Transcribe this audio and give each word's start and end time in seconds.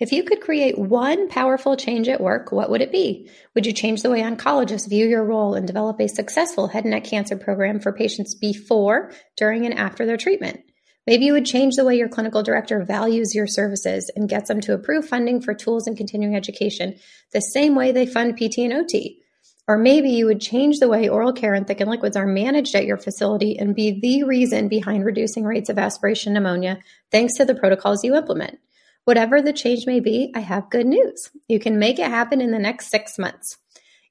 If 0.00 0.12
you 0.12 0.22
could 0.22 0.40
create 0.40 0.78
one 0.78 1.28
powerful 1.28 1.76
change 1.76 2.08
at 2.08 2.22
work, 2.22 2.52
what 2.52 2.70
would 2.70 2.80
it 2.80 2.90
be? 2.90 3.28
Would 3.54 3.66
you 3.66 3.72
change 3.74 4.00
the 4.00 4.08
way 4.08 4.22
oncologists 4.22 4.88
view 4.88 5.06
your 5.06 5.22
role 5.22 5.52
and 5.54 5.66
develop 5.66 6.00
a 6.00 6.08
successful 6.08 6.68
head 6.68 6.84
and 6.84 6.92
neck 6.92 7.04
cancer 7.04 7.36
program 7.36 7.80
for 7.80 7.92
patients 7.92 8.34
before, 8.34 9.12
during, 9.36 9.66
and 9.66 9.74
after 9.74 10.06
their 10.06 10.16
treatment? 10.16 10.60
Maybe 11.06 11.26
you 11.26 11.34
would 11.34 11.44
change 11.44 11.76
the 11.76 11.84
way 11.84 11.98
your 11.98 12.08
clinical 12.08 12.42
director 12.42 12.82
values 12.82 13.34
your 13.34 13.46
services 13.46 14.10
and 14.16 14.26
gets 14.26 14.48
them 14.48 14.62
to 14.62 14.72
approve 14.72 15.06
funding 15.06 15.42
for 15.42 15.52
tools 15.52 15.86
and 15.86 15.98
continuing 15.98 16.34
education 16.34 16.98
the 17.34 17.40
same 17.40 17.74
way 17.74 17.92
they 17.92 18.06
fund 18.06 18.38
PT 18.38 18.60
and 18.60 18.72
OT. 18.72 19.20
Or 19.68 19.76
maybe 19.76 20.08
you 20.08 20.24
would 20.24 20.40
change 20.40 20.78
the 20.78 20.88
way 20.88 21.10
oral 21.10 21.34
care 21.34 21.52
and 21.52 21.66
thickened 21.66 21.90
liquids 21.90 22.16
are 22.16 22.26
managed 22.26 22.74
at 22.74 22.86
your 22.86 22.96
facility 22.96 23.58
and 23.58 23.74
be 23.74 24.00
the 24.00 24.24
reason 24.24 24.68
behind 24.68 25.04
reducing 25.04 25.44
rates 25.44 25.68
of 25.68 25.78
aspiration 25.78 26.32
pneumonia 26.32 26.78
thanks 27.12 27.34
to 27.34 27.44
the 27.44 27.54
protocols 27.54 28.02
you 28.02 28.16
implement. 28.16 28.58
Whatever 29.04 29.40
the 29.40 29.52
change 29.52 29.86
may 29.86 30.00
be, 30.00 30.32
I 30.34 30.40
have 30.40 30.70
good 30.70 30.86
news. 30.86 31.30
You 31.48 31.58
can 31.58 31.78
make 31.78 31.98
it 31.98 32.06
happen 32.06 32.40
in 32.40 32.50
the 32.50 32.58
next 32.58 32.90
six 32.90 33.18
months. 33.18 33.58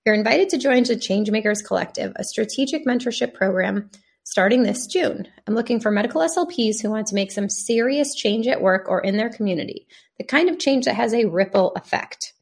You're 0.05 0.15
invited 0.15 0.49
to 0.49 0.57
join 0.57 0.83
the 0.83 0.95
Changemakers 0.95 1.63
Collective, 1.65 2.13
a 2.15 2.23
strategic 2.23 2.85
mentorship 2.85 3.33
program 3.33 3.91
starting 4.23 4.63
this 4.63 4.87
June. 4.87 5.27
I'm 5.47 5.55
looking 5.55 5.79
for 5.79 5.91
medical 5.91 6.21
SLPs 6.21 6.81
who 6.81 6.89
want 6.89 7.07
to 7.07 7.15
make 7.15 7.31
some 7.31 7.49
serious 7.49 8.13
change 8.15 8.47
at 8.47 8.61
work 8.61 8.87
or 8.87 9.01
in 9.01 9.17
their 9.17 9.29
community, 9.29 9.87
the 10.17 10.23
kind 10.23 10.49
of 10.49 10.59
change 10.59 10.85
that 10.85 10.95
has 10.95 11.13
a 11.13 11.25
ripple 11.25 11.73
effect. 11.75 12.33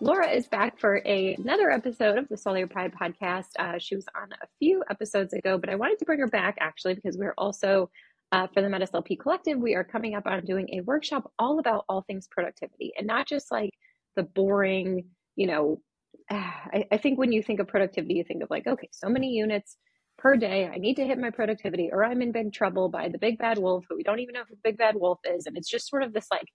Laura 0.00 0.28
is 0.28 0.48
back 0.48 0.80
for 0.80 1.00
a, 1.06 1.34
another 1.34 1.70
episode 1.70 2.18
of 2.18 2.28
the 2.28 2.36
Swallow 2.36 2.58
Your 2.58 2.66
Pride 2.66 2.92
podcast. 2.92 3.50
Uh, 3.56 3.78
she 3.78 3.94
was 3.94 4.06
on 4.20 4.32
a 4.32 4.46
few 4.58 4.82
episodes 4.90 5.32
ago, 5.32 5.56
but 5.56 5.70
I 5.70 5.76
wanted 5.76 6.00
to 6.00 6.04
bring 6.04 6.18
her 6.18 6.26
back 6.26 6.56
actually 6.60 6.94
because 6.94 7.16
we're 7.16 7.34
also 7.38 7.88
uh, 8.32 8.46
for 8.52 8.62
the 8.62 8.68
MedSLP 8.68 9.20
Collective, 9.20 9.58
we 9.58 9.74
are 9.74 9.84
coming 9.84 10.14
up 10.14 10.26
on 10.26 10.44
doing 10.44 10.68
a 10.72 10.80
workshop 10.80 11.30
all 11.38 11.58
about 11.58 11.84
all 11.88 12.02
things 12.02 12.26
productivity 12.30 12.92
and 12.96 13.06
not 13.06 13.28
just 13.28 13.52
like 13.52 13.70
the 14.16 14.22
boring, 14.22 15.04
you 15.36 15.46
know, 15.46 15.80
I, 16.30 16.86
I 16.90 16.96
think 16.96 17.18
when 17.18 17.30
you 17.30 17.42
think 17.42 17.60
of 17.60 17.68
productivity, 17.68 18.14
you 18.14 18.24
think 18.24 18.42
of 18.42 18.50
like, 18.50 18.66
okay, 18.66 18.88
so 18.90 19.08
many 19.08 19.28
units 19.28 19.76
per 20.18 20.36
day. 20.36 20.66
I 20.66 20.78
need 20.78 20.96
to 20.96 21.04
hit 21.04 21.18
my 21.18 21.30
productivity 21.30 21.90
or 21.92 22.04
I'm 22.04 22.22
in 22.22 22.32
big 22.32 22.52
trouble 22.52 22.88
by 22.88 23.08
the 23.08 23.18
big 23.18 23.38
bad 23.38 23.58
wolf 23.58 23.84
who 23.88 23.96
we 23.96 24.02
don't 24.02 24.20
even 24.20 24.34
know 24.34 24.44
who 24.48 24.54
the 24.54 24.60
big 24.64 24.78
bad 24.78 24.96
wolf 24.96 25.18
is. 25.24 25.46
And 25.46 25.56
it's 25.56 25.68
just 25.68 25.88
sort 25.88 26.02
of 26.02 26.14
this 26.14 26.26
like 26.30 26.46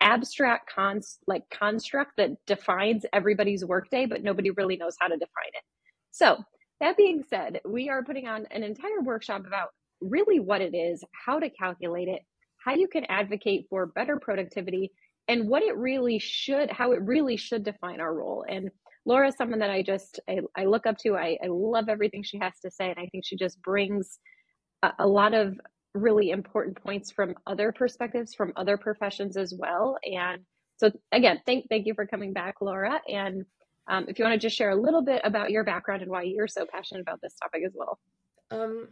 abstract 0.00 0.70
cons 0.72 1.18
like 1.26 1.42
construct 1.50 2.12
that 2.16 2.30
defines 2.46 3.04
everybody's 3.12 3.64
workday, 3.64 4.06
but 4.06 4.22
nobody 4.22 4.50
really 4.52 4.76
knows 4.76 4.96
how 5.00 5.08
to 5.08 5.16
define 5.16 5.52
it. 5.52 5.62
So 6.12 6.38
that 6.80 6.96
being 6.96 7.24
said, 7.28 7.60
we 7.66 7.88
are 7.88 8.04
putting 8.04 8.26
on 8.26 8.46
an 8.50 8.62
entire 8.62 9.00
workshop 9.02 9.46
about 9.46 9.68
really 10.00 10.40
what 10.40 10.60
it 10.60 10.74
is, 10.74 11.02
how 11.26 11.38
to 11.38 11.50
calculate 11.50 12.08
it, 12.08 12.22
how 12.64 12.74
you 12.74 12.88
can 12.88 13.04
advocate 13.06 13.66
for 13.70 13.86
better 13.86 14.18
productivity, 14.18 14.92
and 15.28 15.48
what 15.48 15.62
it 15.62 15.76
really 15.76 16.18
should, 16.18 16.70
how 16.70 16.92
it 16.92 17.00
really 17.02 17.36
should 17.36 17.64
define 17.64 18.00
our 18.00 18.14
role. 18.14 18.44
And 18.48 18.70
Laura 19.04 19.28
is 19.28 19.36
someone 19.36 19.60
that 19.60 19.70
I 19.70 19.82
just 19.82 20.20
I, 20.28 20.40
I 20.56 20.64
look 20.64 20.86
up 20.86 20.98
to. 20.98 21.16
I, 21.16 21.38
I 21.42 21.46
love 21.48 21.88
everything 21.88 22.22
she 22.22 22.38
has 22.38 22.54
to 22.64 22.70
say, 22.70 22.90
and 22.90 22.98
I 22.98 23.06
think 23.06 23.24
she 23.24 23.36
just 23.36 23.60
brings 23.62 24.18
a, 24.82 24.92
a 25.00 25.06
lot 25.06 25.34
of 25.34 25.58
really 25.94 26.30
important 26.30 26.82
points 26.82 27.10
from 27.10 27.34
other 27.46 27.72
perspectives, 27.72 28.34
from 28.34 28.52
other 28.56 28.76
professions 28.76 29.36
as 29.36 29.54
well. 29.56 29.96
And 30.04 30.42
so, 30.76 30.90
again, 31.12 31.40
thank 31.46 31.68
thank 31.68 31.86
you 31.86 31.94
for 31.94 32.06
coming 32.06 32.32
back, 32.32 32.56
Laura. 32.60 33.00
And 33.08 33.44
um, 33.88 34.06
if 34.08 34.18
you 34.18 34.24
want 34.24 34.34
to 34.40 34.44
just 34.44 34.56
share 34.56 34.70
a 34.70 34.80
little 34.80 35.02
bit 35.02 35.22
about 35.24 35.50
your 35.50 35.64
background 35.64 36.02
and 36.02 36.10
why 36.10 36.22
you're 36.22 36.48
so 36.48 36.66
passionate 36.66 37.00
about 37.00 37.20
this 37.22 37.34
topic 37.40 37.62
as 37.64 37.72
well. 37.74 37.98
Um, 38.50 38.88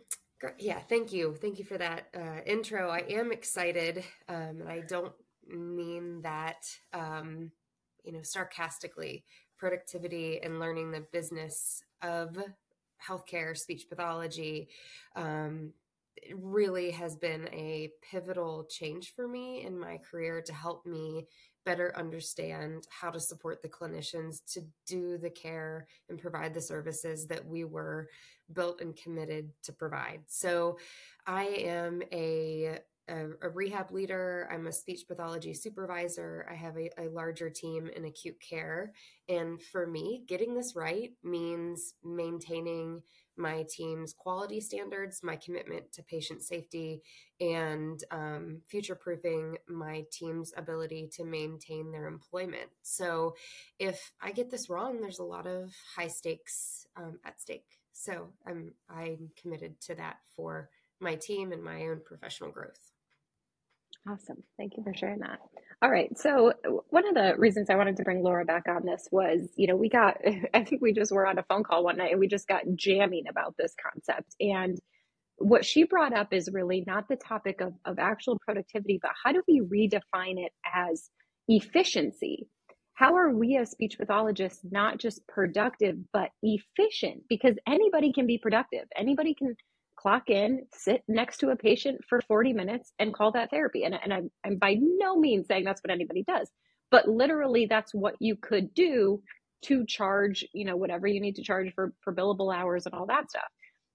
yeah, 0.59 0.81
thank 0.81 1.13
you. 1.13 1.37
Thank 1.41 1.59
you 1.59 1.65
for 1.65 1.79
that 1.79 2.09
uh, 2.15 2.41
intro. 2.47 2.89
I 2.89 3.05
am 3.11 3.33
excited, 3.33 4.05
um, 4.29 4.61
and 4.61 4.69
I 4.69 4.81
don't 4.81 5.13
mean 5.47 6.23
that, 6.23 6.67
um, 6.93 7.51
you 8.05 8.13
know, 8.13 8.23
sarcastically. 8.23 9.25
Productivity 9.57 10.41
and 10.43 10.59
learning 10.61 10.91
the 10.91 11.07
business 11.13 11.83
of 12.03 12.37
healthcare, 13.07 13.57
speech 13.57 13.89
pathology, 13.89 14.69
um, 15.17 15.73
really 16.35 16.91
has 16.91 17.17
been 17.17 17.49
a 17.53 17.91
pivotal 18.11 18.65
change 18.65 19.15
for 19.15 19.29
me 19.29 19.65
in 19.65 19.79
my 19.79 19.99
career 19.99 20.43
to 20.43 20.53
help 20.53 20.85
me 20.87 21.27
better 21.65 21.93
understand 21.97 22.87
how 22.91 23.11
to 23.11 23.21
support 23.21 23.63
the 23.63 23.69
clinicians 23.69 24.45
to 24.53 24.61
do 24.87 25.19
the 25.19 25.31
care 25.31 25.87
and 26.09 26.19
provide 26.19 26.55
the 26.55 26.61
services 26.61 27.27
that 27.27 27.45
we 27.45 27.65
were 27.65 28.09
built 28.53 28.81
and 28.81 28.97
committed 28.97 29.51
to 29.63 29.73
provide. 29.73 30.21
So 30.27 30.79
I 31.27 31.45
am 31.45 32.03
a 32.13 32.79
a, 33.09 33.27
a, 33.43 33.49
rehab 33.51 33.91
leader. 33.91 34.49
I'm 34.51 34.67
a 34.67 34.73
speech 34.73 35.07
pathology 35.07 35.53
supervisor. 35.53 36.47
I 36.51 36.55
have 36.55 36.77
a, 36.79 36.89
a, 36.99 37.11
larger 37.11 37.51
team 37.51 37.91
in 37.95 38.07
acute 38.07 38.41
care. 38.41 38.93
And 39.29 39.61
for 39.61 39.87
me, 39.87 40.25
getting 40.27 40.55
this 40.55 40.73
right 40.75 41.11
means 41.23 41.95
maintaining 42.03 43.03
my 43.37 43.65
team's 43.69 44.13
quality 44.13 44.61
standards, 44.61 45.23
my 45.23 45.37
commitment 45.37 45.93
to 45.93 46.03
patient 46.03 46.43
safety, 46.43 47.03
and 47.41 48.03
um, 48.11 48.61
future 48.69 48.95
proofing 48.95 49.57
my 49.69 50.05
team's 50.11 50.53
ability 50.57 51.11
to 51.15 51.25
maintain 51.25 51.91
their 51.91 52.07
employment. 52.07 52.71
So, 52.83 53.35
if 53.79 54.13
I 54.23 54.33
get 54.33 54.51
this 54.51 54.71
wrong, 54.71 55.01
there's 55.01 55.19
a 55.19 55.25
lot 55.25 55.47
of 55.47 55.73
high 55.97 56.09
stakes 56.09 56.87
um, 56.97 57.19
at 57.25 57.41
stake. 57.41 57.79
So, 57.93 58.29
I'm 58.47 58.73
I'm 58.89 59.31
committed 59.41 59.81
to 59.83 59.95
that 59.97 60.19
for 60.37 60.71
my 61.01 61.17
team 61.17 61.53
and 61.53 61.63
my 61.63 61.83
own 61.89 62.01
professional 62.05 62.51
growth. 62.51 62.91
Awesome. 64.09 64.43
Thank 64.57 64.77
you 64.77 64.83
for 64.83 64.95
sharing 64.95 65.21
that. 65.21 65.41
All 65.83 65.91
right. 65.91 66.17
So, 66.19 66.53
one 66.91 67.07
of 67.07 67.15
the 67.15 67.35
reasons 67.37 67.69
I 67.71 67.77
wanted 67.77 67.97
to 67.99 68.05
bring 68.05 68.23
Laura 68.23 68.45
back 68.45 68.65
on 68.69 68.87
this 68.87 69.09
was, 69.11 69.49
you 69.57 69.67
know, 69.67 69.77
we 69.77 69.89
got, 69.89 70.19
I 70.55 70.65
think 70.65 70.83
we 70.83 70.93
just 70.93 71.13
were 71.13 71.27
on 71.27 71.39
a 71.39 71.45
phone 71.45 71.63
call 71.63 71.85
one 71.85 71.97
night 71.97 72.13
and 72.13 72.21
we 72.21 72.29
just 72.29 72.49
got 72.49 72.63
jamming 72.75 73.25
about 73.29 73.55
this 73.59 73.75
concept. 73.83 74.35
And 74.41 74.79
what 75.37 75.65
she 75.65 75.85
brought 75.85 76.15
up 76.15 76.33
is 76.33 76.51
really 76.53 76.85
not 76.87 77.09
the 77.09 77.17
topic 77.17 77.61
of, 77.61 77.75
of 77.85 77.99
actual 77.99 78.39
productivity, 78.45 78.99
but 79.03 79.11
how 79.23 79.33
do 79.33 79.43
we 79.49 79.61
redefine 79.61 80.39
it 80.39 80.53
as 80.75 81.11
efficiency? 81.49 82.47
How 82.95 83.17
are 83.17 83.31
we 83.31 83.57
as 83.57 83.71
speech 83.73 83.99
pathologists 83.99 84.65
not 84.71 84.99
just 84.99 85.27
productive, 85.27 85.97
but 86.13 86.31
efficient? 86.43 87.25
Because 87.29 87.57
anybody 87.67 88.13
can 88.13 88.27
be 88.27 88.39
productive. 88.39 88.85
Anybody 88.97 89.35
can 89.35 89.57
clock 90.05 90.29
in, 90.29 90.67
sit 90.75 91.03
next 91.09 91.39
to 91.39 91.49
a 91.49 91.57
patient 91.57 91.99
for 92.07 92.21
40 92.21 92.53
minutes 92.53 92.93
and 92.99 93.15
call 93.15 93.33
that 93.33 93.51
therapy. 93.51 93.85
And, 93.85 93.95
and 93.95 94.13
I'm, 94.13 94.31
I'm 94.45 94.57
by 94.59 94.77
no 94.79 95.17
means 95.17 95.47
saying 95.49 95.65
that's 95.65 95.81
what 95.83 95.91
anybody 95.91 96.25
does, 96.29 96.51
but 96.91 97.09
literally 97.09 97.65
that's 97.65 97.95
what 97.95 98.15
you 98.21 98.37
could 98.37 98.75
do 98.75 99.23
to 99.63 99.87
charge, 99.87 100.45
you 100.53 100.67
know, 100.67 100.77
whatever 100.77 101.07
you 101.07 101.23
need 101.23 101.37
to 101.37 101.43
charge 101.43 101.73
for, 101.75 101.95
for 102.03 102.15
billable 102.15 102.55
hours 102.55 102.85
and 102.85 102.95
all 102.95 103.07
that 103.07 103.31
stuff. 103.31 103.49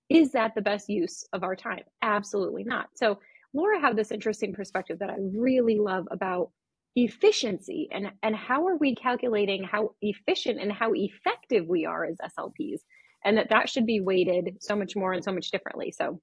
Is 0.09 0.31
that 0.31 0.55
the 0.55 0.63
best 0.63 0.89
use 0.89 1.23
of 1.31 1.43
our 1.43 1.55
time? 1.55 1.83
Absolutely 2.01 2.63
not. 2.63 2.87
So 2.95 3.19
Laura 3.53 3.79
had 3.79 3.95
this 3.95 4.11
interesting 4.11 4.51
perspective 4.55 4.97
that 4.99 5.11
I 5.11 5.17
really 5.19 5.77
love 5.77 6.07
about 6.09 6.49
efficiency 6.95 7.87
and, 7.91 8.11
and 8.23 8.35
how 8.35 8.65
are 8.65 8.77
we 8.77 8.95
calculating 8.95 9.63
how 9.63 9.91
efficient 10.01 10.59
and 10.59 10.71
how 10.71 10.91
effective 10.95 11.67
we 11.67 11.85
are 11.85 12.03
as 12.03 12.17
SLPs 12.17 12.79
and 13.25 13.37
that 13.37 13.49
that 13.49 13.69
should 13.69 13.85
be 13.85 14.01
weighted 14.01 14.57
so 14.61 14.75
much 14.75 14.95
more 14.95 15.13
and 15.13 15.23
so 15.23 15.31
much 15.31 15.51
differently. 15.51 15.91
So 15.91 16.19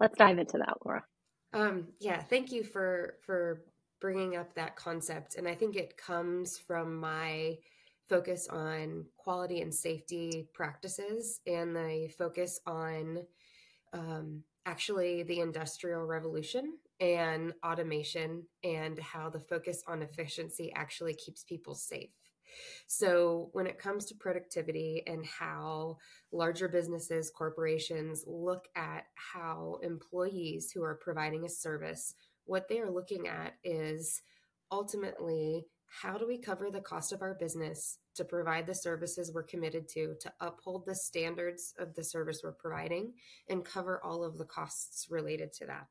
let's 0.00 0.16
dive 0.16 0.38
into 0.38 0.58
that, 0.58 0.74
Laura. 0.84 1.04
Um, 1.52 1.88
yeah, 2.00 2.22
thank 2.22 2.52
you 2.52 2.64
for 2.64 3.16
for 3.24 3.64
bringing 4.00 4.36
up 4.36 4.54
that 4.54 4.76
concept, 4.76 5.36
and 5.36 5.46
I 5.46 5.54
think 5.54 5.76
it 5.76 5.96
comes 5.96 6.58
from 6.58 6.96
my 6.96 7.58
focus 8.08 8.48
on 8.48 9.06
quality 9.16 9.60
and 9.60 9.72
safety 9.72 10.48
practices 10.52 11.40
and 11.46 11.74
the 11.74 12.10
focus 12.18 12.60
on 12.66 13.18
um, 13.92 14.42
actually 14.66 15.22
the 15.22 15.40
industrial 15.40 16.04
revolution 16.04 16.74
and 17.00 17.52
automation 17.64 18.42
and 18.64 18.98
how 18.98 19.28
the 19.28 19.40
focus 19.40 19.82
on 19.86 20.02
efficiency 20.02 20.72
actually 20.74 21.14
keeps 21.14 21.42
people 21.42 21.74
safe. 21.74 22.12
So, 22.86 23.50
when 23.52 23.66
it 23.66 23.78
comes 23.78 24.06
to 24.06 24.14
productivity 24.14 25.02
and 25.06 25.24
how 25.24 25.98
larger 26.32 26.68
businesses, 26.68 27.30
corporations 27.30 28.24
look 28.26 28.68
at 28.76 29.06
how 29.14 29.78
employees 29.82 30.70
who 30.72 30.82
are 30.82 30.98
providing 31.02 31.44
a 31.44 31.48
service, 31.48 32.14
what 32.44 32.68
they 32.68 32.80
are 32.80 32.90
looking 32.90 33.28
at 33.28 33.54
is 33.64 34.22
ultimately 34.70 35.66
how 36.00 36.16
do 36.16 36.26
we 36.26 36.38
cover 36.38 36.70
the 36.70 36.80
cost 36.80 37.12
of 37.12 37.20
our 37.20 37.34
business 37.34 37.98
to 38.14 38.24
provide 38.24 38.66
the 38.66 38.74
services 38.74 39.30
we're 39.32 39.42
committed 39.42 39.88
to, 39.88 40.14
to 40.20 40.32
uphold 40.40 40.86
the 40.86 40.94
standards 40.94 41.74
of 41.78 41.94
the 41.94 42.02
service 42.02 42.40
we're 42.42 42.52
providing, 42.52 43.12
and 43.48 43.64
cover 43.64 44.00
all 44.02 44.24
of 44.24 44.38
the 44.38 44.44
costs 44.44 45.06
related 45.10 45.52
to 45.52 45.66
that? 45.66 45.88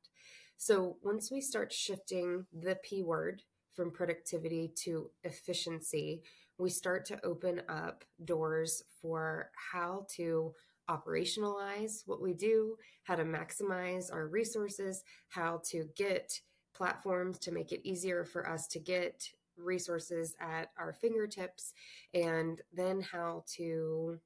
So 0.57 0.97
once 1.03 1.31
we 1.31 1.39
start 1.39 1.71
shifting 1.71 2.45
the 2.51 2.77
P 2.83 3.03
word 3.03 3.43
from 3.75 3.91
productivity 3.91 4.71
to 4.83 5.11
efficiency, 5.23 6.23
we 6.61 6.69
start 6.69 7.05
to 7.05 7.25
open 7.25 7.61
up 7.67 8.05
doors 8.23 8.83
for 9.01 9.49
how 9.55 10.05
to 10.15 10.53
operationalize 10.89 12.03
what 12.05 12.21
we 12.21 12.33
do, 12.33 12.75
how 13.03 13.15
to 13.15 13.23
maximize 13.23 14.13
our 14.13 14.27
resources, 14.27 15.03
how 15.29 15.59
to 15.65 15.85
get 15.95 16.31
platforms 16.75 17.39
to 17.39 17.51
make 17.51 17.71
it 17.71 17.87
easier 17.87 18.23
for 18.23 18.47
us 18.47 18.67
to 18.67 18.79
get 18.79 19.27
resources 19.57 20.35
at 20.39 20.69
our 20.77 20.93
fingertips, 20.93 21.73
and 22.13 22.61
then 22.71 23.01
how 23.01 23.43
to 23.55 24.19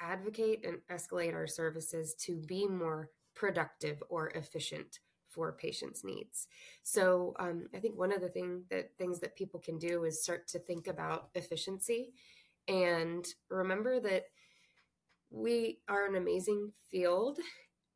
advocate 0.00 0.64
and 0.64 0.78
escalate 0.90 1.34
our 1.34 1.46
services 1.46 2.14
to 2.14 2.36
be 2.36 2.66
more 2.66 3.10
productive 3.34 4.02
or 4.08 4.28
efficient 4.30 5.00
for 5.30 5.52
patients' 5.52 6.04
needs. 6.04 6.48
So 6.82 7.34
um, 7.38 7.68
I 7.74 7.78
think 7.78 7.98
one 7.98 8.12
of 8.12 8.20
the 8.20 8.28
thing 8.28 8.64
that 8.70 8.90
things 8.98 9.20
that 9.20 9.36
people 9.36 9.60
can 9.60 9.78
do 9.78 10.04
is 10.04 10.22
start 10.22 10.48
to 10.48 10.58
think 10.58 10.86
about 10.86 11.30
efficiency 11.34 12.12
and 12.68 13.26
remember 13.48 14.00
that 14.00 14.24
we 15.30 15.78
are 15.88 16.06
an 16.06 16.16
amazing 16.16 16.72
field, 16.90 17.38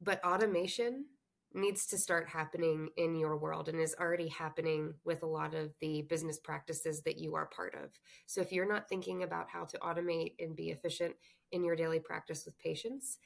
but 0.00 0.24
automation 0.24 1.06
needs 1.52 1.86
to 1.86 1.96
start 1.96 2.28
happening 2.28 2.88
in 2.96 3.14
your 3.14 3.36
world 3.36 3.68
and 3.68 3.80
is 3.80 3.94
already 4.00 4.28
happening 4.28 4.92
with 5.04 5.22
a 5.22 5.26
lot 5.26 5.54
of 5.54 5.70
the 5.80 6.02
business 6.02 6.38
practices 6.38 7.02
that 7.02 7.18
you 7.18 7.36
are 7.36 7.46
part 7.46 7.74
of. 7.74 7.90
So 8.26 8.40
if 8.40 8.50
you're 8.50 8.68
not 8.68 8.88
thinking 8.88 9.22
about 9.22 9.48
how 9.48 9.64
to 9.64 9.78
automate 9.78 10.32
and 10.40 10.56
be 10.56 10.70
efficient 10.70 11.14
in 11.52 11.62
your 11.62 11.76
daily 11.76 12.00
practice 12.00 12.44
with 12.44 12.58
patients, 12.58 13.18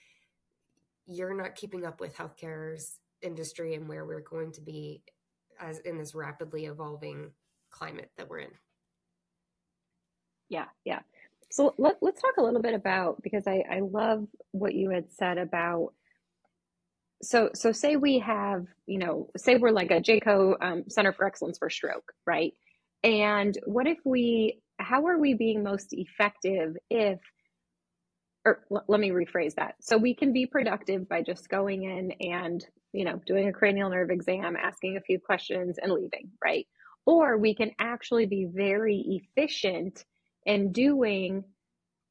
you're 1.06 1.34
not 1.34 1.54
keeping 1.54 1.86
up 1.86 2.00
with 2.00 2.16
healthcare's 2.16 2.98
industry 3.22 3.74
and 3.74 3.88
where 3.88 4.04
we're 4.04 4.20
going 4.20 4.52
to 4.52 4.60
be 4.60 5.02
as 5.60 5.78
in 5.80 5.98
this 5.98 6.14
rapidly 6.14 6.66
evolving 6.66 7.30
climate 7.70 8.10
that 8.16 8.28
we're 8.28 8.38
in. 8.38 8.50
Yeah, 10.48 10.66
yeah. 10.84 11.00
So 11.50 11.74
let, 11.78 11.96
us 12.02 12.20
talk 12.20 12.36
a 12.38 12.42
little 12.42 12.62
bit 12.62 12.74
about 12.74 13.22
because 13.22 13.46
I, 13.46 13.64
I 13.70 13.80
love 13.80 14.26
what 14.52 14.74
you 14.74 14.90
had 14.90 15.10
said 15.12 15.38
about 15.38 15.92
so 17.22 17.50
so 17.54 17.72
say 17.72 17.96
we 17.96 18.20
have 18.20 18.66
you 18.86 18.98
know 18.98 19.28
say 19.36 19.56
we're 19.56 19.70
like 19.70 19.90
a 19.90 20.00
JCAHO 20.00 20.54
um, 20.60 20.84
Center 20.88 21.12
for 21.12 21.26
Excellence 21.26 21.58
for 21.58 21.70
Stroke, 21.70 22.12
right? 22.26 22.52
And 23.02 23.58
what 23.66 23.86
if 23.86 23.98
we 24.04 24.60
how 24.78 25.06
are 25.06 25.18
we 25.18 25.34
being 25.34 25.62
most 25.62 25.92
effective 25.92 26.76
if 26.90 27.18
or 28.48 28.64
l- 28.72 28.84
let 28.88 29.00
me 29.00 29.10
rephrase 29.10 29.54
that. 29.54 29.76
So 29.80 29.96
we 29.96 30.14
can 30.14 30.32
be 30.32 30.46
productive 30.46 31.08
by 31.08 31.22
just 31.22 31.48
going 31.48 31.84
in 31.84 32.12
and, 32.20 32.64
you 32.92 33.04
know, 33.04 33.20
doing 33.26 33.48
a 33.48 33.52
cranial 33.52 33.90
nerve 33.90 34.10
exam, 34.10 34.56
asking 34.56 34.96
a 34.96 35.02
few 35.02 35.18
questions 35.18 35.78
and 35.80 35.92
leaving, 35.92 36.30
right? 36.42 36.66
Or 37.06 37.36
we 37.36 37.54
can 37.54 37.72
actually 37.78 38.26
be 38.26 38.46
very 38.52 39.22
efficient 39.36 40.04
in 40.46 40.72
doing 40.72 41.44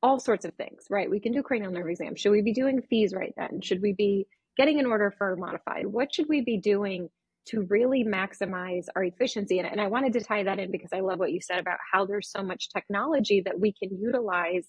all 0.04 0.20
sorts 0.20 0.46
of 0.46 0.54
things, 0.54 0.86
right? 0.90 1.10
We 1.10 1.20
can 1.20 1.32
do 1.32 1.42
cranial 1.42 1.72
nerve 1.72 1.90
exam. 1.90 2.16
Should 2.16 2.32
we 2.32 2.42
be 2.42 2.54
doing 2.54 2.82
FEES 2.82 3.14
right 3.14 3.34
then? 3.38 3.62
Should 3.62 3.82
we 3.82 3.94
be 3.94 4.28
getting 4.56 4.80
an 4.80 4.86
order 4.86 5.14
for 5.18 5.36
modified? 5.36 5.88
What 5.88 6.14
should 6.14 6.30
we 6.30 6.42
be 6.42 6.58
doing 6.58 7.10
to 7.48 7.62
really 7.64 8.04
maximize 8.04 8.86
our 8.96 9.04
efficiency? 9.04 9.60
And, 9.60 9.68
and 9.68 9.82
I 9.82 9.88
wanted 9.88 10.14
to 10.14 10.22
tie 10.22 10.44
that 10.44 10.60
in 10.60 10.72
because 10.72 10.92
I 10.94 11.00
love 11.00 11.20
what 11.20 11.32
you 11.32 11.42
said 11.42 11.60
about 11.60 11.80
how 11.92 12.06
there's 12.06 12.30
so 12.30 12.44
much 12.44 12.70
technology 12.70 13.42
that 13.46 13.60
we 13.60 13.74
can 13.74 13.98
utilize. 14.00 14.68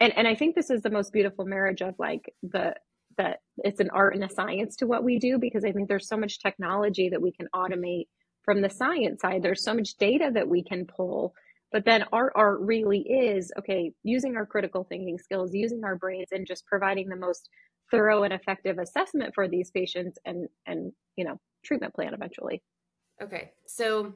And, 0.00 0.12
and 0.16 0.28
I 0.28 0.34
think 0.34 0.54
this 0.54 0.70
is 0.70 0.82
the 0.82 0.90
most 0.90 1.12
beautiful 1.12 1.44
marriage 1.44 1.82
of 1.82 1.94
like 1.98 2.32
the 2.42 2.74
that 3.16 3.40
it's 3.64 3.80
an 3.80 3.90
art 3.90 4.14
and 4.14 4.22
a 4.22 4.30
science 4.30 4.76
to 4.76 4.86
what 4.86 5.02
we 5.02 5.18
do 5.18 5.38
because 5.38 5.64
I 5.64 5.72
think 5.72 5.88
there's 5.88 6.06
so 6.06 6.16
much 6.16 6.38
technology 6.38 7.08
that 7.08 7.20
we 7.20 7.32
can 7.32 7.48
automate 7.52 8.06
from 8.44 8.60
the 8.62 8.70
science 8.70 9.20
side. 9.20 9.42
There's 9.42 9.64
so 9.64 9.74
much 9.74 9.96
data 9.96 10.30
that 10.32 10.48
we 10.48 10.62
can 10.62 10.86
pull. 10.86 11.34
But 11.72 11.84
then 11.84 12.04
our 12.12 12.32
art 12.36 12.60
really 12.60 13.00
is 13.00 13.52
okay, 13.58 13.92
using 14.04 14.36
our 14.36 14.46
critical 14.46 14.84
thinking 14.84 15.18
skills, 15.18 15.52
using 15.52 15.82
our 15.84 15.96
brains, 15.96 16.28
and 16.30 16.46
just 16.46 16.64
providing 16.66 17.08
the 17.08 17.16
most 17.16 17.48
thorough 17.90 18.22
and 18.22 18.32
effective 18.32 18.78
assessment 18.78 19.34
for 19.34 19.48
these 19.48 19.70
patients 19.70 20.18
and 20.24 20.48
and 20.66 20.92
you 21.16 21.24
know 21.24 21.38
treatment 21.64 21.94
plan 21.94 22.14
eventually 22.14 22.62
okay 23.22 23.50
so 23.66 24.14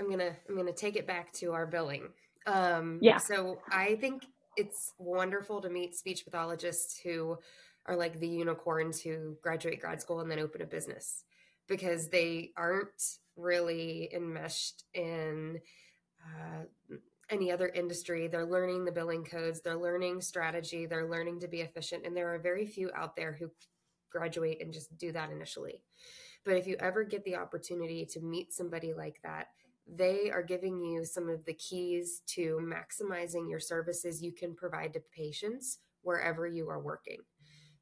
i'm 0.00 0.10
gonna 0.10 0.34
i'm 0.48 0.56
gonna 0.56 0.72
take 0.72 0.96
it 0.96 1.06
back 1.06 1.32
to 1.32 1.52
our 1.52 1.66
billing 1.66 2.08
um 2.46 2.98
yeah 3.02 3.16
so 3.16 3.58
i 3.70 3.96
think 3.96 4.24
it's 4.58 4.92
wonderful 4.98 5.60
to 5.60 5.70
meet 5.70 5.94
speech 5.94 6.24
pathologists 6.24 6.98
who 6.98 7.38
are 7.86 7.96
like 7.96 8.18
the 8.18 8.28
unicorns 8.28 9.00
who 9.00 9.36
graduate 9.40 9.80
grad 9.80 10.00
school 10.00 10.20
and 10.20 10.30
then 10.30 10.40
open 10.40 10.60
a 10.60 10.66
business 10.66 11.24
because 11.68 12.08
they 12.08 12.50
aren't 12.56 13.18
really 13.36 14.10
enmeshed 14.12 14.84
in 14.94 15.60
uh, 16.22 16.96
any 17.30 17.52
other 17.52 17.68
industry. 17.68 18.26
They're 18.26 18.44
learning 18.44 18.84
the 18.84 18.92
billing 18.92 19.24
codes, 19.24 19.60
they're 19.60 19.76
learning 19.76 20.22
strategy, 20.22 20.86
they're 20.86 21.08
learning 21.08 21.40
to 21.40 21.48
be 21.48 21.60
efficient. 21.60 22.04
And 22.04 22.16
there 22.16 22.34
are 22.34 22.38
very 22.38 22.66
few 22.66 22.90
out 22.96 23.14
there 23.14 23.36
who 23.38 23.50
graduate 24.10 24.60
and 24.60 24.72
just 24.72 24.96
do 24.98 25.12
that 25.12 25.30
initially. 25.30 25.82
But 26.44 26.56
if 26.56 26.66
you 26.66 26.76
ever 26.80 27.04
get 27.04 27.24
the 27.24 27.36
opportunity 27.36 28.06
to 28.06 28.20
meet 28.20 28.52
somebody 28.52 28.92
like 28.92 29.20
that, 29.22 29.48
they 29.88 30.30
are 30.30 30.42
giving 30.42 30.82
you 30.82 31.04
some 31.04 31.28
of 31.28 31.44
the 31.44 31.54
keys 31.54 32.20
to 32.26 32.60
maximizing 32.62 33.48
your 33.48 33.60
services 33.60 34.22
you 34.22 34.32
can 34.32 34.54
provide 34.54 34.92
to 34.92 35.00
patients 35.14 35.78
wherever 36.02 36.46
you 36.46 36.68
are 36.68 36.80
working. 36.80 37.18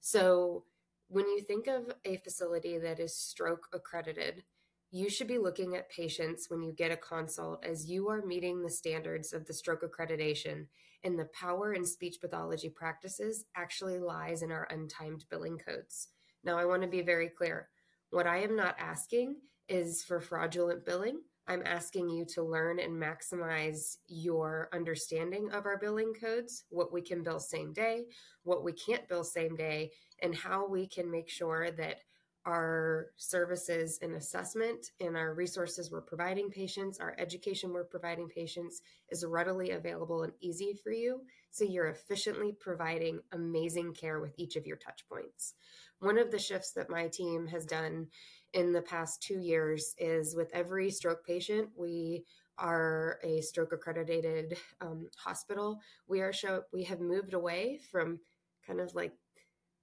So, 0.00 0.64
when 1.08 1.28
you 1.28 1.40
think 1.40 1.68
of 1.68 1.92
a 2.04 2.16
facility 2.16 2.78
that 2.78 2.98
is 2.98 3.16
stroke 3.16 3.68
accredited, 3.72 4.42
you 4.90 5.08
should 5.08 5.28
be 5.28 5.38
looking 5.38 5.76
at 5.76 5.90
patients 5.90 6.46
when 6.48 6.62
you 6.62 6.72
get 6.72 6.90
a 6.90 6.96
consult 6.96 7.64
as 7.64 7.88
you 7.88 8.08
are 8.08 8.25
meeting 8.25 8.62
the 8.62 8.70
standards 8.70 9.32
of 9.32 9.46
the 9.46 9.52
stroke 9.52 9.82
accreditation, 9.82 10.66
and 11.04 11.18
the 11.18 11.28
power 11.38 11.75
in 11.75 11.84
speech 11.84 12.16
pathology 12.20 12.68
practices 12.68 13.44
actually 13.54 13.98
lies 13.98 14.42
in 14.42 14.50
our 14.50 14.66
untimed 14.72 15.25
billing 15.30 15.58
codes. 15.58 16.08
Now, 16.42 16.58
I 16.58 16.64
want 16.64 16.82
to 16.82 16.88
be 16.88 17.02
very 17.02 17.28
clear. 17.28 17.68
What 18.10 18.26
I 18.26 18.38
am 18.38 18.56
not 18.56 18.76
asking 18.78 19.36
is 19.68 20.02
for 20.02 20.20
fraudulent 20.20 20.84
billing. 20.84 21.20
I'm 21.49 21.62
asking 21.65 22.09
you 22.09 22.25
to 22.35 22.43
learn 22.43 22.81
and 22.81 23.00
maximize 23.00 23.99
your 24.09 24.69
understanding 24.73 25.50
of 25.53 25.65
our 25.67 25.79
billing 25.79 26.12
codes, 26.12 26.65
what 26.71 26.93
we 26.93 27.03
can 27.03 27.23
bill 27.23 27.38
same 27.38 27.73
day, 27.73 28.07
what 28.43 28.65
we 28.65 28.73
can't 28.73 29.09
bill 29.09 29.25
same 29.25 29.55
day, 29.55 29.93
and 30.23 30.35
how 30.35 30.69
we 30.69 30.88
can 30.88 31.11
make 31.11 31.29
sure 31.29 31.71
that 31.71 31.99
our 32.47 33.09
services 33.17 33.99
and 34.03 34.15
assessment 34.15 34.93
and 35.00 35.17
our 35.17 35.35
resources 35.35 35.91
we're 35.91 36.00
providing 36.00 36.49
patients, 36.49 37.00
our 37.00 37.15
education 37.19 37.73
we're 37.73 37.85
providing 37.85 38.29
patients 38.29 38.83
is 39.11 39.25
readily 39.26 39.73
available 39.73 40.23
and 40.23 40.33
easy 40.41 40.73
for 40.83 40.93
you. 40.93 41.21
So 41.50 41.65
you're 41.65 41.88
efficiently 41.88 42.55
providing 42.59 43.21
amazing 43.33 43.95
care 43.95 44.21
with 44.21 44.33
each 44.37 44.55
of 44.55 44.67
your 44.67 44.76
touch 44.76 45.05
points. 45.09 45.55
One 45.99 46.19
of 46.19 46.31
the 46.31 46.38
shifts 46.38 46.73
that 46.73 46.91
my 46.91 47.09
team 47.09 47.49
has 47.49 47.67
done 47.67 48.09
in 48.53 48.73
the 48.73 48.83
past 48.83 49.23
two 49.23 49.38
years 49.38 49.95
is 49.99 50.35
with 50.35 50.49
every 50.53 50.91
stroke 50.91 51.25
patient, 51.26 51.69
we 51.76 52.25
are 52.59 53.19
a 53.23 53.41
stroke 53.41 53.73
accredited 53.73 54.57
um, 54.81 55.09
hospital. 55.17 55.81
We 56.09 56.21
are 56.21 56.33
show 56.33 56.62
we 56.73 56.85
have 56.85 57.00
moved 57.00 57.35
away 57.35 57.81
from 57.91 58.21
kind 58.67 58.81
of 58.81 58.95
like 58.95 59.12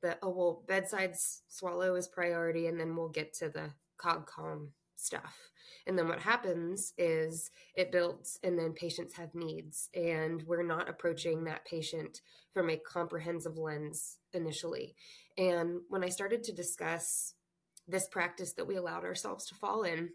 the 0.02 0.18
oh 0.22 0.30
well 0.30 0.64
bedside 0.68 1.16
swallow 1.48 1.96
is 1.96 2.08
priority 2.08 2.68
and 2.68 2.80
then 2.80 2.96
we'll 2.96 3.10
get 3.10 3.34
to 3.34 3.50
the 3.50 3.72
cog 3.98 4.30
comm 4.30 4.68
stuff 4.96 5.52
and 5.88 5.98
then 5.98 6.08
what 6.08 6.20
happens 6.20 6.94
is 6.98 7.52
it 7.76 7.92
builds 7.92 8.40
and 8.44 8.58
then 8.60 8.74
patients 8.74 9.16
have 9.16 9.34
needs 9.34 9.90
and 9.96 10.44
we're 10.44 10.64
not 10.64 10.90
approaching 10.90 11.44
that 11.44 11.66
patient 11.66 12.22
from 12.54 12.70
a 12.70 12.78
comprehensive 12.78 13.58
lens 13.58 14.18
initially 14.34 14.96
and 15.38 15.80
when 15.90 16.04
i 16.04 16.10
started 16.10 16.44
to 16.44 16.54
discuss 16.54 17.34
this 17.88 18.08
practice 18.08 18.54
that 18.54 18.68
we 18.68 18.76
allowed 18.76 19.04
ourselves 19.04 19.46
to 19.46 19.56
fall 19.56 19.84
in 19.84 20.10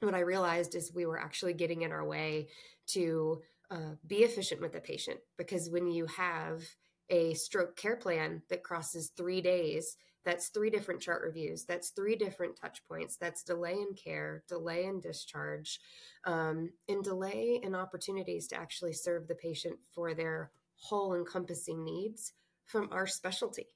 what 0.00 0.14
i 0.14 0.20
realized 0.20 0.74
is 0.74 0.92
we 0.92 1.06
were 1.06 1.18
actually 1.18 1.54
getting 1.54 1.82
in 1.82 1.92
our 1.92 2.04
way 2.04 2.48
to 2.86 3.40
uh, 3.70 3.96
be 4.06 4.18
efficient 4.18 4.60
with 4.60 4.72
the 4.72 4.80
patient. 4.80 5.18
Because 5.36 5.70
when 5.70 5.90
you 5.90 6.06
have 6.06 6.62
a 7.10 7.34
stroke 7.34 7.76
care 7.76 7.96
plan 7.96 8.42
that 8.48 8.62
crosses 8.62 9.10
three 9.16 9.40
days 9.40 9.96
that's 10.24 10.48
three 10.48 10.70
different 10.70 11.02
chart 11.02 11.20
reviews 11.22 11.66
that's 11.66 11.90
three 11.90 12.16
different 12.16 12.56
touch 12.58 12.80
points 12.88 13.18
that's 13.18 13.42
delay 13.42 13.74
in 13.74 13.92
care 13.94 14.42
delay 14.48 14.86
in 14.86 15.00
discharge 15.00 15.80
um, 16.24 16.70
and 16.88 17.04
delay 17.04 17.60
in 17.62 17.74
opportunities 17.74 18.48
to 18.48 18.56
actually 18.56 18.94
serve 18.94 19.28
the 19.28 19.34
patient 19.34 19.76
for 19.94 20.14
their 20.14 20.50
whole 20.76 21.14
encompassing 21.14 21.84
needs 21.84 22.32
from 22.64 22.88
our 22.90 23.06
specialty. 23.06 23.66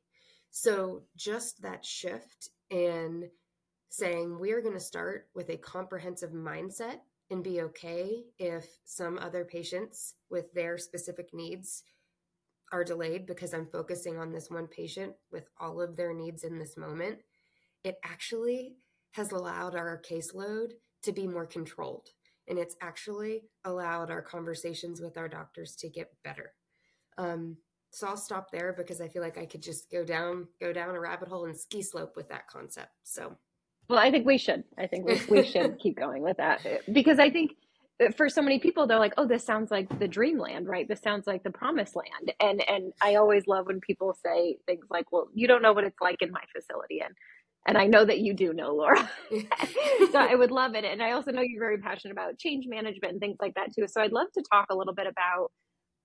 So 0.50 1.02
just 1.14 1.60
that 1.60 1.84
shift 1.84 2.48
in 2.70 3.30
saying 3.90 4.38
we 4.38 4.52
are 4.52 4.60
going 4.60 4.74
to 4.74 4.80
start 4.80 5.28
with 5.34 5.48
a 5.48 5.56
comprehensive 5.56 6.30
mindset 6.30 7.00
and 7.30 7.44
be 7.44 7.60
okay 7.60 8.22
if 8.38 8.66
some 8.84 9.18
other 9.18 9.44
patients 9.44 10.14
with 10.30 10.52
their 10.52 10.78
specific 10.78 11.30
needs 11.32 11.82
are 12.72 12.84
delayed 12.84 13.26
because 13.26 13.54
I'm 13.54 13.66
focusing 13.66 14.18
on 14.18 14.32
this 14.32 14.50
one 14.50 14.66
patient 14.66 15.14
with 15.32 15.48
all 15.58 15.80
of 15.80 15.96
their 15.96 16.12
needs 16.12 16.44
in 16.44 16.58
this 16.58 16.76
moment, 16.76 17.18
it 17.84 17.98
actually 18.04 18.76
has 19.12 19.32
allowed 19.32 19.74
our 19.74 20.00
caseload 20.08 20.72
to 21.02 21.12
be 21.12 21.26
more 21.26 21.46
controlled. 21.46 22.08
And 22.46 22.58
it's 22.58 22.76
actually 22.80 23.42
allowed 23.64 24.10
our 24.10 24.22
conversations 24.22 25.00
with 25.00 25.16
our 25.18 25.28
doctors 25.28 25.76
to 25.76 25.88
get 25.88 26.12
better. 26.24 26.52
Um, 27.16 27.56
so 27.90 28.06
I'll 28.06 28.16
stop 28.16 28.50
there 28.50 28.74
because 28.76 29.00
I 29.00 29.08
feel 29.08 29.22
like 29.22 29.38
I 29.38 29.46
could 29.46 29.62
just 29.62 29.90
go 29.90 30.04
down 30.04 30.48
go 30.60 30.72
down 30.72 30.94
a 30.94 31.00
rabbit 31.00 31.28
hole 31.28 31.46
and 31.46 31.56
ski 31.56 31.82
slope 31.82 32.14
with 32.16 32.28
that 32.28 32.46
concept. 32.46 32.92
So 33.02 33.36
well, 33.88 33.98
I 33.98 34.10
think 34.10 34.26
we 34.26 34.36
should. 34.36 34.64
I 34.76 34.86
think 34.86 35.06
we, 35.06 35.20
we 35.30 35.44
should 35.50 35.78
keep 35.78 35.96
going 35.96 36.22
with 36.22 36.36
that 36.36 36.64
eh, 36.66 36.78
because 36.92 37.18
I 37.18 37.30
think 37.30 37.52
eh, 38.00 38.10
for 38.10 38.28
so 38.28 38.42
many 38.42 38.58
people 38.58 38.86
they're 38.86 38.98
like 38.98 39.14
oh 39.16 39.26
this 39.26 39.44
sounds 39.44 39.70
like 39.70 39.98
the 39.98 40.08
dreamland 40.08 40.68
right 40.68 40.86
this 40.88 41.00
sounds 41.00 41.26
like 41.26 41.42
the 41.42 41.50
promised 41.50 41.96
land 41.96 42.32
and 42.40 42.62
and 42.68 42.92
i 43.00 43.16
always 43.16 43.46
love 43.46 43.66
when 43.66 43.80
people 43.80 44.16
say 44.24 44.56
things 44.66 44.84
like 44.90 45.10
well 45.10 45.28
you 45.34 45.48
don't 45.48 45.62
know 45.62 45.72
what 45.72 45.84
it's 45.84 46.00
like 46.00 46.20
in 46.22 46.30
my 46.30 46.42
facility 46.54 47.00
and 47.00 47.14
and 47.66 47.76
i 47.76 47.86
know 47.86 48.04
that 48.04 48.20
you 48.20 48.32
do 48.34 48.52
know 48.52 48.72
laura 48.72 49.10
so 50.12 50.18
i 50.18 50.34
would 50.34 50.50
love 50.50 50.74
it 50.74 50.84
and 50.84 51.02
i 51.02 51.10
also 51.12 51.32
know 51.32 51.42
you're 51.42 51.60
very 51.60 51.78
passionate 51.78 52.12
about 52.12 52.38
change 52.38 52.66
management 52.68 53.12
and 53.12 53.20
things 53.20 53.36
like 53.40 53.54
that 53.54 53.74
too 53.74 53.86
so 53.88 54.00
i'd 54.00 54.12
love 54.12 54.28
to 54.32 54.42
talk 54.48 54.66
a 54.70 54.76
little 54.76 54.94
bit 54.94 55.06
about 55.06 55.50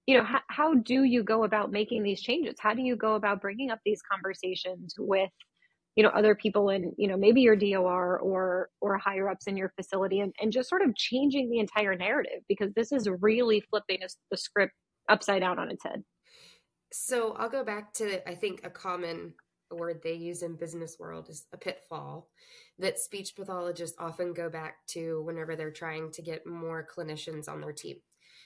you 0.05 0.17
know 0.17 0.23
how, 0.23 0.41
how 0.49 0.73
do 0.73 1.03
you 1.03 1.23
go 1.23 1.43
about 1.43 1.71
making 1.71 2.03
these 2.03 2.21
changes? 2.21 2.55
How 2.59 2.73
do 2.73 2.81
you 2.81 2.95
go 2.95 3.15
about 3.15 3.41
bringing 3.41 3.71
up 3.71 3.79
these 3.85 4.01
conversations 4.01 4.95
with 4.97 5.29
you 5.95 6.03
know 6.03 6.09
other 6.09 6.35
people 6.35 6.69
in 6.69 6.91
you 6.97 7.07
know 7.07 7.17
maybe 7.17 7.41
your 7.41 7.55
dor 7.55 8.19
or 8.19 8.69
or 8.81 8.97
higher 8.97 9.29
ups 9.29 9.47
in 9.47 9.55
your 9.55 9.71
facility 9.75 10.19
and, 10.19 10.33
and 10.41 10.51
just 10.51 10.69
sort 10.69 10.81
of 10.81 10.95
changing 10.95 11.49
the 11.49 11.59
entire 11.59 11.95
narrative? 11.95 12.41
Because 12.47 12.73
this 12.73 12.91
is 12.91 13.07
really 13.21 13.63
flipping 13.69 13.99
the 14.31 14.37
script 14.37 14.73
upside 15.09 15.41
down 15.41 15.59
on 15.59 15.69
its 15.71 15.83
head. 15.83 16.03
So 16.91 17.35
i'll 17.39 17.49
go 17.49 17.63
back 17.63 17.93
to 17.93 18.27
i 18.29 18.35
think 18.35 18.61
a 18.63 18.69
common 18.69 19.33
word 19.71 20.01
they 20.03 20.13
use 20.13 20.43
in 20.43 20.55
business 20.55 20.97
world 20.99 21.29
is 21.29 21.45
a 21.53 21.57
pitfall 21.57 22.29
that 22.79 22.99
speech 22.99 23.35
pathologists 23.35 23.95
often 23.99 24.33
go 24.33 24.49
back 24.49 24.85
to 24.87 25.23
whenever 25.23 25.55
they're 25.55 25.71
trying 25.71 26.11
to 26.11 26.21
get 26.21 26.45
more 26.45 26.87
clinicians 26.95 27.47
on 27.49 27.61
their 27.61 27.73
team 27.73 27.97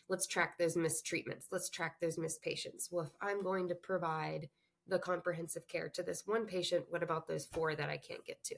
let's 0.10 0.28
track 0.28 0.58
those 0.58 0.76
missed 0.76 1.06
treatments 1.06 1.48
let's 1.52 1.70
track 1.70 2.00
those 2.02 2.18
missed 2.18 2.42
patients 2.42 2.90
well 2.92 3.06
if 3.06 3.12
i'm 3.22 3.44
going 3.44 3.68
to 3.68 3.76
provide 3.76 4.50
the 4.88 5.00
comprehensive 5.00 5.68
care 5.68 5.90
to 5.90 6.04
this 6.04 6.24
one 6.26 6.46
patient. 6.46 6.86
What 6.90 7.04
about 7.04 7.28
those 7.28 7.46
four 7.46 7.76
that 7.76 7.90
I 7.90 7.98
can't 7.98 8.26
get 8.26 8.44
to? 8.46 8.56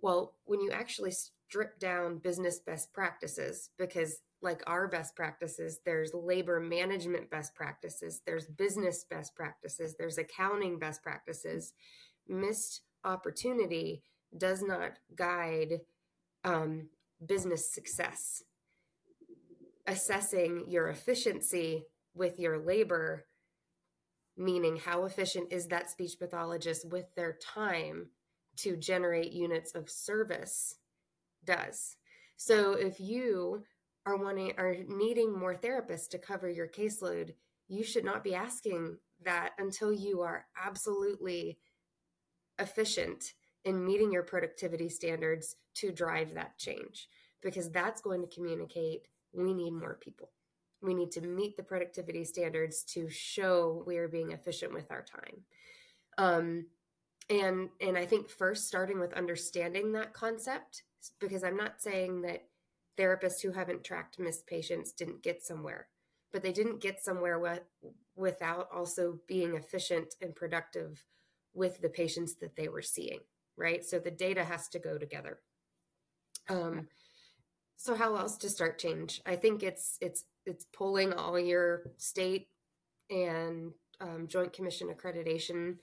Well, 0.00 0.34
when 0.44 0.60
you 0.60 0.70
actually 0.70 1.12
strip 1.12 1.78
down 1.78 2.18
business 2.18 2.58
best 2.58 2.92
practices, 2.92 3.70
because 3.78 4.16
like 4.42 4.62
our 4.66 4.88
best 4.88 5.16
practices, 5.16 5.80
there's 5.84 6.12
labor 6.12 6.60
management 6.60 7.30
best 7.30 7.54
practices, 7.54 8.20
there's 8.26 8.46
business 8.46 9.04
best 9.08 9.34
practices, 9.34 9.94
there's 9.98 10.18
accounting 10.18 10.78
best 10.78 11.02
practices. 11.02 11.72
Missed 12.28 12.82
opportunity 13.04 14.02
does 14.36 14.62
not 14.62 14.98
guide 15.14 15.80
um, 16.42 16.88
business 17.24 17.72
success. 17.72 18.42
Assessing 19.86 20.64
your 20.68 20.88
efficiency 20.88 21.84
with 22.14 22.38
your 22.38 22.58
labor 22.58 23.26
meaning 24.36 24.76
how 24.76 25.04
efficient 25.04 25.52
is 25.52 25.68
that 25.68 25.90
speech 25.90 26.18
pathologist 26.18 26.88
with 26.90 27.14
their 27.14 27.38
time 27.40 28.08
to 28.56 28.76
generate 28.76 29.32
units 29.32 29.74
of 29.74 29.90
service 29.90 30.76
does. 31.44 31.96
So 32.36 32.72
if 32.72 32.98
you 33.00 33.62
are 34.06 34.16
wanting 34.16 34.52
are 34.58 34.76
needing 34.88 35.36
more 35.36 35.54
therapists 35.54 36.08
to 36.10 36.18
cover 36.18 36.48
your 36.48 36.68
caseload, 36.68 37.34
you 37.68 37.84
should 37.84 38.04
not 38.04 38.24
be 38.24 38.34
asking 38.34 38.98
that 39.24 39.50
until 39.58 39.92
you 39.92 40.20
are 40.20 40.46
absolutely 40.62 41.58
efficient 42.58 43.32
in 43.64 43.84
meeting 43.84 44.12
your 44.12 44.22
productivity 44.22 44.88
standards 44.88 45.56
to 45.74 45.90
drive 45.90 46.34
that 46.34 46.58
change 46.58 47.08
because 47.42 47.70
that's 47.70 48.02
going 48.02 48.20
to 48.20 48.34
communicate 48.34 49.06
we 49.34 49.52
need 49.54 49.72
more 49.72 49.98
people. 50.00 50.30
We 50.82 50.94
need 50.94 51.12
to 51.12 51.20
meet 51.20 51.56
the 51.56 51.62
productivity 51.62 52.24
standards 52.24 52.84
to 52.94 53.08
show 53.08 53.82
we 53.86 53.96
are 53.96 54.08
being 54.08 54.32
efficient 54.32 54.72
with 54.72 54.90
our 54.90 55.02
time. 55.02 55.42
Um, 56.18 56.66
and 57.30 57.70
and 57.80 57.96
i 57.96 58.04
think 58.04 58.28
first 58.28 58.66
starting 58.68 59.00
with 59.00 59.14
understanding 59.14 59.92
that 59.92 60.12
concept 60.12 60.82
because 61.20 61.42
i'm 61.42 61.56
not 61.56 61.80
saying 61.80 62.20
that 62.20 62.44
therapists 62.98 63.40
who 63.42 63.50
haven't 63.50 63.82
tracked 63.82 64.18
missed 64.18 64.46
patients 64.46 64.92
didn't 64.92 65.22
get 65.22 65.42
somewhere 65.42 65.88
but 66.34 66.42
they 66.42 66.52
didn't 66.52 66.82
get 66.82 67.02
somewhere 67.02 67.38
with, 67.38 67.62
without 68.14 68.68
also 68.74 69.18
being 69.26 69.54
efficient 69.54 70.16
and 70.20 70.36
productive 70.36 71.02
with 71.54 71.80
the 71.80 71.88
patients 71.88 72.34
that 72.34 72.56
they 72.56 72.68
were 72.68 72.82
seeing 72.82 73.20
right? 73.56 73.84
So 73.84 73.98
the 73.98 74.10
data 74.10 74.44
has 74.44 74.68
to 74.68 74.78
go 74.78 74.98
together. 74.98 75.38
Um, 76.48 76.88
so 77.76 77.94
how 77.94 78.16
else 78.16 78.36
to 78.38 78.48
start 78.48 78.78
change? 78.78 79.20
I 79.26 79.36
think 79.36 79.62
it's 79.62 79.98
it's 80.00 80.24
it's 80.46 80.66
pulling 80.72 81.12
all 81.12 81.38
your 81.38 81.82
state 81.96 82.48
and 83.10 83.72
um, 84.00 84.26
joint 84.28 84.52
commission 84.52 84.88
accreditation 84.88 85.76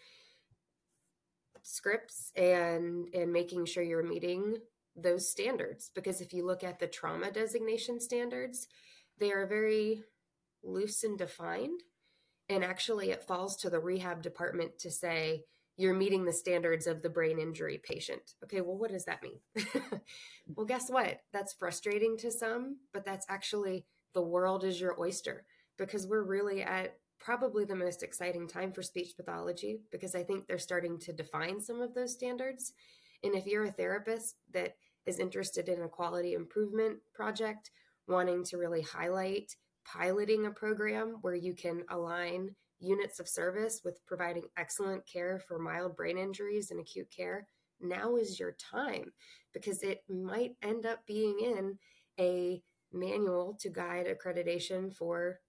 scripts 1.61 2.31
and 2.35 3.07
and 3.13 3.31
making 3.31 3.65
sure 3.65 3.83
you're 3.83 4.03
meeting 4.03 4.57
those 4.95 5.29
standards. 5.29 5.91
Because 5.93 6.21
if 6.21 6.33
you 6.33 6.45
look 6.45 6.63
at 6.63 6.79
the 6.79 6.87
trauma 6.87 7.31
designation 7.31 7.99
standards 7.99 8.67
they 9.19 9.31
are 9.31 9.45
very 9.45 10.03
loose 10.63 11.03
and 11.03 11.17
defined. 11.17 11.81
And 12.49 12.65
actually 12.65 13.11
it 13.11 13.23
falls 13.23 13.55
to 13.57 13.69
the 13.69 13.79
rehab 13.79 14.21
department 14.21 14.79
to 14.79 14.91
say 14.91 15.45
you're 15.77 15.93
meeting 15.93 16.25
the 16.25 16.33
standards 16.33 16.87
of 16.87 17.01
the 17.01 17.09
brain 17.09 17.39
injury 17.39 17.81
patient. 17.83 18.21
Okay, 18.43 18.61
well, 18.61 18.77
what 18.77 18.91
does 18.91 19.05
that 19.05 19.23
mean? 19.23 19.39
well, 20.55 20.65
guess 20.65 20.89
what? 20.89 21.19
That's 21.33 21.53
frustrating 21.53 22.17
to 22.17 22.31
some, 22.31 22.77
but 22.93 23.05
that's 23.05 23.25
actually 23.29 23.85
the 24.13 24.21
world 24.21 24.63
is 24.63 24.79
your 24.79 24.99
oyster 24.99 25.45
because 25.77 26.05
we're 26.07 26.23
really 26.23 26.61
at 26.61 26.95
probably 27.19 27.65
the 27.65 27.75
most 27.75 28.03
exciting 28.03 28.47
time 28.47 28.71
for 28.71 28.81
speech 28.81 29.13
pathology 29.15 29.79
because 29.91 30.15
I 30.15 30.23
think 30.23 30.47
they're 30.47 30.57
starting 30.57 30.99
to 30.99 31.13
define 31.13 31.61
some 31.61 31.79
of 31.79 31.93
those 31.93 32.13
standards. 32.13 32.73
And 33.23 33.35
if 33.35 33.45
you're 33.45 33.65
a 33.65 33.71
therapist 33.71 34.35
that 34.53 34.75
is 35.05 35.19
interested 35.19 35.69
in 35.69 35.81
a 35.83 35.87
quality 35.87 36.33
improvement 36.33 36.97
project, 37.13 37.71
wanting 38.07 38.43
to 38.45 38.57
really 38.57 38.81
highlight 38.81 39.55
piloting 39.85 40.45
a 40.45 40.51
program 40.51 41.17
where 41.21 41.35
you 41.35 41.53
can 41.53 41.83
align 41.89 42.55
units 42.81 43.19
of 43.19 43.27
service 43.27 43.81
with 43.85 44.05
providing 44.05 44.43
excellent 44.57 45.05
care 45.07 45.39
for 45.39 45.59
mild 45.59 45.95
brain 45.95 46.17
injuries 46.17 46.71
and 46.71 46.79
acute 46.79 47.09
care, 47.15 47.47
now 47.79 48.15
is 48.15 48.39
your 48.39 48.53
time 48.53 49.11
because 49.53 49.83
it 49.83 50.03
might 50.09 50.55
end 50.61 50.85
up 50.85 51.05
being 51.05 51.39
in 51.39 51.77
a 52.19 52.61
manual 52.91 53.57
to 53.59 53.69
guide 53.69 54.07
accreditation 54.07 54.93
for 54.93 55.39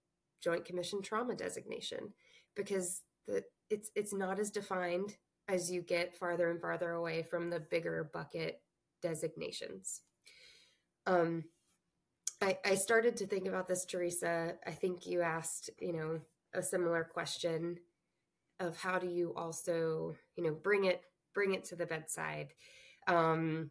joint 0.43 0.65
commission 0.65 1.03
trauma 1.03 1.35
designation 1.35 2.13
because 2.55 3.03
the 3.27 3.43
it's 3.71 3.91
it's 3.95 4.13
not 4.13 4.39
as 4.39 4.51
defined 4.51 5.17
as 5.49 5.71
you 5.71 5.83
get 5.83 6.17
farther 6.17 6.51
and 6.51 6.61
farther 6.61 6.93
away 6.93 7.23
from 7.23 7.51
the 7.51 7.61
bigger 7.61 8.11
bucket 8.13 8.61
designations. 9.03 10.03
Um, 11.07 11.45
I, 12.41 12.59
I 12.65 12.75
started 12.75 13.17
to 13.19 13.27
think 13.27 13.47
about 13.47 13.69
this, 13.69 13.85
Teresa. 13.85 14.55
I 14.67 14.71
think 14.73 15.07
you 15.07 15.23
asked, 15.23 15.71
you 15.81 15.93
know, 15.93 16.21
a 16.55 16.63
similar 16.63 17.05
question 17.05 17.79
of 18.61 18.77
how 18.77 18.99
do 18.99 19.09
you 19.09 19.35
also, 19.35 20.15
you 20.37 20.45
know, 20.45 20.53
bring 20.53 20.85
it 20.85 21.03
bring 21.35 21.55
it 21.55 21.65
to 21.65 21.77
the 21.77 21.87
bedside, 21.87 22.53
um, 23.09 23.71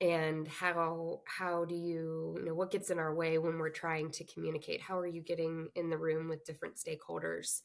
and 0.00 0.48
how 0.48 1.20
how 1.26 1.64
do 1.64 1.74
you, 1.74 2.34
you 2.38 2.44
know, 2.44 2.54
what 2.54 2.70
gets 2.70 2.90
in 2.90 2.98
our 2.98 3.14
way 3.14 3.38
when 3.38 3.58
we're 3.58 3.70
trying 3.70 4.10
to 4.12 4.24
communicate? 4.24 4.80
How 4.80 4.98
are 4.98 5.06
you 5.06 5.22
getting 5.22 5.68
in 5.74 5.90
the 5.90 5.98
room 5.98 6.28
with 6.28 6.44
different 6.44 6.76
stakeholders? 6.76 7.62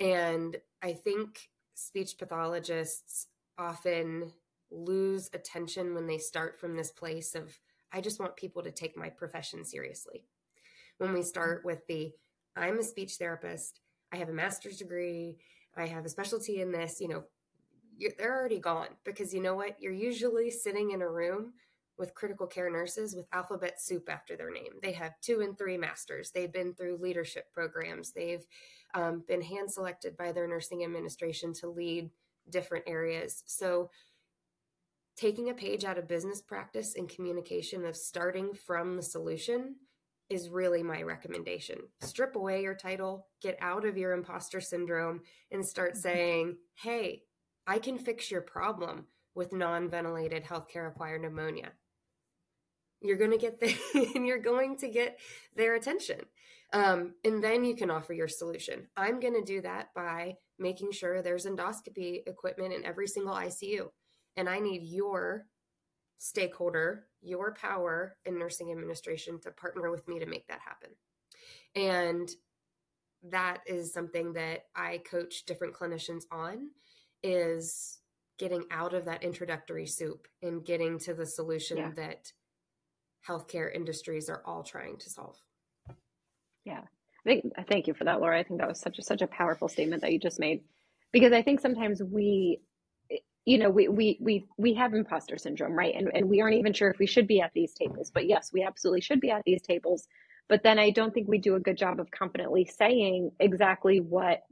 And 0.00 0.56
I 0.82 0.92
think 0.92 1.48
speech 1.74 2.18
pathologists 2.18 3.26
often 3.56 4.32
lose 4.70 5.30
attention 5.32 5.94
when 5.94 6.06
they 6.06 6.18
start 6.18 6.58
from 6.60 6.76
this 6.76 6.90
place 6.90 7.34
of, 7.34 7.58
I 7.92 8.00
just 8.00 8.20
want 8.20 8.36
people 8.36 8.62
to 8.62 8.70
take 8.70 8.96
my 8.96 9.08
profession 9.08 9.64
seriously. 9.64 10.26
When 10.98 11.12
we 11.12 11.22
start 11.22 11.64
with 11.64 11.86
the, 11.86 12.12
I'm 12.58 12.78
a 12.78 12.82
speech 12.82 13.14
therapist, 13.14 13.80
I 14.12 14.16
have 14.16 14.28
a 14.28 14.32
master's 14.32 14.78
degree, 14.78 15.38
I 15.76 15.86
have 15.86 16.04
a 16.04 16.08
specialty 16.08 16.60
in 16.60 16.72
this, 16.72 17.00
you 17.00 17.08
know, 17.08 17.24
they're 18.18 18.36
already 18.36 18.58
gone 18.58 18.88
because 19.04 19.34
you 19.34 19.42
know 19.42 19.54
what? 19.54 19.76
You're 19.80 19.92
usually 19.92 20.50
sitting 20.50 20.92
in 20.92 21.02
a 21.02 21.08
room 21.08 21.52
with 21.98 22.14
critical 22.14 22.46
care 22.46 22.70
nurses 22.70 23.14
with 23.14 23.26
alphabet 23.32 23.80
soup 23.80 24.08
after 24.08 24.36
their 24.36 24.52
name. 24.52 24.74
They 24.82 24.92
have 24.92 25.20
two 25.20 25.40
and 25.40 25.58
three 25.58 25.76
masters. 25.76 26.30
They've 26.30 26.52
been 26.52 26.74
through 26.74 26.98
leadership 26.98 27.52
programs. 27.52 28.12
They've 28.12 28.46
um, 28.94 29.24
been 29.26 29.42
hand 29.42 29.70
selected 29.70 30.16
by 30.16 30.32
their 30.32 30.46
nursing 30.46 30.84
administration 30.84 31.52
to 31.54 31.68
lead 31.68 32.10
different 32.48 32.84
areas. 32.86 33.42
So, 33.46 33.90
taking 35.16 35.50
a 35.50 35.54
page 35.54 35.84
out 35.84 35.98
of 35.98 36.06
business 36.06 36.40
practice 36.40 36.94
and 36.94 37.08
communication 37.08 37.84
of 37.84 37.96
starting 37.96 38.54
from 38.54 38.94
the 38.94 39.02
solution 39.02 39.74
is 40.30 40.50
really 40.50 40.82
my 40.82 41.02
recommendation. 41.02 41.78
Strip 42.00 42.36
away 42.36 42.62
your 42.62 42.74
title, 42.74 43.26
get 43.40 43.56
out 43.60 43.84
of 43.84 43.96
your 43.96 44.12
imposter 44.12 44.60
syndrome, 44.60 45.20
and 45.50 45.64
start 45.64 45.92
mm-hmm. 45.92 46.00
saying, 46.00 46.56
hey, 46.74 47.22
I 47.66 47.78
can 47.78 47.98
fix 47.98 48.30
your 48.30 48.42
problem 48.42 49.06
with 49.34 49.52
non 49.52 49.88
ventilated 49.88 50.44
healthcare 50.44 50.88
acquired 50.88 51.22
pneumonia 51.22 51.72
you're 53.00 53.16
going 53.16 53.30
to 53.30 53.38
get 53.38 53.60
the 53.60 53.74
and 54.14 54.26
you're 54.26 54.38
going 54.38 54.76
to 54.76 54.88
get 54.88 55.18
their 55.56 55.74
attention 55.74 56.20
um, 56.72 57.14
and 57.24 57.42
then 57.42 57.64
you 57.64 57.74
can 57.74 57.90
offer 57.90 58.12
your 58.12 58.28
solution 58.28 58.86
i'm 58.96 59.20
going 59.20 59.34
to 59.34 59.44
do 59.44 59.60
that 59.60 59.88
by 59.94 60.34
making 60.58 60.92
sure 60.92 61.22
there's 61.22 61.46
endoscopy 61.46 62.20
equipment 62.26 62.72
in 62.72 62.84
every 62.84 63.06
single 63.06 63.34
icu 63.34 63.88
and 64.36 64.48
i 64.48 64.58
need 64.58 64.82
your 64.82 65.46
stakeholder 66.18 67.06
your 67.20 67.54
power 67.54 68.16
in 68.24 68.38
nursing 68.38 68.70
administration 68.70 69.40
to 69.40 69.50
partner 69.50 69.90
with 69.90 70.06
me 70.08 70.18
to 70.18 70.26
make 70.26 70.46
that 70.48 70.60
happen 70.60 70.90
and 71.74 72.30
that 73.22 73.58
is 73.66 73.92
something 73.92 74.32
that 74.32 74.66
i 74.76 74.98
coach 75.10 75.44
different 75.46 75.74
clinicians 75.74 76.22
on 76.30 76.70
is 77.22 77.98
getting 78.38 78.64
out 78.70 78.94
of 78.94 79.04
that 79.04 79.22
introductory 79.22 79.86
soup 79.86 80.28
and 80.42 80.64
getting 80.64 80.98
to 81.00 81.12
the 81.12 81.26
solution 81.26 81.76
yeah. 81.76 81.90
that 81.96 82.32
healthcare 83.26 83.72
industries 83.74 84.28
are 84.28 84.42
all 84.46 84.62
trying 84.62 84.96
to 84.96 85.10
solve. 85.10 85.36
Yeah. 86.64 86.82
I 87.26 87.28
think 87.28 87.52
thank 87.68 87.86
you 87.86 87.94
for 87.94 88.04
that, 88.04 88.20
Laura. 88.20 88.38
I 88.38 88.42
think 88.42 88.60
that 88.60 88.68
was 88.68 88.80
such 88.80 88.98
a 88.98 89.02
such 89.02 89.22
a 89.22 89.26
powerful 89.26 89.68
statement 89.68 90.02
that 90.02 90.12
you 90.12 90.18
just 90.18 90.38
made. 90.38 90.62
Because 91.12 91.32
I 91.32 91.42
think 91.42 91.60
sometimes 91.60 92.02
we 92.02 92.60
you 93.48 93.56
know, 93.56 93.70
we 93.70 93.88
we 93.88 94.18
we 94.20 94.46
we 94.58 94.74
have 94.74 94.92
imposter 94.92 95.38
syndrome, 95.38 95.72
right? 95.72 95.94
And 95.96 96.10
and 96.14 96.28
we 96.28 96.42
aren't 96.42 96.56
even 96.58 96.74
sure 96.74 96.90
if 96.90 96.98
we 96.98 97.06
should 97.06 97.26
be 97.26 97.40
at 97.40 97.50
these 97.54 97.72
tables. 97.72 98.10
But 98.12 98.28
yes, 98.28 98.50
we 98.52 98.62
absolutely 98.62 99.00
should 99.00 99.20
be 99.20 99.30
at 99.30 99.42
these 99.46 99.62
tables. 99.62 100.06
But 100.50 100.62
then 100.62 100.78
I 100.78 100.90
don't 100.90 101.14
think 101.14 101.28
we 101.28 101.38
do 101.38 101.54
a 101.54 101.60
good 101.60 101.78
job 101.78 101.98
of 101.98 102.10
confidently 102.10 102.66
saying 102.66 103.30
exactly 103.40 104.00
what 104.00 104.42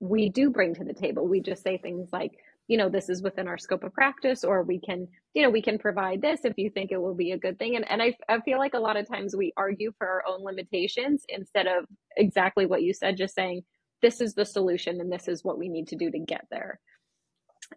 we 0.00 0.30
do 0.30 0.50
bring 0.50 0.74
to 0.74 0.84
the 0.84 0.94
table. 0.94 1.28
We 1.28 1.42
just 1.42 1.62
say 1.62 1.78
things 1.78 2.08
like, 2.12 2.32
you 2.66 2.76
know 2.76 2.88
this 2.88 3.08
is 3.08 3.22
within 3.22 3.46
our 3.46 3.58
scope 3.58 3.84
of 3.84 3.92
practice 3.92 4.42
or 4.42 4.62
we 4.62 4.80
can 4.80 5.06
you 5.34 5.42
know 5.42 5.50
we 5.50 5.62
can 5.62 5.78
provide 5.78 6.22
this 6.22 6.40
if 6.44 6.54
you 6.56 6.70
think 6.70 6.90
it 6.90 7.00
will 7.00 7.14
be 7.14 7.32
a 7.32 7.38
good 7.38 7.58
thing 7.58 7.76
and, 7.76 7.88
and 7.90 8.02
I, 8.02 8.16
I 8.26 8.40
feel 8.40 8.58
like 8.58 8.72
a 8.72 8.78
lot 8.78 8.96
of 8.96 9.06
times 9.06 9.36
we 9.36 9.52
argue 9.56 9.92
for 9.98 10.08
our 10.08 10.24
own 10.26 10.42
limitations 10.42 11.24
instead 11.28 11.66
of 11.66 11.84
exactly 12.16 12.64
what 12.64 12.82
you 12.82 12.94
said 12.94 13.18
just 13.18 13.34
saying 13.34 13.64
this 14.00 14.22
is 14.22 14.32
the 14.32 14.46
solution 14.46 14.98
and 15.02 15.12
this 15.12 15.28
is 15.28 15.44
what 15.44 15.58
we 15.58 15.68
need 15.68 15.88
to 15.88 15.96
do 15.96 16.10
to 16.10 16.18
get 16.18 16.46
there 16.50 16.80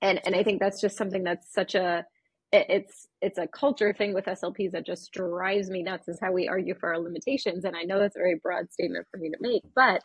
and 0.02 0.20
and 0.26 0.36
i 0.36 0.44
think 0.44 0.60
that's 0.60 0.82
just 0.82 0.98
something 0.98 1.24
that's 1.24 1.52
such 1.54 1.76
a 1.76 2.06
it's 2.54 3.08
it's 3.22 3.38
a 3.38 3.48
culture 3.48 3.94
thing 3.94 4.14
with 4.14 4.26
slps 4.26 4.72
that 4.72 4.86
just 4.86 5.12
drives 5.12 5.70
me 5.70 5.84
nuts 5.84 6.08
is 6.08 6.20
how 6.22 6.32
we 6.32 6.48
argue 6.48 6.76
for 6.80 6.94
our 6.94 7.00
limitations 7.00 7.66
and 7.66 7.76
i 7.76 7.84
know 7.84 8.00
that's 8.00 8.16
a 8.16 8.20
very 8.20 8.40
broad 8.42 8.72
statement 8.72 9.06
for 9.12 9.18
me 9.18 9.30
to 9.30 9.38
make 9.42 9.64
but 9.76 10.02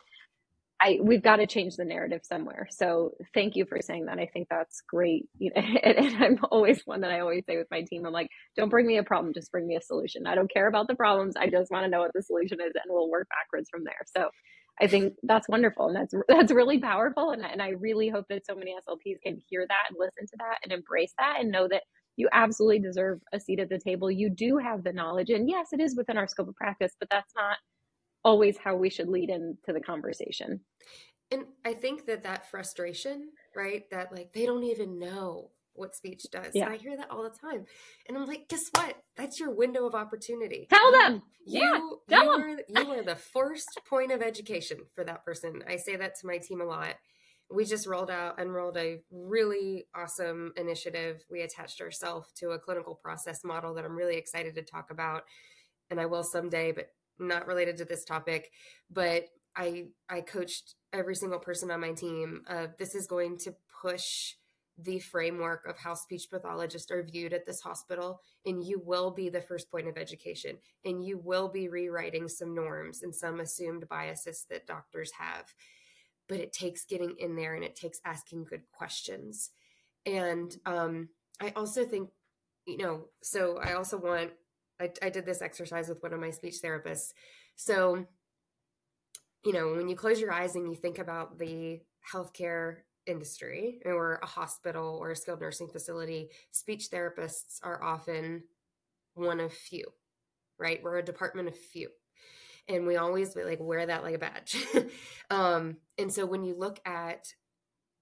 I 0.83 0.99
we've 1.01 1.23
got 1.23 1.37
to 1.37 1.47
change 1.47 1.77
the 1.77 1.85
narrative 1.85 2.21
somewhere. 2.23 2.67
So 2.69 3.13
thank 3.33 3.55
you 3.55 3.65
for 3.65 3.79
saying 3.81 4.07
that. 4.07 4.19
I 4.19 4.25
think 4.25 4.49
that's 4.49 4.81
great. 4.81 5.29
You 5.37 5.51
know, 5.55 5.61
and, 5.61 5.97
and, 5.97 6.23
I'm 6.23 6.39
always 6.51 6.81
one 6.85 7.01
that 7.01 7.11
I 7.11 7.21
always 7.21 7.45
say 7.47 7.57
with 7.57 7.71
my 7.71 7.83
team. 7.83 8.05
I'm 8.05 8.11
like, 8.11 8.29
don't 8.57 8.69
bring 8.69 8.85
me 8.85 8.97
a 8.97 9.03
problem, 9.03 9.33
just 9.33 9.51
bring 9.51 9.65
me 9.65 9.77
a 9.77 9.81
solution. 9.81 10.27
I 10.27 10.35
don't 10.35 10.51
care 10.51 10.67
about 10.67 10.87
the 10.87 10.95
problems. 10.95 11.35
I 11.37 11.47
just 11.47 11.71
want 11.71 11.85
to 11.85 11.89
know 11.89 11.99
what 11.99 12.11
the 12.13 12.21
solution 12.21 12.59
is, 12.59 12.73
and 12.75 12.83
we'll 12.89 13.09
work 13.09 13.27
backwards 13.29 13.69
from 13.69 13.85
there. 13.85 14.01
So 14.15 14.29
I 14.81 14.87
think 14.87 15.13
that's 15.23 15.47
wonderful, 15.47 15.87
and 15.87 15.95
that's 15.95 16.13
that's 16.27 16.51
really 16.51 16.79
powerful. 16.79 17.31
And 17.31 17.43
and 17.43 17.61
I 17.61 17.69
really 17.69 18.09
hope 18.09 18.25
that 18.29 18.45
so 18.45 18.55
many 18.55 18.73
SLPs 18.73 19.21
can 19.21 19.41
hear 19.49 19.65
that 19.67 19.85
and 19.89 19.97
listen 19.99 20.25
to 20.27 20.37
that 20.39 20.59
and 20.63 20.71
embrace 20.71 21.13
that 21.19 21.37
and 21.39 21.51
know 21.51 21.67
that 21.69 21.83
you 22.15 22.29
absolutely 22.31 22.79
deserve 22.79 23.19
a 23.33 23.39
seat 23.39 23.59
at 23.59 23.69
the 23.69 23.79
table. 23.79 24.11
You 24.11 24.29
do 24.29 24.57
have 24.57 24.83
the 24.83 24.93
knowledge, 24.93 25.29
and 25.29 25.49
yes, 25.49 25.69
it 25.73 25.79
is 25.79 25.95
within 25.95 26.17
our 26.17 26.27
scope 26.27 26.47
of 26.47 26.55
practice, 26.55 26.93
but 26.99 27.09
that's 27.09 27.33
not 27.35 27.57
always 28.23 28.57
how 28.57 28.75
we 28.75 28.89
should 28.89 29.09
lead 29.09 29.29
into 29.29 29.73
the 29.73 29.81
conversation. 29.81 30.61
And 31.31 31.45
I 31.65 31.73
think 31.73 32.05
that 32.05 32.23
that 32.23 32.49
frustration, 32.49 33.29
right? 33.55 33.89
That 33.91 34.11
like 34.11 34.33
they 34.33 34.45
don't 34.45 34.63
even 34.63 34.99
know 34.99 35.51
what 35.75 35.95
speech 35.95 36.23
does. 36.31 36.51
Yeah. 36.53 36.69
I 36.69 36.77
hear 36.77 36.95
that 36.97 37.09
all 37.11 37.23
the 37.23 37.29
time. 37.29 37.65
And 38.07 38.17
I'm 38.17 38.25
like, 38.25 38.47
guess 38.47 38.63
what? 38.75 38.95
That's 39.17 39.39
your 39.39 39.53
window 39.53 39.85
of 39.85 39.95
opportunity. 39.95 40.67
Tell 40.69 40.91
them. 40.91 41.23
You, 41.45 41.61
yeah, 41.61 41.69
tell 41.69 41.79
you, 41.79 41.99
them. 42.07 42.29
Are, 42.29 42.83
you 42.83 42.91
are 42.99 43.03
the 43.03 43.15
first 43.15 43.81
point 43.89 44.11
of 44.11 44.21
education 44.21 44.79
for 44.95 45.03
that 45.03 45.25
person. 45.25 45.63
I 45.67 45.77
say 45.77 45.95
that 45.95 46.15
to 46.21 46.27
my 46.27 46.37
team 46.37 46.61
a 46.61 46.65
lot. 46.65 46.95
We 47.51 47.65
just 47.65 47.85
rolled 47.85 48.09
out, 48.09 48.39
and 48.39 48.53
rolled 48.53 48.77
a 48.77 49.01
really 49.11 49.85
awesome 49.95 50.53
initiative. 50.57 51.23
We 51.29 51.41
attached 51.41 51.81
ourselves 51.81 52.27
to 52.37 52.51
a 52.51 52.59
clinical 52.59 52.95
process 52.95 53.43
model 53.43 53.73
that 53.75 53.85
I'm 53.85 53.95
really 53.95 54.15
excited 54.15 54.55
to 54.55 54.63
talk 54.63 54.89
about. 54.89 55.23
And 55.91 55.99
I 55.99 56.05
will 56.05 56.23
someday, 56.23 56.71
but 56.71 56.87
not 57.19 57.45
related 57.45 57.77
to 57.77 57.85
this 57.85 58.05
topic, 58.05 58.49
but 58.89 59.25
I 59.55 59.87
I 60.09 60.21
coached 60.21 60.75
every 60.91 61.15
single 61.15 61.39
person 61.39 61.69
on 61.69 61.81
my 61.81 61.91
team. 61.91 62.41
Uh, 62.47 62.67
this 62.79 62.95
is 62.95 63.05
going 63.05 63.37
to 63.39 63.53
push 63.81 64.33
the 64.77 64.99
framework 64.99 65.67
of 65.67 65.77
how 65.77 65.93
speech 65.93 66.29
pathologists 66.29 66.91
are 66.91 67.03
viewed 67.03 67.33
at 67.33 67.45
this 67.45 67.61
hospital, 67.61 68.21
and 68.45 68.63
you 68.63 68.81
will 68.83 69.11
be 69.11 69.29
the 69.29 69.41
first 69.41 69.69
point 69.69 69.87
of 69.87 69.97
education, 69.97 70.57
and 70.83 71.05
you 71.05 71.17
will 71.17 71.47
be 71.47 71.69
rewriting 71.69 72.27
some 72.27 72.55
norms 72.55 73.03
and 73.03 73.15
some 73.15 73.39
assumed 73.39 73.87
biases 73.87 74.45
that 74.49 74.67
doctors 74.67 75.11
have. 75.19 75.53
But 76.27 76.39
it 76.39 76.53
takes 76.53 76.85
getting 76.85 77.15
in 77.19 77.35
there, 77.35 77.53
and 77.53 77.63
it 77.63 77.75
takes 77.75 77.99
asking 78.05 78.45
good 78.45 78.63
questions. 78.71 79.51
And 80.05 80.55
um, 80.65 81.09
I 81.39 81.53
also 81.55 81.85
think, 81.85 82.09
you 82.65 82.77
know, 82.77 83.05
so 83.21 83.57
I 83.57 83.73
also 83.73 83.97
want 83.97 84.31
I, 84.79 84.89
I 85.01 85.09
did 85.09 85.25
this 85.25 85.41
exercise 85.41 85.87
with 85.87 86.01
one 86.01 86.13
of 86.13 86.19
my 86.19 86.31
speech 86.31 86.55
therapists. 86.63 87.13
So, 87.55 88.05
you 89.45 89.53
know, 89.53 89.73
when 89.73 89.87
you 89.87 89.95
close 89.95 90.19
your 90.19 90.31
eyes 90.31 90.55
and 90.55 90.67
you 90.69 90.75
think 90.75 90.99
about 90.99 91.37
the 91.37 91.81
healthcare 92.11 92.77
industry 93.07 93.79
or 93.85 94.19
a 94.21 94.25
hospital 94.25 94.97
or 95.01 95.11
a 95.11 95.15
skilled 95.15 95.41
nursing 95.41 95.67
facility, 95.67 96.29
speech 96.51 96.89
therapists 96.91 97.59
are 97.63 97.83
often 97.83 98.43
one 99.13 99.39
of 99.39 99.53
few, 99.53 99.85
right? 100.57 100.81
We're 100.83 100.97
a 100.97 101.05
department 101.05 101.47
of 101.47 101.57
few. 101.57 101.89
And 102.67 102.87
we 102.87 102.95
always 102.95 103.35
like 103.35 103.59
wear 103.59 103.85
that 103.85 104.03
like 104.03 104.15
a 104.15 104.19
badge. 104.19 104.65
um, 105.29 105.77
and 105.97 106.11
so 106.11 106.25
when 106.25 106.43
you 106.43 106.55
look 106.57 106.79
at 106.85 107.33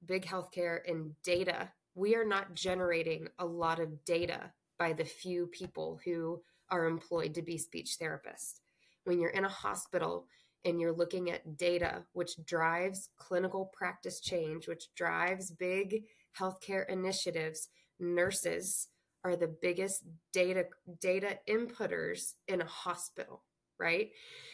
big 0.06 0.26
healthcare 0.26 0.80
and 0.88 1.12
data, 1.24 1.70
we 1.96 2.16
are 2.16 2.26
not 2.26 2.54
generating 2.54 3.28
a 3.40 3.46
lot 3.46 3.80
of 3.80 4.06
data 4.06 4.52
by 4.78 4.94
the 4.94 5.06
few 5.06 5.48
people 5.48 6.00
who 6.06 6.42
are 6.70 6.86
employed 6.86 7.34
to 7.36 7.42
be 7.42 7.58
speech 7.58 7.98
therapists. 8.02 8.60
When 9.04 9.20
you're 9.20 9.32
in 9.32 9.46
a 9.46 9.50
hospital 9.50 10.28
and 10.66 10.80
you're 10.80 10.94
looking 10.94 11.32
at 11.32 11.58
data, 11.58 12.04
which 12.14 12.44
drives 12.46 13.10
clinical 13.18 13.72
practice 13.74 14.20
change, 14.20 14.68
which 14.68 14.94
drives 14.96 15.52
big 15.52 16.04
healthcare 16.38 16.88
initiatives, 16.90 17.70
nurses 18.00 18.88
are 19.24 19.36
the 19.36 19.54
biggest 19.62 20.04
data 20.34 20.66
data 21.00 21.38
inputters 21.48 22.34
in 22.48 22.62
a 22.62 22.66
hospital 22.66 23.44
right? 23.80 24.12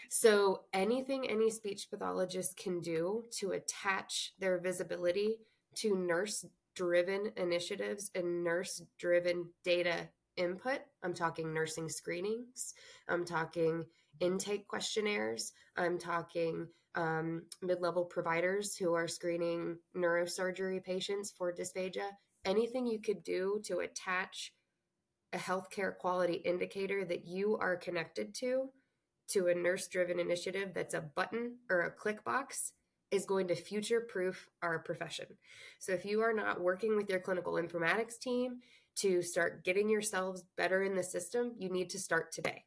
So 0.09 0.61
anything 0.71 1.29
any 1.29 1.49
speech 1.49 1.89
pathologist 1.89 2.55
can 2.55 2.79
do 2.79 3.25
to 3.39 3.51
attach 3.51 4.31
their 4.39 4.57
visibility 4.57 5.35
to 5.75 5.95
nurse 5.97 6.45
driven 6.75 7.31
initiatives 7.35 8.09
and 8.15 8.43
nurse 8.43 8.81
driven 8.99 9.49
data 9.63 10.07
input 10.37 10.79
i'm 11.03 11.15
talking 11.15 11.51
nursing 11.51 11.89
screenings 11.89 12.75
i'm 13.09 13.25
talking 13.25 13.83
intake 14.19 14.67
questionnaires 14.67 15.53
i'm 15.77 15.97
talking 15.97 16.67
um, 16.95 17.43
mid-level 17.61 18.05
providers 18.05 18.75
who 18.75 18.93
are 18.93 19.07
screening 19.07 19.77
neurosurgery 19.95 20.83
patients 20.83 21.31
for 21.37 21.53
dysphagia 21.53 22.09
anything 22.45 22.87
you 22.87 22.99
could 22.99 23.23
do 23.23 23.61
to 23.65 23.79
attach 23.79 24.53
a 25.33 25.37
healthcare 25.37 25.95
quality 25.95 26.35
indicator 26.35 27.03
that 27.05 27.27
you 27.27 27.57
are 27.57 27.75
connected 27.75 28.33
to 28.33 28.69
to 29.27 29.47
a 29.47 29.55
nurse 29.55 29.87
driven 29.87 30.19
initiative 30.19 30.71
that's 30.73 30.93
a 30.93 31.01
button 31.01 31.57
or 31.69 31.81
a 31.81 31.91
click 31.91 32.23
box 32.23 32.71
is 33.11 33.25
going 33.25 33.47
to 33.47 33.55
future 33.55 34.01
proof 34.01 34.49
our 34.61 34.79
profession. 34.79 35.25
So 35.79 35.93
if 35.93 36.05
you 36.05 36.21
are 36.21 36.33
not 36.33 36.61
working 36.61 36.95
with 36.95 37.09
your 37.09 37.19
clinical 37.19 37.53
informatics 37.53 38.19
team 38.19 38.59
to 38.97 39.21
start 39.21 39.63
getting 39.63 39.89
yourselves 39.89 40.43
better 40.57 40.83
in 40.83 40.95
the 40.95 41.03
system, 41.03 41.53
you 41.57 41.69
need 41.69 41.89
to 41.91 41.99
start 41.99 42.31
today. 42.31 42.65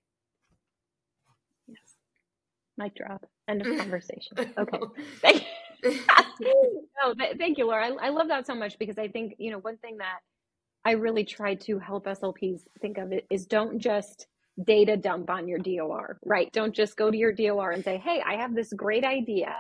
Mic 2.81 2.97
drop. 2.97 3.27
End 3.49 3.63
of 3.63 3.69
conversation. 3.79 4.39
Okay. 4.59 4.81
Thank 5.23 5.45
you. 5.85 6.89
no, 7.05 7.15
thank 7.39 7.59
you, 7.59 7.67
Laura. 7.67 7.89
I, 7.89 8.09
I 8.09 8.11
love 8.11 8.29
that 8.29 8.47
so 8.47 8.57
much 8.57 8.79
because 8.81 8.99
I 8.99 9.09
think, 9.09 9.35
you 9.39 9.53
know, 9.53 9.59
one 9.61 9.79
thing 9.79 9.99
that 9.99 10.21
I 10.85 10.93
really 10.93 11.25
try 11.25 11.57
to 11.57 11.79
help 11.81 12.07
SLPs 12.07 12.63
think 12.83 12.99
of 12.99 13.13
it 13.13 13.27
is 13.31 13.47
don't 13.47 13.81
just 13.81 14.27
data 14.67 14.97
dump 14.97 15.31
on 15.31 15.49
your 15.49 15.61
DOR, 15.61 16.19
right? 16.27 16.53
Don't 16.53 16.75
just 16.75 16.97
go 16.97 17.11
to 17.11 17.19
your 17.19 17.33
DOR 17.33 17.73
and 17.73 17.85
say, 17.85 17.99
hey, 17.99 18.23
I 18.27 18.37
have 18.37 18.55
this 18.55 18.73
great 18.75 19.05
idea 19.05 19.57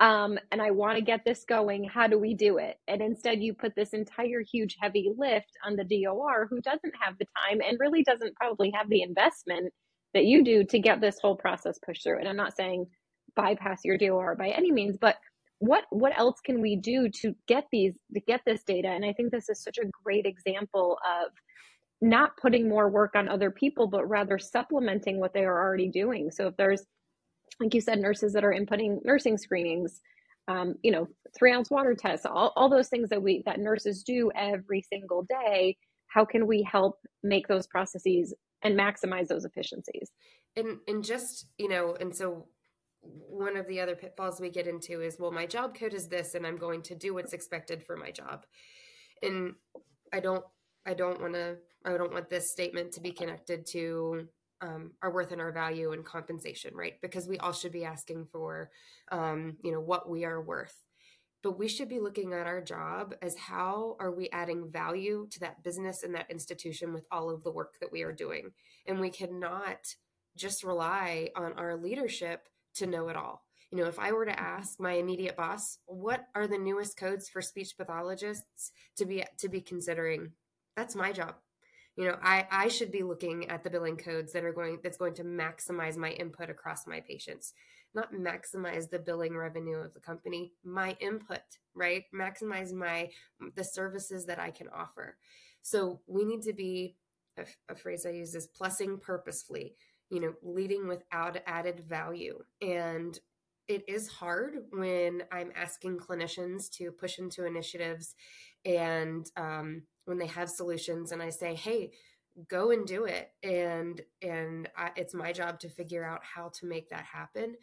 um, 0.00 0.38
and 0.52 0.60
I 0.60 0.72
want 0.72 0.96
to 0.98 1.02
get 1.04 1.24
this 1.24 1.44
going. 1.48 1.84
How 1.84 2.06
do 2.06 2.18
we 2.18 2.34
do 2.34 2.58
it? 2.58 2.76
And 2.86 3.00
instead, 3.00 3.42
you 3.42 3.54
put 3.54 3.74
this 3.74 3.90
entire 3.94 4.42
huge 4.42 4.76
heavy 4.80 5.10
lift 5.16 5.50
on 5.64 5.76
the 5.76 5.84
DOR 5.84 6.46
who 6.50 6.60
doesn't 6.60 6.92
have 7.00 7.16
the 7.18 7.26
time 7.46 7.60
and 7.66 7.78
really 7.80 8.02
doesn't 8.02 8.36
probably 8.36 8.70
have 8.72 8.88
the 8.90 9.02
investment 9.02 9.72
that 10.16 10.24
you 10.24 10.42
do 10.42 10.64
to 10.64 10.78
get 10.78 11.00
this 11.00 11.18
whole 11.20 11.36
process 11.36 11.78
pushed 11.84 12.02
through. 12.02 12.18
And 12.18 12.28
I'm 12.28 12.36
not 12.36 12.56
saying 12.56 12.86
bypass 13.36 13.80
your 13.84 13.98
DOR 13.98 14.34
by 14.34 14.48
any 14.48 14.72
means, 14.72 14.96
but 14.98 15.16
what 15.58 15.84
what 15.90 16.18
else 16.18 16.40
can 16.44 16.60
we 16.60 16.76
do 16.76 17.08
to 17.08 17.34
get 17.46 17.64
these 17.72 17.94
to 18.14 18.20
get 18.20 18.40
this 18.44 18.62
data 18.64 18.88
and 18.88 19.04
i 19.04 19.12
think 19.12 19.30
this 19.30 19.48
is 19.48 19.62
such 19.62 19.78
a 19.78 19.88
great 20.04 20.26
example 20.26 20.98
of 21.02 21.30
not 22.02 22.36
putting 22.36 22.68
more 22.68 22.90
work 22.90 23.14
on 23.14 23.28
other 23.28 23.50
people 23.50 23.86
but 23.86 24.06
rather 24.06 24.38
supplementing 24.38 25.18
what 25.18 25.32
they 25.32 25.44
are 25.44 25.62
already 25.62 25.88
doing 25.88 26.30
so 26.30 26.48
if 26.48 26.56
there's 26.58 26.84
like 27.58 27.72
you 27.72 27.80
said 27.80 27.98
nurses 27.98 28.34
that 28.34 28.44
are 28.44 28.52
inputting 28.52 28.98
nursing 29.02 29.38
screenings 29.38 30.02
um, 30.48 30.74
you 30.82 30.92
know 30.92 31.08
three 31.36 31.52
ounce 31.52 31.70
water 31.70 31.94
tests 31.94 32.26
all, 32.26 32.52
all 32.54 32.68
those 32.68 32.88
things 32.88 33.08
that 33.08 33.22
we 33.22 33.42
that 33.46 33.58
nurses 33.58 34.02
do 34.02 34.30
every 34.36 34.82
single 34.82 35.26
day 35.42 35.74
how 36.08 36.24
can 36.24 36.46
we 36.46 36.62
help 36.62 36.98
make 37.22 37.48
those 37.48 37.66
processes 37.66 38.34
and 38.62 38.78
maximize 38.78 39.28
those 39.28 39.44
efficiencies. 39.44 40.10
And 40.56 40.78
and 40.88 41.04
just 41.04 41.46
you 41.58 41.68
know 41.68 41.96
and 42.00 42.14
so 42.14 42.46
one 43.02 43.56
of 43.56 43.68
the 43.68 43.80
other 43.80 43.94
pitfalls 43.94 44.40
we 44.40 44.50
get 44.50 44.66
into 44.66 45.00
is 45.00 45.18
well 45.18 45.30
my 45.30 45.46
job 45.46 45.78
code 45.78 45.94
is 45.94 46.08
this 46.08 46.34
and 46.34 46.44
i'm 46.44 46.56
going 46.56 46.82
to 46.82 46.96
do 46.96 47.14
what's 47.14 47.32
expected 47.32 47.82
for 47.82 47.96
my 47.96 48.10
job. 48.10 48.46
And 49.22 49.54
i 50.12 50.20
don't 50.20 50.44
i 50.86 50.94
don't 50.94 51.20
want 51.20 51.34
to 51.34 51.56
i 51.84 51.96
don't 51.96 52.12
want 52.12 52.30
this 52.30 52.50
statement 52.50 52.92
to 52.92 53.00
be 53.00 53.12
connected 53.12 53.66
to 53.66 54.28
um, 54.62 54.92
our 55.02 55.12
worth 55.12 55.32
and 55.32 55.40
our 55.40 55.52
value 55.52 55.92
and 55.92 56.04
compensation 56.04 56.74
right? 56.74 56.94
Because 57.02 57.28
we 57.28 57.38
all 57.38 57.52
should 57.52 57.72
be 57.72 57.84
asking 57.84 58.26
for 58.32 58.70
um, 59.12 59.56
you 59.62 59.72
know 59.72 59.80
what 59.80 60.08
we 60.08 60.24
are 60.24 60.40
worth 60.40 60.85
but 61.46 61.60
we 61.60 61.68
should 61.68 61.88
be 61.88 62.00
looking 62.00 62.32
at 62.32 62.48
our 62.48 62.60
job 62.60 63.14
as 63.22 63.36
how 63.36 63.96
are 64.00 64.10
we 64.10 64.28
adding 64.30 64.68
value 64.68 65.28
to 65.30 65.38
that 65.38 65.62
business 65.62 66.02
and 66.02 66.12
that 66.12 66.28
institution 66.28 66.92
with 66.92 67.06
all 67.12 67.30
of 67.30 67.44
the 67.44 67.52
work 67.52 67.74
that 67.78 67.92
we 67.92 68.02
are 68.02 68.12
doing 68.12 68.50
and 68.84 68.98
we 68.98 69.10
cannot 69.10 69.78
just 70.36 70.64
rely 70.64 71.28
on 71.36 71.52
our 71.52 71.76
leadership 71.76 72.48
to 72.74 72.88
know 72.88 73.06
it 73.06 73.14
all. 73.14 73.44
You 73.70 73.78
know, 73.78 73.84
if 73.84 73.96
I 73.96 74.10
were 74.10 74.24
to 74.24 74.32
mm-hmm. 74.32 74.44
ask 74.44 74.80
my 74.80 74.94
immediate 74.94 75.36
boss, 75.36 75.78
what 75.86 76.26
are 76.34 76.48
the 76.48 76.58
newest 76.58 76.96
codes 76.96 77.28
for 77.28 77.40
speech 77.40 77.76
pathologists 77.78 78.72
to 78.96 79.06
be 79.06 79.22
to 79.38 79.48
be 79.48 79.60
considering? 79.60 80.32
That's 80.76 80.96
my 80.96 81.12
job. 81.12 81.36
You 81.94 82.06
know, 82.06 82.18
I 82.24 82.48
I 82.50 82.66
should 82.66 82.90
be 82.90 83.04
looking 83.04 83.50
at 83.50 83.62
the 83.62 83.70
billing 83.70 83.98
codes 83.98 84.32
that 84.32 84.42
are 84.42 84.52
going 84.52 84.80
that's 84.82 84.98
going 84.98 85.14
to 85.14 85.24
maximize 85.24 85.96
my 85.96 86.10
input 86.10 86.50
across 86.50 86.88
my 86.88 86.98
patients, 86.98 87.54
not 87.94 88.12
maximize 88.12 88.90
the 88.90 88.98
billing 88.98 89.36
revenue 89.36 89.78
of 89.78 89.94
the 89.94 90.00
company, 90.00 90.52
my 90.64 90.96
input, 91.00 91.40
right? 91.74 92.04
Maximize 92.14 92.72
my 92.72 93.10
the 93.54 93.64
services 93.64 94.26
that 94.26 94.38
I 94.38 94.50
can 94.50 94.68
offer. 94.68 95.16
So 95.62 96.00
we 96.06 96.24
need 96.24 96.42
to 96.42 96.52
be 96.52 96.96
a, 97.38 97.44
a 97.68 97.74
phrase 97.74 98.06
I 98.06 98.10
use 98.10 98.34
is 98.34 98.48
plussing 98.48 99.00
purposefully 99.00 99.76
you 100.10 100.20
know, 100.20 100.34
leading 100.42 100.86
without 100.86 101.38
added 101.46 101.80
value. 101.80 102.38
And 102.60 103.18
it 103.68 103.84
is 103.88 104.08
hard 104.08 104.58
when 104.70 105.22
I'm 105.32 105.50
asking 105.56 105.98
clinicians 105.98 106.70
to 106.72 106.92
push 106.92 107.18
into 107.18 107.44
initiatives 107.44 108.14
and 108.64 109.28
um, 109.36 109.82
when 110.04 110.18
they 110.18 110.28
have 110.28 110.48
solutions 110.48 111.10
and 111.10 111.20
I 111.20 111.30
say, 111.30 111.54
hey, 111.54 111.90
go 112.48 112.70
and 112.70 112.86
do 112.86 113.04
it. 113.04 113.30
And, 113.42 114.00
and 114.22 114.68
I, 114.76 114.90
it's 114.96 115.14
my 115.14 115.32
job 115.32 115.60
to 115.60 115.68
figure 115.68 116.04
out 116.04 116.22
how 116.24 116.50
to 116.60 116.66
make 116.66 116.90
that 116.90 117.04
happen. 117.04 117.56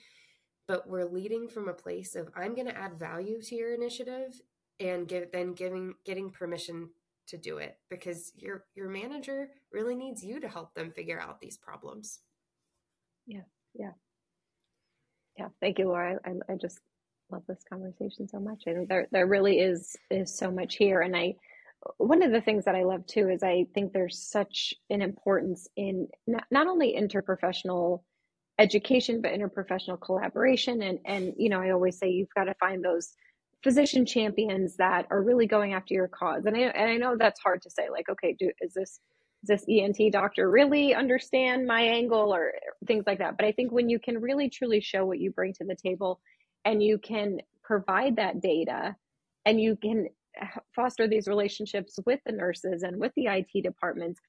But 0.68 0.88
we're 0.88 1.06
leading 1.10 1.48
from 1.48 1.68
a 1.68 1.74
place 1.74 2.16
of 2.16 2.30
I'm 2.36 2.56
going 2.56 2.68
to 2.68 2.78
add 2.78 2.98
value 2.98 3.42
to 3.42 3.56
your 3.56 3.74
initiative 3.74 4.40
and 4.80 5.08
give, 5.08 5.32
then 5.32 5.54
giving, 5.54 5.94
getting 6.06 6.32
permission 6.32 6.90
to 7.28 7.38
do 7.38 7.58
it 7.58 7.78
because 7.90 8.32
your 8.36 8.66
your 8.76 8.90
manager 8.90 9.50
really 9.72 9.96
needs 9.96 10.24
you 10.24 10.40
to 10.40 10.48
help 10.48 10.74
them 10.74 10.92
figure 10.92 11.20
out 11.20 11.40
these 11.40 11.58
problems. 11.58 12.20
Yeah, 13.26 13.42
yeah, 13.74 13.92
yeah. 15.38 15.48
Thank 15.62 15.80
you, 15.80 15.88
Laura. 15.88 16.20
I, 16.26 16.32
I 16.52 16.56
just 16.56 16.80
love 17.32 17.44
this 17.48 17.64
conversation 17.68 18.28
so 18.28 18.40
much. 18.40 18.64
I 18.68 18.74
think 18.74 18.90
there 18.90 19.08
there 19.12 19.28
really 19.28 19.60
is 19.60 19.96
is 20.12 20.36
so 20.36 20.52
much 20.52 20.76
here, 20.76 21.02
and 21.02 21.16
I 21.16 21.36
one 21.98 22.24
of 22.24 22.32
the 22.32 22.42
things 22.42 22.66
that 22.66 22.76
I 22.76 22.84
love 22.84 23.06
too 23.08 23.30
is 23.30 23.44
I 23.44 23.66
think 23.74 23.94
there's 23.94 24.20
such 24.20 24.74
an 24.90 25.02
importance 25.02 25.68
in 25.76 26.08
not, 26.28 26.46
not 26.52 26.68
only 26.68 26.96
interprofessional 27.00 28.02
education 28.60 29.22
but 29.22 29.32
interprofessional 29.32 30.00
collaboration 30.00 30.82
and 30.84 31.00
and 31.06 31.34
you 31.38 31.50
know 31.50 31.62
I 31.62 31.72
always 31.72 31.98
say 31.98 32.10
you've 32.10 32.34
got 32.36 32.46
to 32.46 32.54
find 32.60 32.84
those 32.84 33.14
physician 33.64 34.06
champions 34.06 34.78
that 34.78 35.08
are 35.10 35.22
really 35.22 35.48
going 35.48 35.74
after 35.74 35.94
your 35.94 36.08
cause 36.08 36.46
and 36.46 36.56
I 36.56 36.60
and 36.60 36.92
I 36.92 36.98
know 36.98 37.16
that's 37.18 37.42
hard 37.42 37.62
to 37.64 37.70
say 37.70 37.90
like 37.90 38.10
okay 38.10 38.36
do 38.38 38.52
is 38.62 38.74
this 38.74 39.00
does 39.46 39.66
this 39.66 39.66
ENT 39.70 40.12
doctor 40.12 40.50
really 40.50 40.94
understand 40.94 41.68
my 41.68 41.82
angle 41.82 42.34
or 42.34 42.54
things 42.88 43.04
like 43.06 43.20
that. 43.20 43.38
But 43.38 43.46
I 43.46 43.52
think 43.52 43.72
when 43.72 43.90
you 43.90 44.00
can 44.00 44.20
really 44.20 44.50
truly 44.50 44.80
show 44.82 45.06
what 45.06 45.20
you 45.20 45.32
bring 45.32 45.54
to 45.54 45.66
the 45.66 45.76
table 45.76 46.20
and 46.66 46.82
you 46.82 46.98
can 46.98 47.40
provide 47.64 48.16
that 48.18 48.42
data 48.42 48.96
and 49.46 49.60
you 49.60 49.76
can 49.76 50.08
foster 50.76 51.08
these 51.08 51.28
relationships 51.28 52.00
with 52.06 52.20
the 52.26 52.32
nurses 52.32 52.84
and 52.84 52.98
with 52.98 53.12
the 53.16 53.28
IT 53.28 53.64
departments 53.64 54.20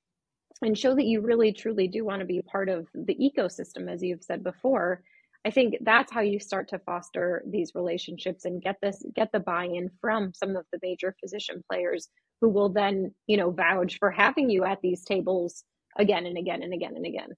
and 0.63 0.79
show 0.79 0.95
that 0.95 1.07
you 1.07 1.21
really 1.21 1.53
truly 1.53 1.89
do 1.89 2.05
want 2.05 2.21
to 2.21 2.27
be 2.27 2.43
part 2.43 2.69
of 2.69 2.87
the 2.95 3.17
ecosystem, 3.17 3.91
as 3.91 4.03
you've 4.03 4.23
said 4.23 4.43
before. 4.45 5.03
I 5.45 5.51
think 5.51 5.77
that's 5.83 6.13
how 6.13 6.21
you 6.21 6.41
start 6.41 6.69
to 6.69 6.79
foster 6.79 7.43
these 7.47 7.75
relationships 7.75 8.45
and 8.47 8.63
get 8.63 8.77
this 8.81 9.05
get 9.15 9.31
the 9.33 9.41
buy-in 9.41 9.91
from 10.01 10.33
some 10.33 10.57
of 10.57 10.65
the 10.73 10.79
major 10.83 11.15
physician 11.21 11.63
players 11.71 12.09
who 12.41 12.49
will 12.49 12.71
then, 12.71 13.15
you 13.27 13.37
know, 13.37 13.51
vouch 13.51 13.99
for 13.99 14.11
having 14.11 14.49
you 14.49 14.65
at 14.65 14.81
these 14.81 15.05
tables 15.05 15.65
again 15.99 16.27
and 16.27 16.39
again 16.39 16.63
and 16.63 16.73
again 16.73 16.97
and 16.97 17.05
again. 17.05 17.29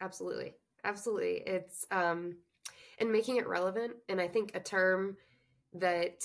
Absolutely. 0.00 0.54
Absolutely. 0.84 1.42
It's 1.44 1.86
um 1.90 2.36
and 2.98 3.12
making 3.12 3.36
it 3.36 3.46
relevant 3.46 3.92
and 4.08 4.20
I 4.20 4.28
think 4.28 4.52
a 4.54 4.60
term 4.60 5.16
that 5.74 6.24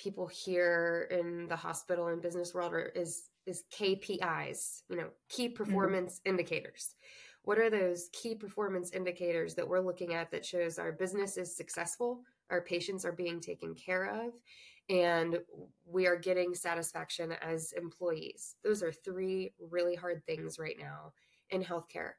people 0.00 0.26
hear 0.26 1.08
in 1.10 1.46
the 1.48 1.56
hospital 1.56 2.08
and 2.08 2.22
business 2.22 2.54
world 2.54 2.74
is 2.94 3.28
is 3.46 3.64
KPIs, 3.76 4.82
you 4.88 4.96
know, 4.96 5.08
key 5.28 5.48
mm-hmm. 5.48 5.62
performance 5.62 6.14
mm-hmm. 6.14 6.30
indicators. 6.30 6.94
What 7.42 7.58
are 7.58 7.70
those 7.70 8.08
key 8.12 8.34
performance 8.34 8.90
indicators 8.90 9.54
that 9.54 9.66
we're 9.66 9.80
looking 9.80 10.14
at 10.14 10.30
that 10.30 10.44
shows 10.44 10.78
our 10.78 10.92
business 10.92 11.36
is 11.36 11.56
successful, 11.56 12.22
our 12.50 12.60
patients 12.60 13.04
are 13.04 13.12
being 13.12 13.40
taken 13.40 13.74
care 13.74 14.06
of, 14.06 14.32
and 14.88 15.38
we 15.86 16.06
are 16.06 16.16
getting 16.16 16.54
satisfaction 16.54 17.32
as 17.42 17.72
employees. 17.72 18.56
Those 18.64 18.82
are 18.82 18.92
three 18.92 19.52
really 19.58 19.94
hard 19.94 20.22
things 20.26 20.58
right 20.58 20.76
now 20.78 21.12
in 21.50 21.62
healthcare. 21.62 22.12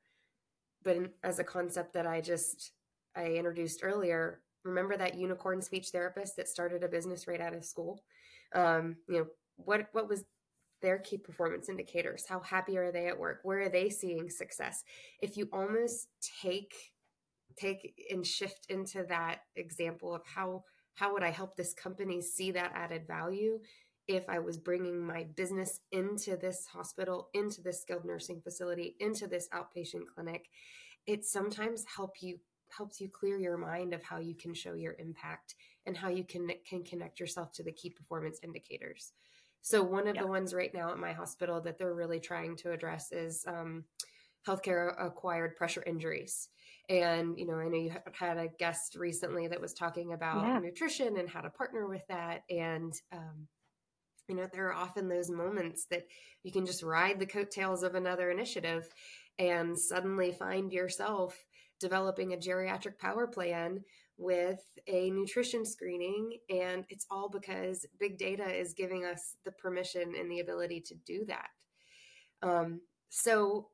But 0.84 0.96
in, 0.96 1.10
as 1.24 1.40
a 1.40 1.44
concept 1.44 1.94
that 1.94 2.08
I 2.08 2.22
just 2.22 2.72
I 3.16 3.34
introduced 3.34 3.82
earlier, 3.84 4.42
remember 4.64 4.98
that 4.98 5.16
unicorn 5.16 5.62
speech 5.62 5.90
therapist 5.90 6.36
that 6.38 6.48
started 6.48 6.84
a 6.84 6.88
business 6.88 7.28
right 7.28 7.42
out 7.42 7.54
of 7.54 7.66
school? 7.66 8.04
Um, 8.54 8.98
you 9.08 9.20
know 9.20 9.26
what 9.58 9.88
what 9.92 10.10
was 10.10 10.24
their 10.82 10.98
key 10.98 11.18
performance 11.18 11.70
indicators? 11.70 12.26
How 12.28 12.40
happy 12.40 12.78
are 12.78 12.92
they 12.92 13.08
at 13.08 13.20
work? 13.20 13.40
Where 13.44 13.62
are 13.62 13.70
they 13.70 13.90
seeing 13.90 14.30
success? 14.30 14.84
If 15.22 15.38
you 15.38 15.48
almost 15.54 16.08
take 16.42 16.74
take 17.58 17.94
and 18.10 18.26
shift 18.26 18.68
into 18.70 19.04
that 19.10 19.40
example 19.56 20.16
of 20.16 20.22
how 20.26 20.64
how 20.96 21.14
would 21.14 21.24
i 21.24 21.30
help 21.30 21.56
this 21.56 21.74
company 21.74 22.22
see 22.22 22.52
that 22.52 22.72
added 22.74 23.06
value 23.06 23.60
if 24.08 24.28
i 24.30 24.40
was 24.40 24.58
bringing 24.58 25.06
my 25.06 25.26
business 25.36 25.82
into 25.92 26.38
this 26.38 26.66
hospital 26.66 27.30
into 27.34 27.62
this 27.62 27.82
skilled 27.82 28.06
nursing 28.06 28.42
facility 28.42 28.96
into 29.00 29.28
this 29.28 29.48
outpatient 29.54 30.04
clinic? 30.14 30.48
It 31.08 31.26
sometimes 31.26 31.84
help 31.96 32.22
you 32.22 32.40
helps 32.76 33.00
you 33.00 33.10
clear 33.10 33.38
your 33.38 33.58
mind 33.58 33.94
of 33.94 34.04
how 34.04 34.20
you 34.20 34.36
can 34.36 34.54
show 34.54 34.74
your 34.74 34.96
impact 35.00 35.56
and 35.86 35.98
how 35.98 36.10
you 36.10 36.24
can 36.24 36.50
can 36.68 36.84
connect 36.84 37.20
yourself 37.20 37.52
to 37.52 37.64
the 37.64 37.72
key 37.72 37.90
performance 37.90 38.40
indicators 38.44 39.14
so 39.62 39.84
one 39.84 40.08
of 40.08 40.18
the 40.18 40.28
ones 40.28 40.54
right 40.54 40.74
now 40.74 40.92
at 40.92 40.98
my 40.98 41.14
hospital 41.14 41.62
that 41.62 41.78
they're 41.78 41.94
really 41.94 42.20
trying 42.20 42.56
to 42.58 42.72
address 42.72 43.12
is 43.12 43.46
um, 43.48 43.86
healthcare 44.48 44.94
acquired 45.00 45.56
pressure 45.56 45.84
injuries. 45.86 46.50
And 46.90 47.38
you 47.38 47.46
know, 47.46 47.56
I 47.56 47.68
know 47.68 47.78
you 47.78 47.94
had 48.14 48.38
a 48.38 48.48
guest 48.48 48.96
recently 48.96 49.48
that 49.48 49.62
was 49.62 49.74
talking 49.74 50.14
about 50.14 50.46
yeah. 50.46 50.60
nutrition 50.60 51.18
and 51.18 51.30
how 51.30 51.42
to 51.42 51.50
partner 51.50 51.88
with 51.88 52.06
that. 52.08 52.42
And 52.50 52.94
um, 53.12 53.48
you 54.28 54.36
know, 54.36 54.48
there 54.52 54.68
are 54.68 54.74
often 54.74 55.08
those 55.08 55.30
moments 55.30 55.86
that 55.92 56.08
you 56.44 56.52
can 56.52 56.66
just 56.66 56.84
ride 56.84 57.20
the 57.20 57.26
coattails 57.26 57.84
of 57.84 57.96
another 57.96 58.32
initiative 58.32 58.90
and 59.38 59.78
suddenly 59.78 60.32
find 60.32 60.72
yourself 60.72 61.38
developing 61.82 62.34
a 62.34 62.38
geriatric 62.38 62.98
power 62.98 63.28
plan 63.28 63.82
with 64.18 64.62
a 64.88 65.10
nutrition 65.12 65.66
screening. 65.66 66.38
And 66.50 66.86
it's 66.90 67.08
all 67.12 67.28
because 67.28 67.86
big 68.00 68.18
data 68.18 68.46
is 68.48 68.74
giving 68.74 69.04
us 69.04 69.36
the 69.44 69.52
permission 69.52 70.14
and 70.18 70.32
the 70.32 70.40
ability 70.40 70.82
to 70.88 70.96
do 71.06 71.26
that. 71.26 71.50
Um, 72.44 72.82
so, 73.10 73.68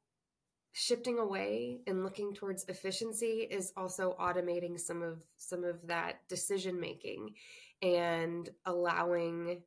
shifting 0.74 1.18
away 1.18 1.80
and 1.88 2.04
looking 2.04 2.34
towards 2.34 2.66
efficiency 2.68 3.48
is 3.50 3.74
also 3.76 4.16
automating 4.20 4.80
some 4.80 5.02
of 5.02 5.24
some 5.38 5.64
of 5.64 5.86
that 5.88 6.20
decision 6.30 6.80
making 6.80 7.34
and 7.82 8.50
allowing 8.66 9.62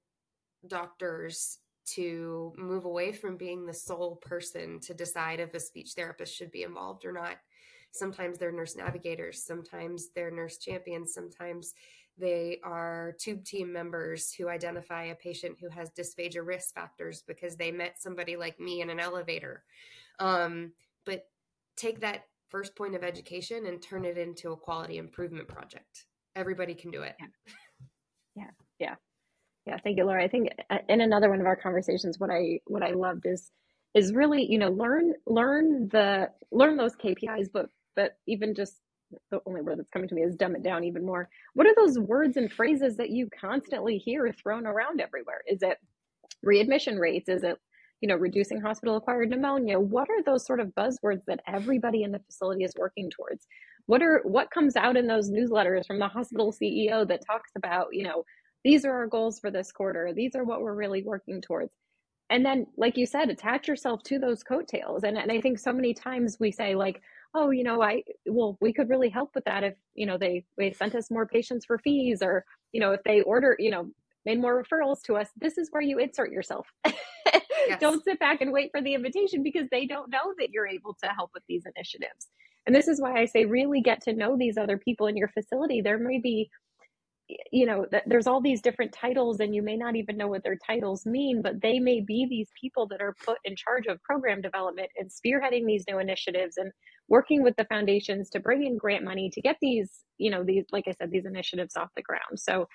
doctors 0.66 1.58
to 1.84 2.52
move 2.56 2.84
away 2.84 3.12
from 3.12 3.36
being 3.36 3.66
the 3.66 3.74
sole 3.74 4.16
person 4.16 4.78
to 4.80 4.94
decide 4.94 5.40
if 5.40 5.54
a 5.54 5.60
speech 5.60 5.92
therapist 5.96 6.34
should 6.34 6.50
be 6.50 6.62
involved 6.62 7.04
or 7.04 7.12
not 7.12 7.36
Sometimes 7.92 8.38
they're 8.38 8.52
nurse 8.52 8.76
navigators, 8.76 9.44
sometimes 9.44 10.08
they're 10.14 10.30
nurse 10.30 10.58
champions, 10.58 11.12
sometimes 11.12 11.74
they 12.18 12.60
are 12.62 13.16
tube 13.18 13.44
team 13.44 13.72
members 13.72 14.32
who 14.32 14.48
identify 14.48 15.04
a 15.04 15.14
patient 15.14 15.56
who 15.60 15.68
has 15.70 15.90
dysphagia 15.90 16.46
risk 16.46 16.74
factors 16.74 17.22
because 17.26 17.56
they 17.56 17.72
met 17.72 18.00
somebody 18.00 18.36
like 18.36 18.60
me 18.60 18.82
in 18.82 18.90
an 18.90 19.00
elevator. 19.00 19.64
Um, 20.18 20.72
but 21.06 21.26
take 21.76 22.00
that 22.00 22.24
first 22.50 22.76
point 22.76 22.94
of 22.94 23.02
education 23.02 23.66
and 23.66 23.80
turn 23.80 24.04
it 24.04 24.18
into 24.18 24.52
a 24.52 24.56
quality 24.56 24.98
improvement 24.98 25.48
project. 25.48 26.06
Everybody 26.36 26.74
can 26.74 26.90
do 26.90 27.02
it. 27.02 27.16
Yeah. 27.18 27.26
Yeah. 28.36 28.50
Yeah. 28.78 28.94
Yeah. 29.66 29.78
Thank 29.82 29.98
you, 29.98 30.04
Laura. 30.04 30.22
I 30.22 30.28
think 30.28 30.50
uh, 30.68 30.78
in 30.88 31.00
another 31.00 31.30
one 31.30 31.40
of 31.40 31.46
our 31.46 31.56
conversations, 31.56 32.18
what 32.18 32.30
I 32.30 32.60
what 32.66 32.82
I 32.82 32.90
loved 32.90 33.26
is 33.26 33.50
is 33.94 34.12
really 34.12 34.46
you 34.46 34.58
know 34.58 34.70
learn 34.70 35.14
learn 35.26 35.88
the 35.88 36.30
learn 36.52 36.76
those 36.76 36.94
KPIs, 36.96 37.48
but 37.52 37.68
but 37.96 38.16
even 38.26 38.54
just 38.54 38.80
the 39.30 39.40
only 39.46 39.60
word 39.60 39.78
that's 39.78 39.90
coming 39.90 40.08
to 40.08 40.14
me 40.14 40.22
is 40.22 40.36
dumb 40.36 40.54
it 40.54 40.62
down 40.62 40.84
even 40.84 41.04
more. 41.04 41.28
What 41.54 41.66
are 41.66 41.74
those 41.74 41.98
words 41.98 42.36
and 42.36 42.52
phrases 42.52 42.96
that 42.96 43.10
you 43.10 43.28
constantly 43.38 43.98
hear 43.98 44.32
thrown 44.32 44.66
around 44.66 45.00
everywhere? 45.00 45.42
Is 45.46 45.62
it 45.62 45.78
readmission 46.42 46.98
rates? 46.98 47.28
Is 47.28 47.42
it, 47.42 47.58
you 48.00 48.08
know, 48.08 48.16
reducing 48.16 48.60
hospital 48.60 48.96
acquired 48.96 49.30
pneumonia? 49.30 49.78
What 49.78 50.08
are 50.10 50.22
those 50.22 50.46
sort 50.46 50.60
of 50.60 50.68
buzzwords 50.68 51.24
that 51.26 51.40
everybody 51.46 52.02
in 52.02 52.12
the 52.12 52.20
facility 52.20 52.64
is 52.64 52.74
working 52.76 53.10
towards? 53.10 53.46
What 53.86 54.02
are 54.02 54.20
what 54.24 54.50
comes 54.50 54.76
out 54.76 54.96
in 54.96 55.06
those 55.06 55.30
newsletters 55.30 55.86
from 55.86 55.98
the 55.98 56.08
hospital 56.08 56.52
CEO 56.52 57.06
that 57.08 57.26
talks 57.26 57.50
about, 57.56 57.88
you 57.92 58.04
know, 58.04 58.24
these 58.64 58.84
are 58.84 58.92
our 58.92 59.06
goals 59.06 59.40
for 59.40 59.50
this 59.50 59.72
quarter. 59.72 60.12
These 60.14 60.36
are 60.36 60.44
what 60.44 60.60
we're 60.60 60.74
really 60.74 61.02
working 61.02 61.40
towards. 61.40 61.72
And 62.28 62.46
then, 62.46 62.66
like 62.76 62.96
you 62.96 63.06
said, 63.06 63.28
attach 63.28 63.66
yourself 63.66 64.02
to 64.04 64.18
those 64.18 64.44
coattails. 64.44 65.02
And, 65.02 65.18
and 65.18 65.32
I 65.32 65.40
think 65.40 65.58
so 65.58 65.72
many 65.72 65.92
times 65.92 66.36
we 66.38 66.52
say, 66.52 66.76
like, 66.76 67.02
oh, 67.34 67.50
you 67.50 67.62
know, 67.62 67.82
I, 67.82 68.02
well, 68.26 68.56
we 68.60 68.72
could 68.72 68.88
really 68.88 69.08
help 69.08 69.30
with 69.34 69.44
that 69.44 69.62
if, 69.62 69.74
you 69.94 70.06
know, 70.06 70.18
they, 70.18 70.44
they 70.58 70.72
sent 70.72 70.94
us 70.94 71.10
more 71.10 71.26
patients 71.26 71.64
for 71.64 71.78
FEES 71.78 72.22
or, 72.22 72.44
you 72.72 72.80
know, 72.80 72.92
if 72.92 73.02
they 73.04 73.22
order, 73.22 73.56
you 73.58 73.70
know, 73.70 73.88
made 74.26 74.40
more 74.40 74.62
referrals 74.62 75.02
to 75.02 75.16
us. 75.16 75.28
This 75.36 75.56
is 75.56 75.68
where 75.70 75.82
you 75.82 75.98
insert 75.98 76.30
yourself. 76.30 76.66
yes. 76.86 77.80
Don't 77.80 78.04
sit 78.04 78.18
back 78.18 78.40
and 78.40 78.52
wait 78.52 78.70
for 78.70 78.82
the 78.82 78.94
invitation 78.94 79.42
because 79.42 79.68
they 79.70 79.86
don't 79.86 80.10
know 80.10 80.34
that 80.38 80.50
you're 80.50 80.68
able 80.68 80.96
to 81.02 81.08
help 81.10 81.30
with 81.32 81.44
these 81.48 81.62
initiatives. 81.76 82.28
And 82.66 82.74
this 82.74 82.88
is 82.88 83.00
why 83.00 83.18
I 83.18 83.24
say 83.24 83.46
really 83.46 83.80
get 83.80 84.02
to 84.02 84.12
know 84.12 84.36
these 84.36 84.58
other 84.58 84.76
people 84.76 85.06
in 85.06 85.16
your 85.16 85.28
facility. 85.28 85.80
There 85.80 85.98
may 85.98 86.18
be 86.18 86.50
you 87.50 87.66
know 87.66 87.86
that 87.90 88.02
there's 88.06 88.26
all 88.26 88.40
these 88.40 88.60
different 88.60 88.92
titles 88.92 89.40
and 89.40 89.54
you 89.54 89.62
may 89.62 89.76
not 89.76 89.96
even 89.96 90.16
know 90.16 90.28
what 90.28 90.42
their 90.42 90.56
titles 90.66 91.06
mean 91.06 91.42
but 91.42 91.60
they 91.60 91.78
may 91.78 92.00
be 92.00 92.26
these 92.28 92.48
people 92.60 92.86
that 92.86 93.00
are 93.00 93.14
put 93.24 93.38
in 93.44 93.54
charge 93.56 93.86
of 93.86 94.02
program 94.02 94.40
development 94.40 94.88
and 94.96 95.10
spearheading 95.10 95.66
these 95.66 95.84
new 95.88 95.98
initiatives 95.98 96.56
and 96.56 96.72
working 97.08 97.42
with 97.42 97.56
the 97.56 97.64
foundations 97.64 98.30
to 98.30 98.40
bring 98.40 98.64
in 98.64 98.76
grant 98.76 99.04
money 99.04 99.30
to 99.30 99.40
get 99.40 99.56
these 99.60 100.04
you 100.18 100.30
know 100.30 100.44
these 100.44 100.64
like 100.72 100.84
i 100.88 100.92
said 100.92 101.10
these 101.10 101.26
initiatives 101.26 101.76
off 101.76 101.90
the 101.96 102.02
ground. 102.02 102.38
So 102.38 102.66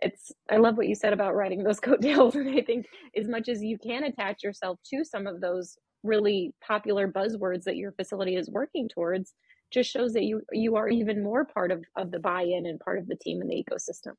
it's 0.00 0.30
i 0.50 0.56
love 0.56 0.76
what 0.76 0.88
you 0.88 0.94
said 0.94 1.12
about 1.12 1.34
writing 1.34 1.62
those 1.62 1.80
coattails 1.88 2.34
and 2.34 2.50
i 2.50 2.60
think 2.60 2.86
as 3.16 3.28
much 3.28 3.48
as 3.48 3.62
you 3.62 3.78
can 3.78 4.04
attach 4.04 4.42
yourself 4.42 4.78
to 4.84 5.04
some 5.04 5.26
of 5.26 5.40
those 5.40 5.78
really 6.02 6.54
popular 6.66 7.08
buzzwords 7.08 7.64
that 7.64 7.76
your 7.76 7.92
facility 7.92 8.36
is 8.36 8.50
working 8.50 8.88
towards 8.88 9.34
just 9.70 9.90
shows 9.90 10.12
that 10.12 10.24
you 10.24 10.42
you 10.52 10.76
are 10.76 10.88
even 10.88 11.22
more 11.22 11.44
part 11.44 11.70
of, 11.70 11.84
of 11.96 12.10
the 12.10 12.20
buy-in 12.20 12.66
and 12.66 12.80
part 12.80 12.98
of 12.98 13.06
the 13.06 13.16
team 13.16 13.40
and 13.40 13.50
the 13.50 13.64
ecosystem. 13.64 14.12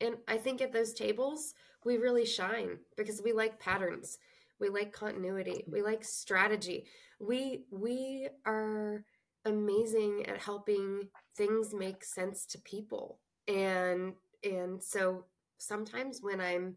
And 0.00 0.16
i 0.28 0.36
think 0.36 0.60
at 0.60 0.72
those 0.72 0.92
tables 0.94 1.54
we 1.84 1.96
really 1.96 2.26
shine 2.26 2.78
because 2.96 3.22
we 3.22 3.32
like 3.32 3.58
patterns. 3.58 4.18
We 4.58 4.68
like 4.68 4.92
continuity. 4.92 5.64
We 5.66 5.82
like 5.82 6.04
strategy. 6.04 6.84
We 7.18 7.64
we 7.70 8.28
are 8.44 9.04
amazing 9.46 10.26
at 10.26 10.38
helping 10.38 11.08
things 11.36 11.72
make 11.72 12.04
sense 12.04 12.44
to 12.46 12.58
people. 12.58 13.20
And 13.48 14.12
and 14.44 14.82
so 14.82 15.24
sometimes 15.60 16.20
when 16.22 16.40
i'm 16.40 16.74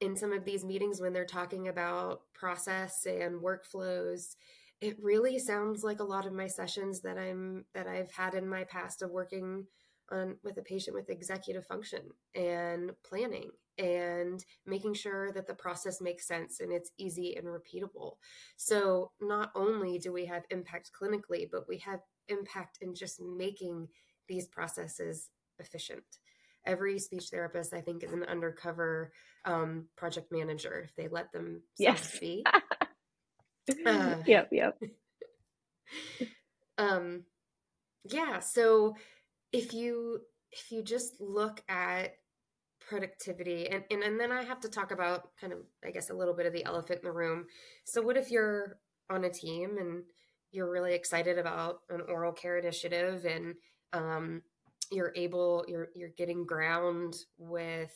in 0.00 0.14
some 0.14 0.32
of 0.32 0.44
these 0.44 0.64
meetings 0.64 1.00
when 1.00 1.12
they're 1.12 1.24
talking 1.24 1.68
about 1.68 2.20
process 2.34 3.06
and 3.06 3.40
workflows 3.40 4.36
it 4.80 4.96
really 5.02 5.38
sounds 5.38 5.84
like 5.84 6.00
a 6.00 6.04
lot 6.04 6.26
of 6.26 6.32
my 6.32 6.46
sessions 6.46 7.00
that 7.02 7.18
I'm 7.18 7.64
that 7.74 7.86
I've 7.86 8.12
had 8.12 8.34
in 8.34 8.48
my 8.48 8.64
past 8.64 9.02
of 9.02 9.10
working 9.10 9.66
on 10.10 10.36
with 10.42 10.56
a 10.58 10.62
patient 10.62 10.94
with 10.94 11.10
executive 11.10 11.66
function 11.66 12.02
and 12.34 12.90
planning 13.04 13.50
and 13.78 14.44
making 14.66 14.94
sure 14.94 15.32
that 15.32 15.46
the 15.46 15.54
process 15.54 16.00
makes 16.00 16.26
sense 16.26 16.60
and 16.60 16.72
it's 16.72 16.90
easy 16.98 17.36
and 17.36 17.46
repeatable. 17.46 18.14
So 18.56 19.12
not 19.20 19.50
only 19.54 19.98
do 19.98 20.12
we 20.12 20.26
have 20.26 20.42
impact 20.50 20.90
clinically, 21.00 21.46
but 21.50 21.68
we 21.68 21.78
have 21.78 22.00
impact 22.28 22.78
in 22.80 22.94
just 22.94 23.20
making 23.20 23.88
these 24.28 24.46
processes 24.46 25.28
efficient. 25.58 26.04
Every 26.66 26.98
speech 26.98 27.28
therapist, 27.30 27.72
I 27.72 27.80
think, 27.80 28.02
is 28.02 28.12
an 28.12 28.24
undercover 28.24 29.12
um, 29.46 29.86
project 29.96 30.30
manager 30.30 30.82
if 30.84 30.94
they 30.94 31.08
let 31.08 31.32
them 31.32 31.62
yes. 31.78 32.18
be. 32.18 32.44
Uh, 33.86 34.16
yep, 34.26 34.48
yep. 34.52 34.80
um, 36.78 37.24
yeah. 38.04 38.40
So 38.40 38.96
if 39.52 39.72
you 39.72 40.20
if 40.52 40.70
you 40.70 40.82
just 40.82 41.20
look 41.20 41.62
at 41.68 42.14
productivity 42.80 43.68
and, 43.68 43.84
and 43.90 44.02
and 44.02 44.18
then 44.18 44.32
I 44.32 44.42
have 44.42 44.60
to 44.60 44.68
talk 44.68 44.90
about 44.90 45.28
kind 45.40 45.52
of 45.52 45.60
I 45.84 45.90
guess 45.90 46.10
a 46.10 46.14
little 46.14 46.34
bit 46.34 46.46
of 46.46 46.52
the 46.52 46.64
elephant 46.64 47.00
in 47.02 47.08
the 47.08 47.12
room. 47.12 47.46
So 47.84 48.02
what 48.02 48.16
if 48.16 48.30
you're 48.30 48.78
on 49.08 49.24
a 49.24 49.30
team 49.30 49.76
and 49.78 50.02
you're 50.52 50.70
really 50.70 50.94
excited 50.94 51.38
about 51.38 51.80
an 51.90 52.00
oral 52.08 52.32
care 52.32 52.58
initiative 52.58 53.24
and 53.24 53.54
um, 53.92 54.42
you're 54.90 55.12
able 55.14 55.64
you're 55.68 55.88
you're 55.94 56.10
getting 56.16 56.44
ground 56.44 57.14
with 57.38 57.92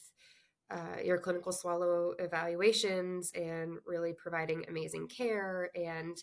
uh, 0.70 1.00
your 1.04 1.18
clinical 1.18 1.52
swallow 1.52 2.14
evaluations 2.18 3.30
and 3.34 3.78
really 3.86 4.12
providing 4.12 4.64
amazing 4.68 5.08
care. 5.08 5.70
And 5.74 6.16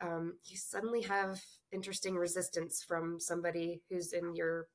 um, 0.00 0.34
you 0.44 0.56
suddenly 0.56 1.02
have 1.02 1.40
interesting 1.72 2.14
resistance 2.14 2.84
from 2.86 3.18
somebody 3.18 3.82
who's 3.90 4.12
in 4.12 4.34
your 4.34 4.68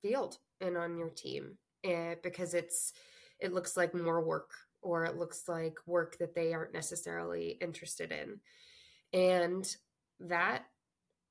field 0.00 0.38
and 0.60 0.76
on 0.76 0.96
your 0.96 1.10
team 1.10 1.56
and 1.84 2.16
because 2.22 2.54
it's 2.54 2.92
it 3.40 3.52
looks 3.52 3.76
like 3.76 3.94
more 3.94 4.24
work 4.24 4.50
or 4.82 5.04
it 5.04 5.16
looks 5.16 5.44
like 5.48 5.76
work 5.86 6.16
that 6.18 6.34
they 6.34 6.52
aren't 6.52 6.72
necessarily 6.72 7.58
interested 7.60 8.12
in 8.12 8.40
and 9.18 9.76
that 10.20 10.64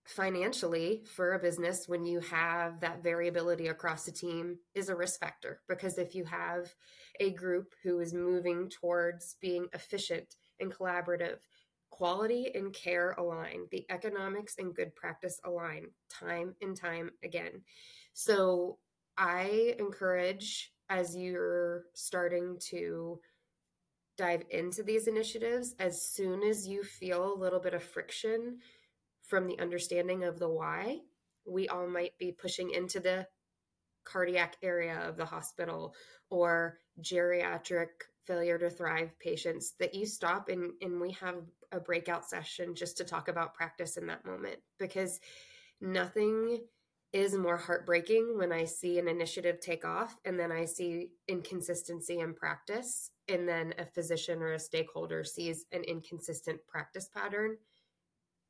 financially 0.06 1.04
for 1.06 1.34
a 1.34 1.40
business 1.40 1.88
when 1.88 2.06
you 2.06 2.20
have 2.20 2.80
that 2.80 3.04
variability 3.04 3.68
across 3.68 4.06
the 4.06 4.12
team 4.12 4.58
is 4.74 4.90
a 4.90 4.96
risk 4.96 5.20
factor 5.20 5.62
because 5.70 5.98
if 5.98 6.16
you 6.16 6.26
have 6.26 6.74
a 7.20 7.32
group 7.32 7.74
who 7.84 8.00
is 8.00 8.14
moving 8.14 8.70
towards 8.70 9.36
being 9.42 9.68
efficient 9.74 10.36
and 10.60 10.74
collaborative. 10.74 11.40
Quality 11.90 12.52
and 12.56 12.74
care 12.74 13.12
align, 13.18 13.68
the 13.70 13.86
economics 13.90 14.56
and 14.58 14.74
good 14.74 14.96
practice 14.96 15.40
align 15.44 15.88
time 16.10 16.56
and 16.62 16.76
time 16.76 17.12
again. 17.24 17.62
So 18.14 18.78
I 19.18 19.76
encourage 19.78 20.72
as 20.90 21.16
you're 21.16 21.84
starting 21.94 22.58
to 22.70 23.20
dive 24.18 24.44
into 24.50 24.84
these 24.84 25.08
initiatives, 25.08 25.76
as 25.80 26.02
soon 26.02 26.44
as 26.44 26.68
you 26.68 26.84
feel 26.84 27.34
a 27.34 27.40
little 27.40 27.60
bit 27.60 27.74
of 27.74 27.84
friction 27.84 28.58
from 29.32 29.48
the 29.48 29.58
understanding 29.60 30.26
of 30.26 30.40
the 30.40 30.50
why, 30.50 31.00
we 31.46 31.70
all 31.70 31.88
might 31.88 32.18
be 32.18 32.34
pushing 32.34 32.70
into 32.72 33.00
the 33.00 33.26
cardiac 34.04 34.58
area 34.62 35.08
of 35.08 35.16
the 35.16 35.24
hospital 35.24 35.96
or 36.30 36.80
geriatric 37.02 37.88
failure 38.26 38.58
to 38.58 38.70
thrive 38.70 39.18
patients 39.20 39.74
that 39.80 39.96
you 39.96 40.06
stop 40.06 40.50
and, 40.50 40.74
and 40.82 41.00
we 41.00 41.12
have 41.14 41.36
a 41.72 41.80
breakout 41.80 42.30
session 42.30 42.76
just 42.76 42.98
to 42.98 43.06
talk 43.06 43.30
about 43.30 43.54
practice 43.54 43.96
in 43.96 44.06
that 44.06 44.26
moment 44.26 44.58
because 44.78 45.22
nothing 45.80 46.60
is 47.14 47.34
more 47.34 47.58
heartbreaking 47.58 48.38
when 48.38 48.52
I 48.52 48.66
see 48.66 49.00
an 49.00 49.08
initiative 49.08 49.62
take 49.62 49.86
off 49.86 50.20
and 50.26 50.38
then 50.38 50.52
I 50.52 50.66
see 50.66 51.12
inconsistency 51.30 52.20
in 52.20 52.34
practice 52.34 53.12
and 53.30 53.48
then 53.48 53.74
a 53.78 53.86
physician 53.86 54.42
or 54.42 54.54
a 54.54 54.60
stakeholder 54.60 55.24
sees 55.24 55.66
an 55.72 55.84
inconsistent 55.84 56.60
practice 56.68 57.08
pattern 57.08 57.56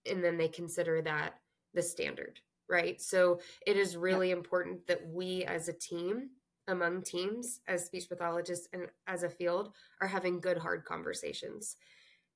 and 0.09 0.23
then 0.23 0.37
they 0.37 0.47
consider 0.47 1.01
that 1.01 1.35
the 1.73 1.81
standard, 1.81 2.39
right? 2.69 3.01
So 3.01 3.39
it 3.65 3.77
is 3.77 3.97
really 3.97 4.29
yeah. 4.29 4.35
important 4.35 4.85
that 4.87 5.05
we 5.07 5.43
as 5.45 5.67
a 5.67 5.73
team 5.73 6.29
among 6.67 7.01
teams 7.01 7.59
as 7.67 7.85
speech 7.85 8.07
pathologists 8.07 8.67
and 8.73 8.87
as 9.07 9.23
a 9.23 9.29
field 9.29 9.73
are 10.01 10.07
having 10.07 10.39
good 10.39 10.57
hard 10.57 10.85
conversations. 10.85 11.75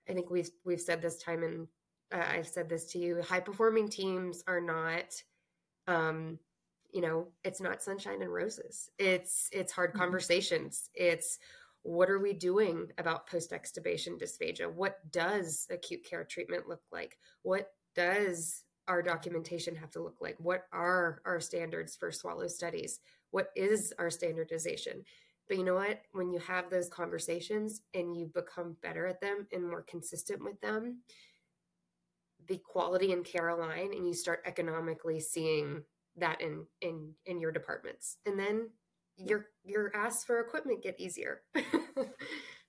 I 0.10 0.14
think 0.14 0.30
we've 0.30 0.50
we've 0.66 0.82
said 0.82 1.02
this 1.02 1.18
time 1.18 1.44
and 1.44 1.68
uh, 2.14 2.26
I've 2.28 2.48
said 2.48 2.70
this 2.70 2.86
to 2.92 3.00
you 3.00 3.22
high 3.22 3.40
performing 3.40 3.90
teams 3.90 4.44
are 4.48 4.62
not 4.62 5.06
um, 5.88 6.40
you 6.92 7.02
know, 7.02 7.28
it's 7.44 7.60
not 7.60 7.84
sunshine 7.84 8.22
and 8.22 8.34
roses. 8.34 8.90
It's 8.98 9.50
it's 9.52 9.74
hard 9.74 9.90
mm-hmm. 9.92 10.00
conversations. 10.00 10.90
It's 10.94 11.40
what 11.86 12.10
are 12.10 12.18
we 12.18 12.34
doing 12.34 12.88
about 12.98 13.28
post 13.28 13.52
extubation 13.52 14.20
dysphagia? 14.20 14.74
What 14.74 14.98
does 15.12 15.68
acute 15.70 16.04
care 16.04 16.24
treatment 16.24 16.68
look 16.68 16.82
like? 16.92 17.20
What 17.44 17.70
does 17.94 18.64
our 18.88 19.04
documentation 19.04 19.76
have 19.76 19.92
to 19.92 20.02
look 20.02 20.18
like? 20.20 20.36
What 20.40 20.64
are 20.74 21.22
our 21.26 21.40
standards 21.40 21.96
for 21.96 22.12
swallow 22.12 22.48
studies? 22.48 23.00
What 23.30 23.50
is 23.56 23.94
our 24.00 24.10
standardization? 24.10 25.04
But 25.48 25.58
you 25.58 25.64
know 25.64 25.76
what? 25.76 26.02
When 26.12 26.32
you 26.32 26.40
have 26.40 26.72
those 26.72 26.90
conversations 26.90 27.82
and 27.94 28.18
you 28.18 28.32
become 28.34 28.78
better 28.82 29.06
at 29.06 29.22
them 29.22 29.46
and 29.52 29.70
more 29.70 29.84
consistent 29.84 30.44
with 30.44 30.60
them, 30.62 31.02
the 32.48 32.60
quality 32.66 33.14
and 33.14 33.24
care 33.24 33.50
align 33.50 33.94
and 33.94 34.08
you 34.08 34.16
start 34.16 34.42
economically 34.48 35.20
seeing 35.20 35.84
that 36.18 36.42
in 36.42 36.66
in 36.82 37.14
in 37.26 37.40
your 37.40 37.52
departments 37.52 38.18
and 38.26 38.40
then 38.40 38.70
your 39.18 39.48
your 39.64 39.96
asks 39.96 40.24
for 40.26 40.40
equipment 40.40 40.84
get 40.84 41.00
easier. 41.00 41.42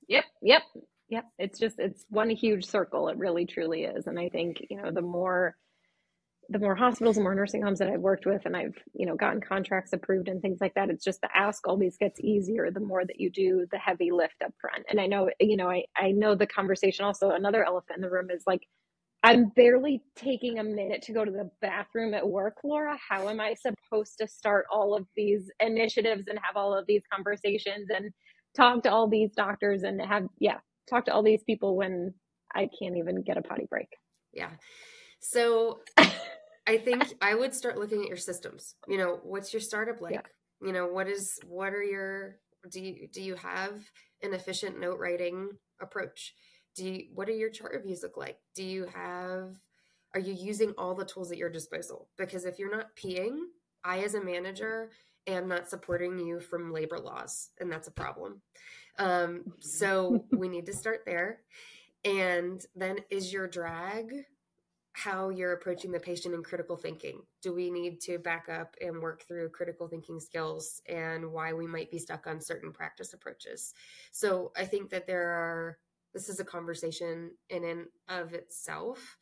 Yep 0.09 0.25
yep 0.41 0.63
yep. 1.09 1.25
It's 1.37 1.59
just 1.59 1.81
it's 1.81 2.05
one 2.11 2.31
huge 2.31 2.65
circle. 2.65 3.09
It 3.09 3.19
really 3.19 3.45
truly 3.45 3.83
is. 3.83 4.07
And 4.07 4.19
i 4.21 4.29
think 4.29 4.65
you 4.71 4.81
know 4.81 4.93
the 4.93 5.03
more 5.03 5.57
the 6.49 6.59
more 6.59 6.75
hospitals 6.77 7.17
and 7.17 7.25
more 7.25 7.35
nursing 7.35 7.63
homes 7.63 7.79
that 7.81 7.89
I've 7.89 8.01
worked 8.01 8.27
with 8.27 8.43
and 8.45 8.57
I've, 8.57 8.75
you 8.95 9.07
know, 9.07 9.17
gotten 9.17 9.41
contracts 9.41 9.93
approved 9.93 10.29
and 10.29 10.41
things 10.41 10.59
like 10.61 10.75
that, 10.75 10.91
it's 10.91 11.05
just 11.05 11.21
the 11.21 11.29
ask 11.37 11.67
always 11.67 11.97
gets 11.97 12.21
easier 12.21 12.71
the 12.71 12.81
more 12.81 13.05
that 13.05 13.19
you 13.19 13.31
do 13.31 13.67
the 13.73 13.79
heavy 13.79 14.11
lift 14.13 14.43
up 14.45 14.53
front. 14.61 14.85
And 14.89 15.01
I 15.01 15.07
know, 15.07 15.31
you 15.41 15.57
know, 15.57 15.69
I, 15.69 15.85
I 15.97 16.13
know 16.13 16.35
the 16.35 16.47
conversation 16.47 17.05
also, 17.05 17.31
another 17.31 17.65
elephant 17.65 17.97
in 17.97 18.03
the 18.03 18.11
room 18.11 18.31
is 18.31 18.45
like 18.47 18.63
I'm 19.27 19.47
barely 19.57 20.03
taking 20.15 20.61
a 20.61 20.63
minute 20.63 21.03
to 21.03 21.13
go 21.13 21.25
to 21.25 21.31
the 21.31 21.51
bathroom 21.61 22.15
at 22.15 22.27
work, 22.27 22.59
Laura. 22.63 22.97
How 23.09 23.29
am 23.29 23.41
I 23.41 23.55
supposed 23.55 24.19
to 24.21 24.29
start 24.29 24.67
all 24.73 24.95
of 24.95 25.07
these 25.17 25.51
initiatives 25.59 26.29
and 26.29 26.39
have 26.39 26.57
all 26.57 26.73
of 26.77 26.87
these 26.87 27.03
conversations 27.13 27.89
and 27.95 28.13
talk 28.57 28.85
to 28.85 28.91
all 28.91 29.09
these 29.09 29.31
doctors 29.37 29.83
and 29.83 30.01
have, 30.01 30.27
yeah, 30.39 30.59
talk 30.89 31.07
to 31.07 31.13
all 31.13 31.25
these 31.25 31.43
people 31.43 31.77
when 31.77 32.15
I 32.55 32.69
can't 32.81 32.97
even 32.97 33.23
get 33.23 33.37
a 33.37 33.43
potty 33.43 33.67
break? 33.69 33.89
Yeah. 34.33 34.51
So 35.19 35.81
I 36.67 36.79
think 36.79 37.13
I 37.21 37.35
would 37.35 37.53
start 37.53 37.79
looking 37.79 38.03
at 38.03 38.09
your 38.09 38.17
systems. 38.17 38.77
You 38.87 38.99
know, 38.99 39.19
what's 39.25 39.53
your 39.53 39.61
startup 39.61 40.01
like? 40.01 40.15
Yeah. 40.15 40.21
You 40.63 40.73
know, 40.73 40.87
what 40.87 41.09
is, 41.09 41.39
what 41.47 41.75
are 41.75 41.83
your, 41.83 42.37
do 42.71 42.81
you, 42.81 43.09
do 43.13 43.21
you 43.21 43.35
have 43.35 43.81
an 44.23 44.35
efficient 44.35 44.79
note 44.79 45.01
writing 45.01 45.51
approach? 45.83 46.33
Do 46.77 46.85
you, 46.85 47.07
what 47.15 47.27
do 47.27 47.33
your 47.33 47.51
chart 47.51 47.73
reviews 47.73 48.03
look 48.03 48.17
like? 48.17 48.39
Do 48.55 48.63
you 48.63 48.87
have 48.95 49.57
are 50.15 50.21
you 50.21 50.33
using 50.33 50.73
all 50.79 50.95
the 50.95 51.05
tools 51.05 51.31
at 51.31 51.37
your 51.37 51.51
disposal? 51.51 52.09
Because 52.17 52.45
if 52.45 52.59
you're 52.59 52.75
not 52.75 52.97
peeing 52.97 53.39
i 53.85 54.01
as 54.01 54.15
a 54.15 54.25
manager 54.25 54.91
am 55.27 55.49
not 55.49 55.69
supporting 55.69 56.19
you 56.19 56.41
from 56.41 56.73
labor 56.73 56.99
laws 56.99 57.51
and 57.61 57.71
that's 57.71 57.89
a 57.89 57.93
problem. 57.93 58.41
Um, 58.99 59.53
so 59.61 60.25
we 60.33 60.49
need 60.49 60.67
to 60.67 60.73
start 60.73 61.03
there. 61.05 61.41
And 62.05 62.65
then 62.75 62.99
is 63.11 63.33
your 63.33 63.47
drag 63.47 64.13
how 64.93 65.29
you're 65.29 65.53
approaching 65.53 65.93
the 65.93 66.01
patient 66.01 66.35
in 66.35 66.43
critical 66.43 66.77
thinking? 66.77 67.21
Do 67.43 67.53
we 67.53 67.71
need 67.71 68.01
to 68.03 68.19
back 68.19 68.49
up 68.49 68.75
and 68.81 69.03
work 69.03 69.25
through 69.29 69.51
critical 69.51 69.89
thinking 69.89 70.19
skills 70.19 70.81
and 70.89 71.31
why 71.33 71.53
we 71.53 71.67
might 71.67 71.91
be 71.91 71.99
stuck 71.99 72.27
on 72.27 72.41
certain 72.41 72.73
practice 72.73 73.13
approaches? 73.13 73.75
So 74.13 74.53
i 74.57 74.65
think 74.65 74.91
that 74.91 75.07
there 75.07 75.29
are 75.29 75.79
this 76.17 76.31
is 76.31 76.41
a 76.41 76.45
conversation 76.45 77.31
in 77.51 77.63
and 77.63 77.85
of 78.09 78.33
itself. 78.33 79.19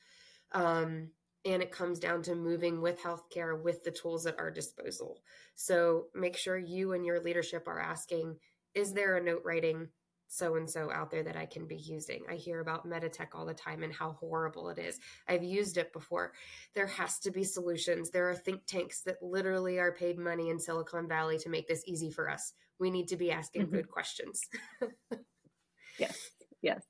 Um, 0.52 1.09
and 1.44 1.61
it 1.61 1.72
comes 1.72 1.98
down 1.98 2.22
to 2.22 2.37
moving 2.37 2.80
with 2.80 3.02
healthcare 3.02 3.61
with 3.61 3.83
the 3.83 3.90
tools 3.90 4.26
at 4.26 4.38
our 4.38 4.52
disposal. 4.52 5.18
So 5.57 6.04
make 6.14 6.37
sure 6.37 6.57
you 6.57 6.92
and 6.92 7.04
your 7.04 7.20
leadership 7.20 7.66
are 7.66 7.80
asking 7.80 8.37
Is 8.74 8.92
there 8.92 9.16
a 9.16 9.22
note 9.22 9.42
writing 9.44 9.88
so 10.28 10.54
and 10.54 10.70
so 10.70 10.90
out 10.90 11.11
there 11.11 11.24
that 11.24 11.37
I 11.37 11.46
can 11.46 11.66
be 11.66 11.76
using? 11.76 12.22
I 12.30 12.37
hear 12.37 12.61
about 12.61 12.88
Meditech 12.88 13.35
all 13.35 13.44
the 13.44 13.54
time 13.54 13.83
and 13.83 13.92
how 13.92 14.12
horrible 14.12 14.68
it 14.70 14.78
is. 14.78 15.00
I've 15.28 15.42
used 15.42 15.76
it 15.76 15.92
before. 15.92 16.33
There 16.76 16.87
has 16.87 17.18
to 17.20 17.33
be 17.33 17.42
solutions. 17.42 18.11
There 18.11 18.30
are 18.30 18.37
think 18.37 18.66
tanks 18.66 19.02
that 19.02 19.20
literally 19.20 19.80
are 19.80 19.92
paid 19.92 20.16
money 20.16 20.48
in 20.48 20.61
Silicon 20.61 21.09
Valley 21.09 21.38
to 21.38 21.50
make 21.50 21.66
this 21.66 21.83
easy 21.88 22.12
for 22.12 22.30
us. 22.30 22.52
We 22.78 22.92
need 22.92 23.09
to 23.09 23.16
be 23.16 23.33
asking 23.33 23.62
mm-hmm. 23.62 23.74
good 23.74 23.90
questions. 23.90 24.42
yes. 25.98 26.30
Yes. 26.64 26.83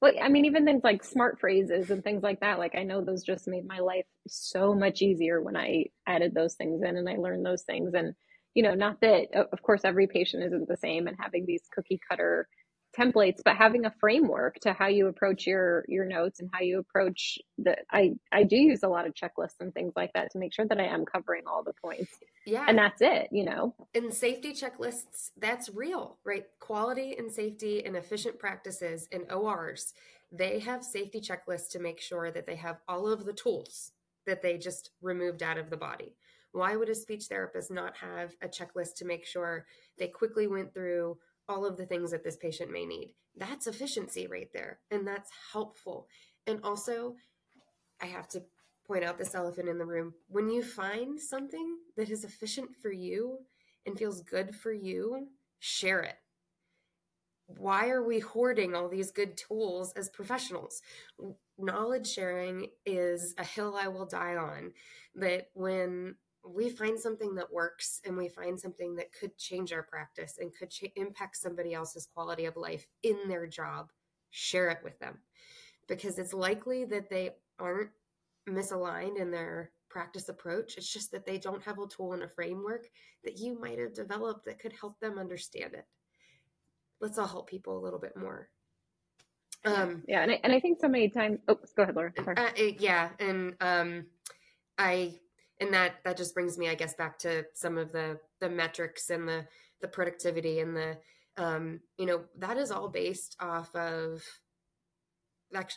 Well, 0.00 0.12
I 0.22 0.28
mean, 0.28 0.44
even 0.44 0.64
things 0.64 0.84
like 0.84 1.02
smart 1.02 1.40
phrases 1.40 1.90
and 1.90 2.04
things 2.04 2.22
like 2.22 2.38
that. 2.40 2.60
Like, 2.60 2.76
I 2.76 2.84
know 2.84 3.04
those 3.04 3.24
just 3.24 3.48
made 3.48 3.66
my 3.66 3.80
life 3.80 4.06
so 4.28 4.72
much 4.72 5.02
easier 5.02 5.42
when 5.42 5.56
I 5.56 5.86
added 6.06 6.34
those 6.34 6.54
things 6.54 6.82
in 6.82 6.96
and 6.96 7.08
I 7.08 7.16
learned 7.16 7.44
those 7.44 7.62
things. 7.64 7.94
And, 7.94 8.14
you 8.54 8.62
know, 8.62 8.74
not 8.74 9.00
that, 9.00 9.34
of 9.34 9.60
course, 9.62 9.80
every 9.84 10.06
patient 10.06 10.44
isn't 10.44 10.68
the 10.68 10.76
same 10.76 11.08
and 11.08 11.16
having 11.18 11.46
these 11.46 11.62
cookie 11.74 12.00
cutter 12.08 12.48
templates 12.98 13.40
but 13.44 13.56
having 13.56 13.84
a 13.84 13.94
framework 14.00 14.58
to 14.60 14.72
how 14.72 14.86
you 14.86 15.06
approach 15.06 15.46
your 15.46 15.84
your 15.88 16.04
notes 16.04 16.40
and 16.40 16.50
how 16.52 16.60
you 16.60 16.78
approach 16.78 17.38
the 17.58 17.76
i 17.90 18.12
i 18.32 18.42
do 18.42 18.56
use 18.56 18.82
a 18.82 18.88
lot 18.88 19.06
of 19.06 19.14
checklists 19.14 19.60
and 19.60 19.72
things 19.74 19.92
like 19.96 20.12
that 20.14 20.30
to 20.30 20.38
make 20.38 20.52
sure 20.52 20.66
that 20.66 20.80
i 20.80 20.84
am 20.84 21.04
covering 21.04 21.42
all 21.46 21.62
the 21.62 21.72
points. 21.82 22.10
Yeah. 22.46 22.64
And 22.66 22.78
that's 22.78 23.00
it 23.02 23.28
you 23.30 23.44
know? 23.44 23.74
And 23.94 24.12
safety 24.12 24.52
checklists 24.52 25.30
that's 25.38 25.68
real 25.68 26.18
right? 26.24 26.46
Quality 26.60 27.16
and 27.16 27.30
safety 27.30 27.84
and 27.84 27.96
efficient 27.96 28.38
practices 28.38 29.08
and 29.12 29.30
ors 29.30 29.92
they 30.30 30.58
have 30.58 30.84
safety 30.84 31.20
checklists 31.20 31.70
to 31.70 31.78
make 31.78 32.00
sure 32.00 32.30
that 32.30 32.46
they 32.46 32.56
have 32.56 32.80
all 32.86 33.08
of 33.08 33.24
the 33.24 33.32
tools 33.32 33.92
that 34.26 34.42
they 34.42 34.58
just 34.58 34.90
removed 35.00 35.42
out 35.42 35.58
of 35.58 35.70
the 35.70 35.76
body. 35.76 36.14
Why 36.52 36.76
would 36.76 36.88
a 36.88 36.94
speech 36.94 37.24
therapist 37.24 37.70
not 37.70 37.96
have 37.96 38.36
a 38.42 38.48
checklist 38.48 38.94
to 38.96 39.04
make 39.04 39.24
sure 39.24 39.66
they 39.98 40.08
quickly 40.08 40.46
went 40.46 40.72
through 40.72 41.18
all 41.48 41.64
of 41.64 41.76
the 41.76 41.86
things 41.86 42.10
that 42.10 42.24
this 42.24 42.36
patient 42.36 42.70
may 42.70 42.84
need. 42.84 43.14
That's 43.36 43.66
efficiency 43.66 44.26
right 44.26 44.48
there. 44.52 44.80
And 44.90 45.06
that's 45.06 45.30
helpful. 45.52 46.08
And 46.46 46.60
also, 46.62 47.16
I 48.00 48.06
have 48.06 48.28
to 48.28 48.42
point 48.86 49.04
out 49.04 49.18
this 49.18 49.34
elephant 49.34 49.68
in 49.68 49.78
the 49.78 49.86
room. 49.86 50.14
When 50.28 50.48
you 50.48 50.62
find 50.62 51.20
something 51.20 51.76
that 51.96 52.10
is 52.10 52.24
efficient 52.24 52.70
for 52.80 52.90
you 52.90 53.38
and 53.86 53.98
feels 53.98 54.22
good 54.22 54.54
for 54.54 54.72
you, 54.72 55.28
share 55.58 56.00
it. 56.00 56.16
Why 57.46 57.88
are 57.88 58.02
we 58.02 58.18
hoarding 58.18 58.74
all 58.74 58.88
these 58.88 59.10
good 59.10 59.36
tools 59.36 59.92
as 59.96 60.10
professionals? 60.10 60.82
Knowledge 61.58 62.06
sharing 62.06 62.68
is 62.84 63.34
a 63.38 63.44
hill 63.44 63.74
I 63.78 63.88
will 63.88 64.06
die 64.06 64.36
on. 64.36 64.72
That 65.14 65.48
when 65.54 66.16
we 66.54 66.70
find 66.70 66.98
something 66.98 67.34
that 67.34 67.52
works 67.52 68.00
and 68.04 68.16
we 68.16 68.28
find 68.28 68.58
something 68.58 68.96
that 68.96 69.12
could 69.12 69.36
change 69.36 69.72
our 69.72 69.82
practice 69.82 70.38
and 70.40 70.54
could 70.54 70.70
ch- 70.70 70.92
impact 70.96 71.36
somebody 71.36 71.74
else's 71.74 72.08
quality 72.14 72.44
of 72.46 72.56
life 72.56 72.86
in 73.02 73.16
their 73.28 73.46
job, 73.46 73.90
share 74.30 74.68
it 74.70 74.78
with 74.82 74.98
them 74.98 75.18
because 75.88 76.18
it's 76.18 76.34
likely 76.34 76.84
that 76.84 77.10
they 77.10 77.30
aren't 77.58 77.90
misaligned 78.48 79.18
in 79.18 79.30
their 79.30 79.72
practice 79.88 80.28
approach. 80.28 80.76
It's 80.76 80.92
just 80.92 81.10
that 81.12 81.26
they 81.26 81.38
don't 81.38 81.62
have 81.62 81.78
a 81.78 81.86
tool 81.86 82.12
and 82.12 82.22
a 82.22 82.28
framework 82.28 82.86
that 83.24 83.38
you 83.38 83.58
might 83.58 83.78
have 83.78 83.94
developed 83.94 84.44
that 84.44 84.58
could 84.58 84.74
help 84.78 85.00
them 85.00 85.18
understand 85.18 85.74
it. 85.74 85.86
Let's 87.00 87.18
all 87.18 87.26
help 87.26 87.48
people 87.48 87.78
a 87.78 87.82
little 87.82 87.98
bit 87.98 88.16
more. 88.16 88.50
Um, 89.64 90.02
yeah, 90.06 90.22
and 90.22 90.32
I, 90.32 90.40
and 90.44 90.52
I 90.52 90.60
think 90.60 90.78
so 90.80 90.88
many 90.88 91.08
times. 91.08 91.40
Oh, 91.48 91.58
go 91.76 91.82
ahead, 91.82 91.96
Laura. 91.96 92.12
Uh, 92.36 92.50
yeah, 92.78 93.08
and 93.18 93.54
um, 93.60 94.06
I 94.78 95.18
and 95.60 95.72
that 95.74 95.96
that 96.04 96.16
just 96.16 96.34
brings 96.34 96.58
me, 96.58 96.68
I 96.68 96.74
guess, 96.74 96.94
back 96.94 97.18
to 97.20 97.44
some 97.54 97.78
of 97.78 97.92
the 97.92 98.20
the 98.40 98.48
metrics 98.48 99.10
and 99.10 99.28
the 99.28 99.46
the 99.80 99.88
productivity 99.88 100.60
and 100.60 100.76
the 100.76 100.98
um, 101.36 101.80
you 101.98 102.06
know 102.06 102.24
that 102.38 102.56
is 102.56 102.70
all 102.70 102.88
based 102.88 103.36
off 103.40 103.74
of 103.74 104.22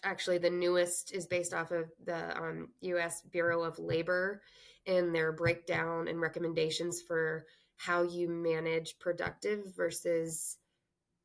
actually 0.04 0.38
the 0.38 0.50
newest 0.50 1.14
is 1.14 1.28
based 1.28 1.54
off 1.54 1.72
of 1.72 1.90
the 2.06 2.38
um, 2.38 2.70
U.S. 2.82 3.22
Bureau 3.32 3.64
of 3.64 3.80
Labor 3.80 4.42
and 4.86 5.14
their 5.14 5.32
breakdown 5.32 6.08
and 6.08 6.20
recommendations 6.20 7.02
for 7.02 7.46
how 7.78 8.04
you 8.04 8.28
manage 8.28 9.00
productive 9.00 9.74
versus, 9.76 10.58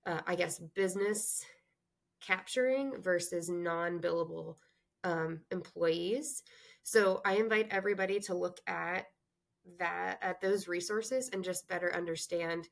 uh, 0.06 0.20
I 0.26 0.34
guess, 0.36 0.58
business 0.58 1.44
capturing 2.24 3.02
versus 3.02 3.48
non 3.48 4.00
billable 4.00 4.56
um, 5.04 5.40
employees. 5.50 6.42
So 6.86 7.20
I 7.24 7.34
invite 7.34 7.66
everybody 7.72 8.20
to 8.20 8.34
look 8.34 8.60
at 8.68 9.06
that, 9.80 10.20
at 10.22 10.40
those 10.40 10.68
resources 10.68 11.28
and 11.32 11.42
just 11.42 11.66
better 11.66 11.92
understand 11.92 12.68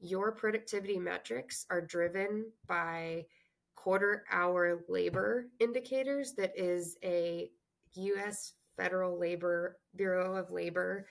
your 0.00 0.32
productivity 0.32 0.98
metrics 0.98 1.66
are 1.68 1.82
driven 1.82 2.50
by 2.66 3.26
quarter 3.74 4.24
hour 4.32 4.80
labor 4.88 5.48
indicators 5.60 6.32
that 6.38 6.52
is 6.56 6.96
a 7.04 7.50
US 7.92 8.54
Federal 8.78 9.20
Labor 9.20 9.76
Bureau 9.94 10.34
of 10.34 10.50
Labor 10.50 11.06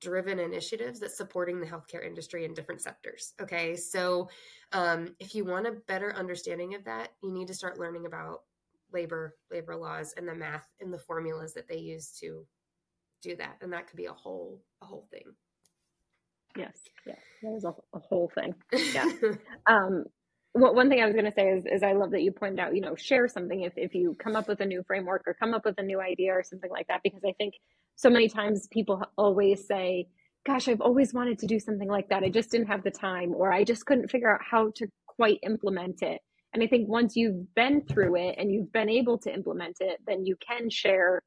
driven 0.00 0.38
initiatives 0.38 1.00
that's 1.00 1.18
supporting 1.18 1.60
the 1.60 1.66
healthcare 1.66 2.06
industry 2.06 2.46
in 2.46 2.54
different 2.54 2.80
sectors. 2.80 3.34
Okay, 3.38 3.76
so 3.76 4.30
um, 4.72 5.14
if 5.20 5.34
you 5.34 5.44
want 5.44 5.66
a 5.66 5.72
better 5.86 6.14
understanding 6.14 6.74
of 6.74 6.84
that, 6.84 7.10
you 7.22 7.30
need 7.30 7.48
to 7.48 7.54
start 7.54 7.78
learning 7.78 8.06
about 8.06 8.44
labor 8.92 9.36
labor 9.50 9.76
laws 9.76 10.14
and 10.16 10.26
the 10.26 10.34
math 10.34 10.66
and 10.80 10.92
the 10.92 10.98
formulas 10.98 11.54
that 11.54 11.68
they 11.68 11.78
use 11.78 12.10
to 12.20 12.46
do 13.22 13.36
that, 13.36 13.56
and 13.60 13.72
that 13.72 13.86
could 13.86 13.96
be 13.96 14.06
a 14.06 14.12
whole 14.12 14.60
a 14.82 14.86
whole 14.86 15.06
thing. 15.10 15.24
Yes, 16.56 16.76
yeah, 17.06 17.14
that 17.42 17.54
is 17.56 17.64
a, 17.64 17.74
a 17.94 17.98
whole 17.98 18.30
thing. 18.34 18.54
Yeah. 18.94 19.10
um, 19.66 20.04
well, 20.54 20.74
one 20.74 20.88
thing 20.88 21.00
I 21.00 21.06
was 21.06 21.14
going 21.14 21.26
to 21.26 21.32
say 21.32 21.48
is, 21.50 21.64
is 21.66 21.82
I 21.82 21.92
love 21.92 22.10
that 22.12 22.22
you 22.22 22.32
pointed 22.32 22.58
out, 22.58 22.74
you 22.74 22.80
know, 22.80 22.96
share 22.96 23.28
something 23.28 23.62
if, 23.62 23.74
if 23.76 23.94
you 23.94 24.16
come 24.18 24.34
up 24.34 24.48
with 24.48 24.60
a 24.60 24.66
new 24.66 24.82
framework 24.86 25.22
or 25.26 25.34
come 25.34 25.54
up 25.54 25.64
with 25.64 25.78
a 25.78 25.82
new 25.82 26.00
idea 26.00 26.32
or 26.32 26.42
something 26.42 26.70
like 26.70 26.88
that, 26.88 27.02
because 27.04 27.22
I 27.24 27.32
think 27.32 27.54
so 27.96 28.10
many 28.10 28.28
times 28.28 28.66
people 28.70 29.02
always 29.16 29.66
say, 29.66 30.08
gosh, 30.46 30.68
I've 30.68 30.80
always 30.80 31.12
wanted 31.12 31.38
to 31.40 31.46
do 31.46 31.60
something 31.60 31.88
like 31.88 32.08
that. 32.08 32.22
I 32.22 32.30
just 32.30 32.50
didn't 32.50 32.68
have 32.68 32.82
the 32.82 32.90
time, 32.90 33.34
or 33.34 33.52
I 33.52 33.64
just 33.64 33.84
couldn't 33.86 34.10
figure 34.10 34.32
out 34.32 34.40
how 34.42 34.70
to 34.76 34.86
quite 35.06 35.38
implement 35.42 36.02
it. 36.02 36.20
And 36.52 36.62
I 36.62 36.66
think 36.66 36.88
once 36.88 37.14
you've 37.14 37.54
been 37.54 37.82
through 37.82 38.16
it 38.16 38.36
and 38.38 38.50
you've 38.50 38.72
been 38.72 38.88
able 38.88 39.18
to 39.18 39.32
implement 39.32 39.76
it, 39.80 40.00
then 40.06 40.24
you 40.24 40.36
can 40.36 40.70
share 40.70 41.22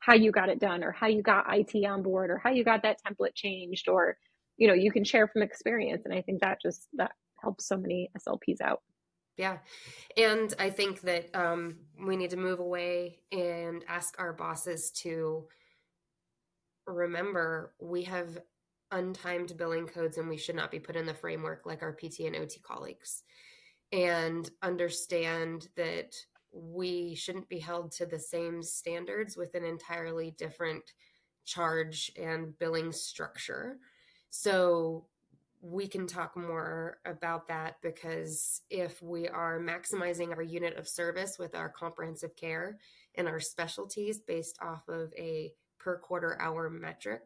how 0.00 0.14
you 0.14 0.30
got 0.30 0.50
it 0.50 0.60
done 0.60 0.84
or 0.84 0.92
how 0.92 1.06
you 1.06 1.22
got 1.22 1.46
IT 1.48 1.84
on 1.84 2.02
board 2.02 2.30
or 2.30 2.38
how 2.38 2.50
you 2.50 2.62
got 2.62 2.82
that 2.82 2.98
template 3.06 3.34
changed 3.34 3.88
or 3.88 4.16
you 4.58 4.68
know 4.68 4.74
you 4.74 4.92
can 4.92 5.04
share 5.04 5.26
from 5.26 5.42
experience 5.42 6.02
and 6.04 6.14
i 6.14 6.20
think 6.20 6.40
that 6.40 6.60
just 6.62 6.86
that 6.92 7.10
helps 7.40 7.66
so 7.66 7.76
many 7.76 8.10
SLPs 8.18 8.60
out. 8.60 8.82
Yeah. 9.36 9.58
And 10.16 10.52
I 10.58 10.70
think 10.70 11.02
that 11.02 11.34
um, 11.34 11.76
we 12.04 12.16
need 12.16 12.30
to 12.30 12.36
move 12.36 12.58
away 12.58 13.20
and 13.30 13.84
ask 13.86 14.18
our 14.18 14.32
bosses 14.32 14.90
to 15.02 15.46
remember 16.86 17.74
we 17.80 18.04
have 18.04 18.38
untimed 18.92 19.56
billing 19.56 19.86
codes 19.86 20.16
and 20.16 20.28
we 20.28 20.38
should 20.38 20.54
not 20.54 20.70
be 20.70 20.78
put 20.78 20.96
in 20.96 21.04
the 21.04 21.14
framework 21.14 21.66
like 21.66 21.82
our 21.82 21.92
PT 21.92 22.20
and 22.20 22.36
OT 22.36 22.60
colleagues. 22.60 23.24
And 23.92 24.50
understand 24.62 25.68
that 25.76 26.14
we 26.52 27.14
shouldn't 27.14 27.48
be 27.48 27.58
held 27.58 27.92
to 27.92 28.06
the 28.06 28.18
same 28.18 28.62
standards 28.62 29.36
with 29.36 29.54
an 29.54 29.64
entirely 29.64 30.32
different 30.32 30.92
charge 31.44 32.10
and 32.16 32.58
billing 32.58 32.92
structure. 32.92 33.78
So 34.30 35.06
we 35.60 35.86
can 35.86 36.06
talk 36.06 36.36
more 36.36 36.98
about 37.04 37.48
that 37.48 37.76
because 37.82 38.62
if 38.70 39.02
we 39.02 39.28
are 39.28 39.58
maximizing 39.58 40.30
our 40.34 40.42
unit 40.42 40.76
of 40.76 40.88
service 40.88 41.38
with 41.38 41.54
our 41.54 41.68
comprehensive 41.68 42.36
care 42.36 42.78
and 43.14 43.26
our 43.26 43.40
specialties 43.40 44.18
based 44.18 44.58
off 44.62 44.88
of 44.88 45.12
a 45.16 45.52
per 45.78 45.98
quarter 45.98 46.40
hour 46.40 46.70
metric, 46.70 47.22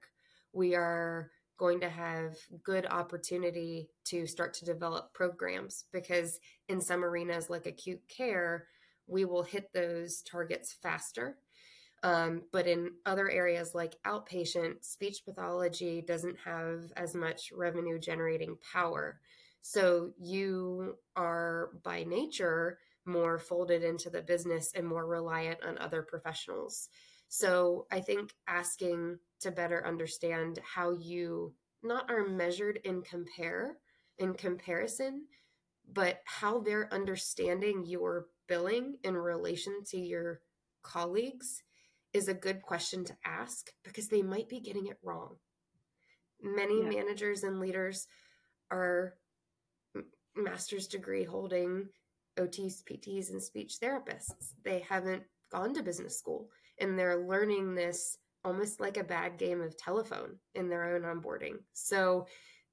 we 0.52 0.74
are 0.74 1.30
going 1.60 1.80
to 1.80 1.88
have 1.88 2.34
good 2.64 2.86
opportunity 2.86 3.90
to 4.06 4.26
start 4.26 4.54
to 4.54 4.64
develop 4.64 5.14
programs 5.14 5.84
because 5.92 6.40
in 6.68 6.80
some 6.80 7.04
arenas 7.04 7.48
like 7.48 7.66
acute 7.66 8.00
care, 8.08 8.66
we 9.06 9.24
will 9.24 9.44
hit 9.44 9.70
those 9.72 10.22
targets 10.22 10.74
faster 10.82 11.36
um, 12.02 12.42
but 12.52 12.66
in 12.66 12.92
other 13.04 13.30
areas 13.30 13.74
like 13.74 13.96
outpatient, 14.06 14.84
speech 14.84 15.22
pathology 15.24 16.02
doesn't 16.06 16.38
have 16.44 16.84
as 16.96 17.14
much 17.14 17.52
revenue 17.54 17.98
generating 17.98 18.56
power. 18.72 19.20
So 19.60 20.12
you 20.18 20.96
are 21.14 21.70
by 21.82 22.04
nature 22.04 22.78
more 23.04 23.38
folded 23.38 23.82
into 23.82 24.08
the 24.08 24.22
business 24.22 24.72
and 24.74 24.86
more 24.86 25.06
reliant 25.06 25.62
on 25.62 25.76
other 25.78 26.02
professionals. 26.02 26.88
So 27.30 27.86
I 27.92 28.00
think 28.00 28.34
asking 28.48 29.20
to 29.40 29.52
better 29.52 29.86
understand 29.86 30.58
how 30.64 30.90
you 30.98 31.54
not 31.82 32.10
are 32.10 32.26
measured 32.26 32.80
in 32.84 33.02
compare 33.02 33.76
in 34.18 34.34
comparison, 34.34 35.26
but 35.90 36.18
how 36.24 36.58
they're 36.58 36.92
understanding 36.92 37.84
your 37.86 38.26
billing 38.48 38.96
in 39.04 39.16
relation 39.16 39.84
to 39.86 39.96
your 39.96 40.40
colleagues 40.82 41.62
is 42.12 42.26
a 42.26 42.34
good 42.34 42.62
question 42.62 43.04
to 43.04 43.16
ask 43.24 43.70
because 43.84 44.08
they 44.08 44.22
might 44.22 44.48
be 44.48 44.58
getting 44.58 44.88
it 44.88 44.98
wrong. 45.02 45.36
Many 46.42 46.82
yeah. 46.82 46.88
managers 46.88 47.44
and 47.44 47.60
leaders 47.60 48.08
are 48.72 49.14
master's 50.34 50.88
degree 50.88 51.24
holding 51.24 51.86
OTs, 52.36 52.82
PTs, 52.82 53.30
and 53.30 53.40
speech 53.40 53.76
therapists. 53.80 54.52
They 54.64 54.84
haven't 54.88 55.22
gone 55.52 55.74
to 55.74 55.82
business 55.84 56.18
school 56.18 56.48
and 56.80 56.98
they're 56.98 57.26
learning 57.26 57.74
this 57.74 58.16
almost 58.44 58.80
like 58.80 58.96
a 58.96 59.04
bad 59.04 59.38
game 59.38 59.60
of 59.60 59.76
telephone 59.76 60.36
in 60.54 60.68
their 60.68 60.94
own 60.94 61.02
onboarding. 61.02 61.56
So 61.72 62.26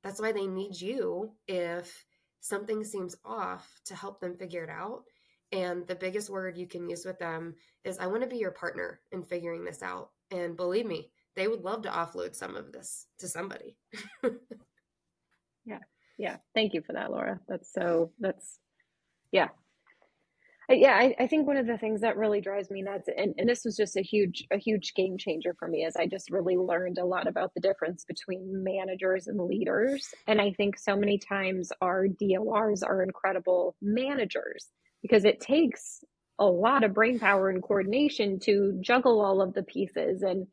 that's 0.03 0.22
why 0.22 0.32
they 0.32 0.47
need 0.47 0.80
you 0.80 1.34
if 1.47 2.05
something 2.39 2.84
seems 2.84 3.16
off 3.26 3.68
to 3.86 3.95
help 3.95 4.22
them 4.22 4.38
figure 4.38 4.64
it 4.64 4.70
out 4.70 5.03
and 5.51 5.88
the 5.88 5.95
biggest 5.95 6.30
word 6.30 6.58
you 6.58 6.68
can 6.68 6.89
use 6.89 7.05
with 7.05 7.20
them 7.20 7.55
is, 7.84 7.97
I 7.99 8.08
want 8.08 8.22
to 8.24 8.28
be 8.28 8.38
your 8.38 8.51
partner 8.51 8.99
in 9.12 9.24
figuring 9.24 9.64
this 9.64 9.82
out. 9.82 10.10
And 10.32 10.58
believe 10.58 10.86
me, 10.86 11.10
they 11.36 11.47
would 11.47 11.62
love 11.64 11.84
to 11.84 11.89
offload 11.89 12.36
some 12.36 12.55
of 12.55 12.72
this 12.72 13.08
to 13.20 13.28
somebody. 13.28 13.78
yeah. 15.66 15.80
Yeah. 16.18 16.38
Thank 16.53 16.74
you 16.74 16.82
for 16.82 16.93
that, 16.93 17.12
Laura. 17.12 17.39
That's 17.47 17.72
so, 17.72 18.12
that's, 18.20 18.60
yeah. 19.32 19.49
Yeah, 20.70 20.95
I, 20.95 21.15
I 21.20 21.28
think 21.28 21.47
one 21.47 21.55
of 21.57 21.68
the 21.68 21.78
things 21.78 22.01
that 22.01 22.18
really 22.18 22.41
drives 22.41 22.70
me 22.70 22.82
nuts, 22.82 23.07
and, 23.15 23.34
and 23.38 23.47
this 23.47 23.63
was 23.63 23.78
just 23.78 23.95
a 23.95 24.01
huge, 24.01 24.45
a 24.51 24.57
huge 24.57 24.95
game 24.95 25.18
changer 25.18 25.55
for 25.57 25.68
me, 25.68 25.86
is 25.86 25.95
I 25.95 26.07
just 26.07 26.30
really 26.30 26.57
learned 26.57 26.97
a 26.97 27.05
lot 27.05 27.28
about 27.28 27.53
the 27.53 27.61
difference 27.61 28.03
between 28.03 28.63
managers 28.65 29.28
and 29.28 29.39
leaders. 29.39 30.09
And 30.28 30.41
I 30.41 30.51
think 30.53 30.78
so 30.78 30.97
many 30.97 31.20
times 31.20 31.72
our 31.82 32.07
DORs 32.09 32.84
are 32.84 33.01
incredible 33.01 33.78
managers 33.82 34.68
because 35.01 35.24
it 35.24 35.39
takes 35.39 36.03
a 36.39 36.45
lot 36.45 36.84
of 36.84 36.93
brain 36.93 37.18
power 37.18 37.49
and 37.49 37.63
coordination 37.63 38.38
to 38.39 38.78
juggle 38.82 39.22
all 39.22 39.41
of 39.41 39.53
the 39.53 39.63
pieces 39.63 40.22
and 40.22 40.47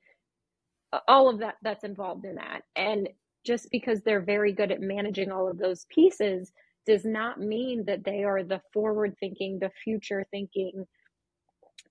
uh, 0.92 1.00
all 1.08 1.28
of 1.28 1.40
that 1.40 1.56
that's 1.62 1.84
involved 1.84 2.24
in 2.24 2.36
that. 2.36 2.62
And 2.76 3.08
just 3.44 3.68
because 3.72 4.00
they're 4.02 4.22
very 4.22 4.52
good 4.52 4.70
at 4.70 4.80
managing 4.80 5.32
all 5.32 5.50
of 5.50 5.58
those 5.58 5.86
pieces 5.92 6.52
does 6.86 7.04
not 7.04 7.40
mean 7.40 7.84
that 7.86 8.04
they 8.04 8.24
are 8.24 8.42
the 8.42 8.60
forward 8.72 9.14
thinking, 9.20 9.58
the 9.60 9.70
future 9.82 10.24
thinking 10.30 10.86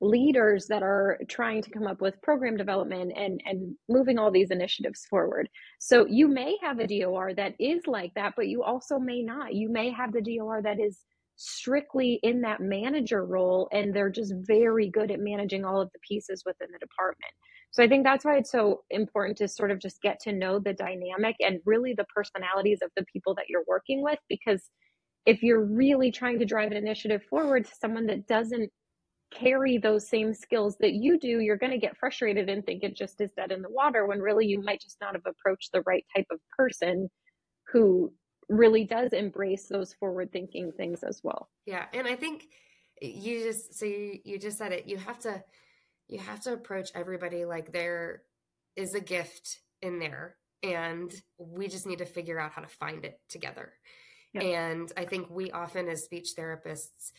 leaders 0.02 0.68
that 0.68 0.84
are 0.84 1.18
trying 1.30 1.62
to 1.62 1.70
come 1.70 1.88
up 1.88 2.02
with 2.02 2.22
program 2.22 2.58
development 2.58 3.14
and 3.16 3.42
and 3.46 3.76
moving 3.88 4.18
all 4.18 4.32
these 4.32 4.52
initiatives 4.52 5.06
forward. 5.10 5.48
So 5.80 6.06
you 6.08 6.28
may 6.28 6.58
have 6.62 6.80
a 6.80 6.88
DOR 6.88 7.34
that 7.36 7.54
is 7.60 7.88
like 7.88 8.14
that, 8.16 8.34
but 8.36 8.48
you 8.48 8.64
also 8.64 9.00
may 9.00 9.22
not. 9.22 9.54
You 9.54 9.70
may 9.70 9.92
have 9.92 10.12
the 10.12 10.22
DOR 10.22 10.62
that 10.62 10.80
is 10.80 11.00
strictly 11.36 12.20
in 12.22 12.42
that 12.42 12.62
manager 12.62 13.26
role 13.26 13.68
and 13.72 13.94
they're 13.94 14.10
just 14.10 14.34
very 14.46 14.90
good 14.90 15.10
at 15.10 15.20
managing 15.20 15.66
all 15.66 15.82
of 15.82 15.90
the 15.92 16.00
pieces 16.08 16.44
within 16.46 16.68
the 16.72 16.78
department. 16.80 17.32
So 17.72 17.84
I 17.84 17.88
think 17.88 18.04
that's 18.04 18.24
why 18.24 18.38
it's 18.38 18.52
so 18.52 18.84
important 18.92 19.38
to 19.40 19.48
sort 19.48 19.72
of 19.72 19.80
just 19.80 20.00
get 20.02 20.20
to 20.22 20.32
know 20.32 20.60
the 20.60 20.74
dynamic 20.74 21.36
and 21.40 21.60
really 21.66 21.96
the 21.96 22.06
personalities 22.16 22.80
of 22.84 22.92
the 22.96 23.06
people 23.12 23.34
that 23.36 23.46
you're 23.50 23.64
working 23.68 24.04
with 24.04 24.20
because 24.30 24.70
if 25.26 25.42
you're 25.42 25.64
really 25.64 26.12
trying 26.12 26.40
to 26.40 26.46
drive 26.46 26.72
an 26.72 26.78
initiative 26.78 27.24
forward 27.30 27.66
to 27.66 27.76
someone 27.80 28.06
that 28.08 28.28
doesn't 28.28 28.70
carry 29.34 29.78
those 29.78 30.08
same 30.08 30.34
skills 30.34 30.78
that 30.80 30.94
you 30.94 31.20
do, 31.20 31.40
you're 31.40 31.58
going 31.58 31.72
to 31.72 31.78
get 31.78 31.98
frustrated 31.98 32.50
and 32.50 32.66
think 32.66 32.84
it 32.84 32.96
just 32.96 33.20
is 33.20 33.32
dead 33.36 33.52
in 33.52 33.62
the 33.62 33.70
water 33.70 34.06
when 34.06 34.20
really 34.20 34.46
you 34.46 34.62
might 34.62 34.82
just 34.82 34.98
not 35.02 35.14
have 35.14 35.26
approached 35.26 35.72
the 35.72 35.82
right 35.82 36.06
type 36.16 36.28
of 36.32 36.40
person 36.56 37.10
who 37.72 38.12
really 38.50 38.84
does 38.84 39.14
embrace 39.14 39.68
those 39.68 39.94
forward 39.94 40.32
thinking 40.32 40.72
things 40.72 41.04
as 41.04 41.22
well. 41.24 41.50
Yeah. 41.66 41.86
And 41.94 42.08
I 42.08 42.16
think 42.16 42.48
you 43.02 43.44
just 43.44 43.74
so 43.74 43.86
you, 43.86 44.20
you 44.24 44.40
just 44.40 44.58
said 44.58 44.72
it 44.72 44.88
you 44.88 44.98
have 44.98 45.20
to 45.20 45.44
you 46.08 46.20
have 46.20 46.42
to 46.42 46.54
approach 46.54 46.90
everybody 46.96 47.44
like 47.44 47.72
there 47.72 48.22
is 48.76 48.94
a 48.96 49.02
gift 49.02 49.60
in 49.82 50.00
there 50.00 50.36
and 50.62 51.14
we 51.38 51.68
just 51.68 51.86
need 51.86 51.98
to 51.98 52.06
figure 52.06 52.40
out 52.40 52.52
how 52.52 52.62
to 52.62 52.68
find 52.68 53.04
it 53.04 53.20
together 53.30 53.74
yep. 54.34 54.44
and 54.44 54.92
i 54.98 55.06
think 55.06 55.30
we 55.30 55.52
often 55.52 55.88
as 55.88 56.04
speech 56.04 56.32
therapists 56.38 57.12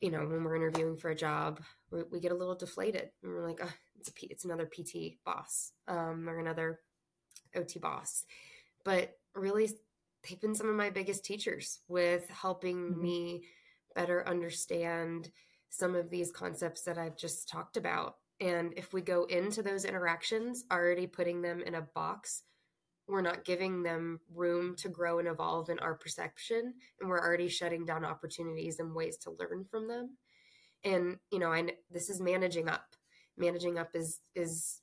you 0.00 0.10
know 0.10 0.20
when 0.26 0.44
we're 0.44 0.56
interviewing 0.56 0.96
for 0.96 1.10
a 1.10 1.16
job 1.16 1.60
we, 1.90 2.02
we 2.10 2.20
get 2.20 2.32
a 2.32 2.36
little 2.36 2.54
deflated 2.54 3.10
and 3.22 3.32
we're 3.32 3.46
like 3.46 3.60
oh, 3.62 3.72
it's 3.98 4.08
a 4.08 4.12
P, 4.12 4.26
it's 4.30 4.44
another 4.44 4.66
pt 4.66 5.16
boss 5.24 5.72
um, 5.88 6.28
or 6.28 6.38
another 6.38 6.80
ot 7.56 7.80
boss 7.80 8.24
but 8.84 9.16
really 9.34 9.70
they've 10.28 10.40
been 10.40 10.54
some 10.54 10.68
of 10.68 10.74
my 10.76 10.90
biggest 10.90 11.24
teachers 11.24 11.80
with 11.88 12.28
helping 12.30 12.90
mm-hmm. 12.90 13.02
me 13.02 13.44
better 13.94 14.26
understand 14.28 15.30
some 15.70 15.94
of 15.94 16.10
these 16.10 16.30
concepts 16.30 16.82
that 16.82 16.98
I've 16.98 17.16
just 17.16 17.48
talked 17.48 17.76
about. 17.76 18.16
And 18.40 18.74
if 18.76 18.92
we 18.92 19.00
go 19.00 19.24
into 19.24 19.62
those 19.62 19.84
interactions 19.84 20.64
already 20.70 21.06
putting 21.06 21.42
them 21.42 21.62
in 21.62 21.74
a 21.74 21.82
box, 21.82 22.42
we're 23.06 23.22
not 23.22 23.44
giving 23.44 23.82
them 23.82 24.20
room 24.34 24.76
to 24.76 24.88
grow 24.88 25.18
and 25.18 25.28
evolve 25.28 25.68
in 25.68 25.78
our 25.78 25.94
perception. 25.94 26.74
And 27.00 27.08
we're 27.08 27.20
already 27.20 27.48
shutting 27.48 27.84
down 27.84 28.04
opportunities 28.04 28.78
and 28.78 28.94
ways 28.94 29.18
to 29.18 29.30
learn 29.38 29.64
from 29.64 29.88
them. 29.88 30.16
And, 30.84 31.18
you 31.30 31.38
know, 31.38 31.52
and 31.52 31.72
this 31.90 32.08
is 32.10 32.20
managing 32.20 32.68
up. 32.68 32.96
Managing 33.36 33.78
up 33.78 33.90
is, 33.94 34.20
is, 34.34 34.80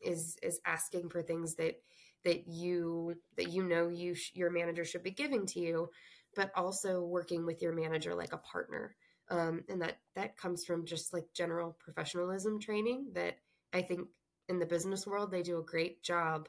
is, 0.00 0.36
is 0.42 0.60
asking 0.64 1.10
for 1.10 1.22
things 1.22 1.56
that, 1.56 1.80
that 2.24 2.48
you, 2.48 3.14
that 3.36 3.50
you 3.50 3.62
know 3.62 3.88
you, 3.88 4.14
sh- 4.14 4.32
your 4.34 4.50
manager 4.50 4.84
should 4.84 5.02
be 5.02 5.10
giving 5.10 5.46
to 5.46 5.60
you, 5.60 5.90
but 6.34 6.50
also 6.54 7.02
working 7.02 7.44
with 7.44 7.60
your 7.60 7.74
manager 7.74 8.14
like 8.14 8.32
a 8.32 8.38
partner 8.38 8.94
um, 9.30 9.64
and 9.68 9.82
that 9.82 9.98
that 10.14 10.36
comes 10.36 10.64
from 10.64 10.86
just 10.86 11.12
like 11.12 11.26
general 11.34 11.76
professionalism 11.78 12.60
training 12.60 13.08
that 13.14 13.36
i 13.72 13.82
think 13.82 14.08
in 14.48 14.58
the 14.58 14.66
business 14.66 15.06
world 15.06 15.30
they 15.30 15.42
do 15.42 15.58
a 15.58 15.64
great 15.64 16.02
job 16.02 16.48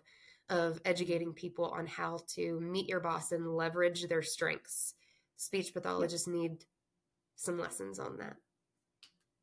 of 0.49 0.79
educating 0.85 1.33
people 1.33 1.65
on 1.65 1.87
how 1.87 2.19
to 2.35 2.59
meet 2.59 2.87
your 2.87 2.99
boss 2.99 3.31
and 3.31 3.55
leverage 3.55 4.07
their 4.07 4.21
strengths. 4.21 4.93
Speech 5.37 5.73
pathologists 5.73 6.27
need 6.27 6.65
some 7.35 7.57
lessons 7.59 7.99
on 7.99 8.17
that. 8.17 8.35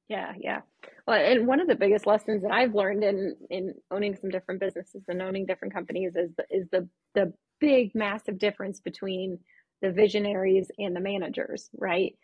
Yeah 0.09 0.33
yeah. 0.39 0.61
Well 1.07 1.19
and 1.19 1.47
one 1.47 1.61
of 1.61 1.69
the 1.69 1.75
biggest 1.75 2.07
lessons 2.07 2.43
that 2.43 2.53
i've 2.53 2.75
learned 2.75 3.03
in 3.03 3.37
in 3.51 3.75
owning 3.91 4.15
some 4.15 4.31
different 4.31 4.61
businesses 4.61 5.03
and 5.09 5.23
owning 5.23 5.47
different 5.47 5.75
companies 5.75 6.15
is 6.15 6.31
the, 6.37 6.45
is 6.51 6.69
the 6.71 6.89
the 7.15 7.33
big 7.61 7.95
massive 7.95 8.39
difference 8.39 8.81
between 8.81 9.39
the 9.83 9.91
visionaries 9.91 10.71
and 10.79 10.95
the 10.95 11.01
managers 11.01 11.71
right? 11.77 12.15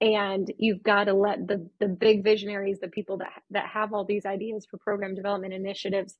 And 0.00 0.52
you've 0.58 0.82
got 0.82 1.04
to 1.04 1.14
let 1.14 1.46
the 1.46 1.68
the 1.80 1.88
big 1.88 2.24
visionaries 2.24 2.78
the 2.80 2.88
people 2.88 3.18
that 3.18 3.42
that 3.50 3.66
have 3.66 3.92
all 3.92 4.04
these 4.04 4.26
ideas 4.26 4.66
for 4.70 4.78
program 4.78 5.14
development 5.14 5.52
initiatives 5.52 6.16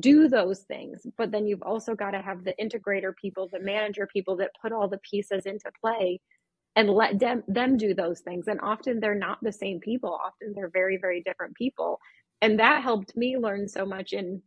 do 0.00 0.28
those 0.28 0.60
things 0.60 1.06
but 1.18 1.30
then 1.32 1.46
you've 1.46 1.62
also 1.62 1.94
got 1.94 2.12
to 2.12 2.22
have 2.22 2.44
the 2.44 2.54
integrator 2.60 3.12
people 3.20 3.48
the 3.52 3.60
manager 3.60 4.08
people 4.12 4.36
that 4.36 4.50
put 4.62 4.72
all 4.72 4.88
the 4.88 4.98
pieces 5.10 5.46
into 5.46 5.70
play 5.80 6.20
and 6.76 6.90
let 6.90 7.18
them 7.18 7.42
them 7.48 7.76
do 7.76 7.94
those 7.94 8.20
things 8.20 8.48
and 8.48 8.60
often 8.62 9.00
they're 9.00 9.14
not 9.14 9.38
the 9.42 9.52
same 9.52 9.80
people 9.80 10.18
often 10.24 10.52
they're 10.56 10.70
very 10.70 10.98
very 10.98 11.22
different 11.24 11.54
people 11.56 11.98
and 12.42 12.58
that 12.60 12.82
helped 12.82 13.16
me 13.16 13.36
learn 13.38 13.68
so 13.68 13.86
much 13.86 14.12
in 14.12 14.42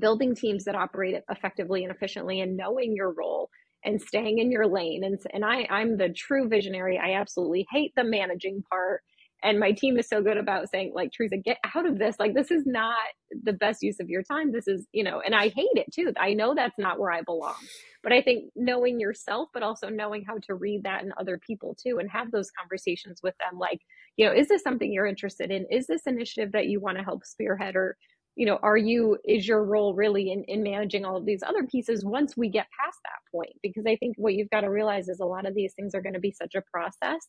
building 0.00 0.34
teams 0.34 0.64
that 0.64 0.74
operate 0.74 1.16
effectively 1.30 1.84
and 1.84 1.92
efficiently 1.94 2.40
and 2.40 2.56
knowing 2.56 2.94
your 2.96 3.12
role 3.12 3.50
and 3.84 4.00
staying 4.00 4.38
in 4.38 4.52
your 4.52 4.66
lane. 4.66 5.04
And, 5.04 5.18
and 5.32 5.44
I, 5.44 5.66
I'm 5.70 5.96
the 5.96 6.10
true 6.10 6.48
visionary. 6.48 6.98
I 6.98 7.14
absolutely 7.14 7.66
hate 7.70 7.92
the 7.96 8.04
managing 8.04 8.64
part. 8.70 9.02
And 9.42 9.58
my 9.58 9.72
team 9.72 9.98
is 9.98 10.08
so 10.08 10.22
good 10.22 10.36
about 10.36 10.70
saying, 10.70 10.92
like, 10.94 11.12
Teresa, 11.12 11.36
get 11.36 11.58
out 11.74 11.86
of 11.86 11.98
this. 11.98 12.16
Like, 12.18 12.34
this 12.34 12.50
is 12.50 12.64
not 12.64 12.96
the 13.42 13.52
best 13.52 13.82
use 13.82 13.98
of 14.00 14.08
your 14.08 14.22
time. 14.22 14.52
This 14.52 14.68
is, 14.68 14.86
you 14.92 15.02
know, 15.02 15.20
and 15.20 15.34
I 15.34 15.48
hate 15.48 15.68
it 15.74 15.92
too. 15.92 16.12
I 16.18 16.34
know 16.34 16.54
that's 16.54 16.78
not 16.78 17.00
where 17.00 17.10
I 17.10 17.22
belong. 17.22 17.56
But 18.02 18.12
I 18.12 18.22
think 18.22 18.50
knowing 18.54 19.00
yourself, 19.00 19.48
but 19.52 19.62
also 19.62 19.88
knowing 19.88 20.24
how 20.24 20.38
to 20.46 20.54
read 20.54 20.84
that 20.84 21.02
in 21.02 21.12
other 21.18 21.38
people 21.38 21.76
too, 21.80 21.98
and 21.98 22.10
have 22.10 22.30
those 22.30 22.50
conversations 22.50 23.20
with 23.22 23.34
them. 23.38 23.58
Like, 23.58 23.80
you 24.16 24.26
know, 24.26 24.32
is 24.32 24.48
this 24.48 24.62
something 24.62 24.92
you're 24.92 25.06
interested 25.06 25.50
in? 25.50 25.66
Is 25.70 25.86
this 25.86 26.02
initiative 26.06 26.52
that 26.52 26.66
you 26.66 26.80
want 26.80 26.98
to 26.98 27.04
help 27.04 27.24
spearhead 27.24 27.74
or 27.76 27.96
you 28.34 28.46
know 28.46 28.58
are 28.62 28.76
you 28.76 29.18
is 29.26 29.46
your 29.46 29.62
role 29.62 29.94
really 29.94 30.32
in, 30.32 30.42
in 30.44 30.62
managing 30.62 31.04
all 31.04 31.16
of 31.16 31.26
these 31.26 31.42
other 31.42 31.64
pieces 31.64 32.04
once 32.04 32.36
we 32.36 32.48
get 32.48 32.66
past 32.80 32.98
that 33.04 33.30
point 33.30 33.52
because 33.62 33.84
i 33.86 33.94
think 33.96 34.16
what 34.16 34.34
you've 34.34 34.50
got 34.50 34.62
to 34.62 34.70
realize 34.70 35.08
is 35.08 35.20
a 35.20 35.24
lot 35.24 35.46
of 35.46 35.54
these 35.54 35.74
things 35.74 35.94
are 35.94 36.00
going 36.00 36.14
to 36.14 36.20
be 36.20 36.32
such 36.32 36.54
a 36.54 36.62
process 36.72 37.28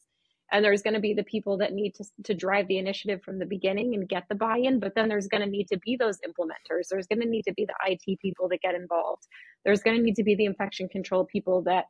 and 0.51 0.63
there's 0.63 0.81
going 0.81 0.93
to 0.93 0.99
be 0.99 1.13
the 1.13 1.23
people 1.23 1.57
that 1.57 1.73
need 1.73 1.95
to, 1.95 2.05
to 2.23 2.33
drive 2.33 2.67
the 2.67 2.77
initiative 2.77 3.21
from 3.23 3.39
the 3.39 3.45
beginning 3.45 3.95
and 3.95 4.09
get 4.09 4.23
the 4.29 4.35
buy-in 4.35 4.79
but 4.79 4.93
then 4.95 5.07
there's 5.07 5.27
going 5.27 5.43
to 5.43 5.49
need 5.49 5.67
to 5.67 5.77
be 5.79 5.95
those 5.95 6.19
implementers 6.19 6.87
there's 6.89 7.07
going 7.07 7.21
to 7.21 7.27
need 7.27 7.43
to 7.43 7.53
be 7.53 7.65
the 7.65 7.73
it 7.85 8.19
people 8.19 8.47
that 8.49 8.61
get 8.61 8.75
involved 8.75 9.23
there's 9.65 9.81
going 9.81 9.97
to 9.97 10.03
need 10.03 10.15
to 10.15 10.23
be 10.23 10.35
the 10.35 10.45
infection 10.45 10.87
control 10.87 11.25
people 11.25 11.61
that 11.61 11.85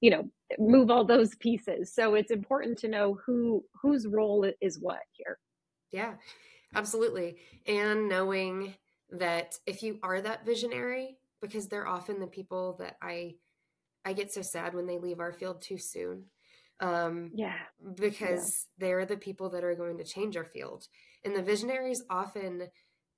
you 0.00 0.10
know 0.10 0.28
move 0.58 0.90
all 0.90 1.04
those 1.04 1.34
pieces 1.36 1.92
so 1.94 2.14
it's 2.14 2.30
important 2.30 2.78
to 2.78 2.88
know 2.88 3.18
who 3.24 3.64
whose 3.80 4.06
role 4.06 4.50
is 4.60 4.78
what 4.80 5.00
here 5.12 5.38
yeah 5.90 6.14
Absolutely. 6.74 7.36
And 7.66 8.08
knowing 8.08 8.74
that 9.10 9.54
if 9.66 9.82
you 9.82 9.98
are 10.02 10.20
that 10.20 10.44
visionary, 10.44 11.16
because 11.40 11.68
they're 11.68 11.88
often 11.88 12.20
the 12.20 12.26
people 12.26 12.76
that 12.78 12.96
I 13.02 13.36
I 14.04 14.12
get 14.12 14.32
so 14.32 14.42
sad 14.42 14.74
when 14.74 14.86
they 14.86 14.98
leave 14.98 15.20
our 15.20 15.32
field 15.32 15.60
too 15.60 15.78
soon. 15.78 16.24
Um, 16.80 17.30
yeah. 17.34 17.58
Because 17.94 18.66
yeah. 18.78 18.86
they're 18.86 19.06
the 19.06 19.16
people 19.16 19.50
that 19.50 19.64
are 19.64 19.74
going 19.74 19.98
to 19.98 20.04
change 20.04 20.36
our 20.36 20.44
field. 20.44 20.86
And 21.24 21.34
the 21.34 21.42
visionaries 21.42 22.04
often 22.08 22.68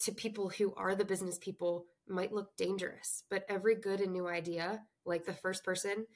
to 0.00 0.12
people 0.12 0.48
who 0.48 0.74
are 0.76 0.94
the 0.94 1.04
business 1.04 1.38
people 1.38 1.86
might 2.08 2.32
look 2.32 2.56
dangerous, 2.56 3.22
but 3.30 3.44
every 3.48 3.74
good 3.74 4.00
and 4.00 4.12
new 4.12 4.26
idea, 4.26 4.82
like 5.04 5.26
the 5.26 5.34
first 5.34 5.64
person 5.64 6.06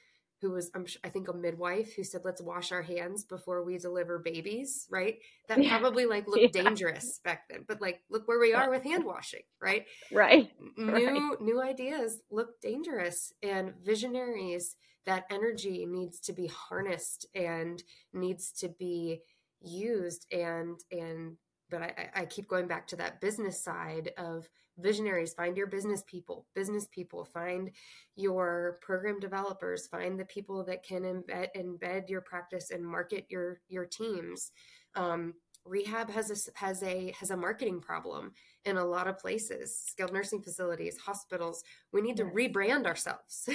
who 0.41 0.51
was 0.51 0.69
I 1.03 1.09
think 1.09 1.27
a 1.27 1.33
midwife 1.33 1.95
who 1.95 2.03
said 2.03 2.21
let's 2.25 2.41
wash 2.41 2.71
our 2.71 2.81
hands 2.81 3.23
before 3.23 3.63
we 3.63 3.77
deliver 3.77 4.19
babies, 4.19 4.85
right? 4.91 5.17
That 5.47 5.63
yeah. 5.63 5.77
probably 5.77 6.05
like 6.05 6.27
looked 6.27 6.41
yeah. 6.55 6.63
dangerous 6.63 7.19
back 7.23 7.47
then, 7.49 7.63
but 7.67 7.81
like 7.81 8.01
look 8.09 8.27
where 8.27 8.39
we 8.39 8.53
are 8.53 8.69
with 8.69 8.83
hand 8.83 9.05
washing, 9.05 9.43
right? 9.61 9.85
Right. 10.11 10.51
New 10.77 10.91
right. 10.91 11.41
new 11.41 11.61
ideas 11.61 12.19
look 12.29 12.59
dangerous 12.61 13.33
and 13.41 13.73
visionaries 13.83 14.75
that 15.05 15.25
energy 15.29 15.85
needs 15.85 16.19
to 16.21 16.33
be 16.33 16.47
harnessed 16.47 17.25
and 17.35 17.83
needs 18.13 18.51
to 18.51 18.69
be 18.69 19.21
used 19.61 20.27
and 20.31 20.79
and 20.91 21.37
but 21.71 21.81
I, 21.81 22.09
I 22.15 22.25
keep 22.25 22.47
going 22.47 22.67
back 22.67 22.87
to 22.87 22.95
that 22.97 23.21
business 23.21 23.63
side 23.63 24.11
of 24.17 24.47
visionaries. 24.77 25.33
Find 25.33 25.57
your 25.57 25.67
business 25.67 26.03
people 26.05 26.45
business 26.53 26.87
people. 26.91 27.25
Find 27.25 27.71
your 28.15 28.77
program 28.81 29.19
developers. 29.19 29.87
Find 29.87 30.19
the 30.19 30.25
people 30.25 30.63
that 30.65 30.83
can 30.83 31.01
embed 31.03 31.47
embed 31.57 32.09
your 32.09 32.21
practice 32.21 32.71
and 32.71 32.85
market 32.85 33.25
your 33.29 33.61
your 33.67 33.85
teams. 33.85 34.51
Um, 34.95 35.33
rehab 35.65 36.09
has 36.09 36.31
a 36.31 36.59
has 36.59 36.83
a 36.83 37.13
has 37.19 37.31
a 37.31 37.37
marketing 37.37 37.81
problem 37.81 38.31
in 38.65 38.77
a 38.77 38.85
lot 38.85 39.07
of 39.07 39.17
places 39.17 39.77
skilled 39.85 40.13
nursing 40.13 40.41
facilities 40.41 40.97
hospitals 40.97 41.63
we 41.91 42.01
need 42.01 42.17
to 42.17 42.25
rebrand 42.25 42.85
ourselves 42.85 43.49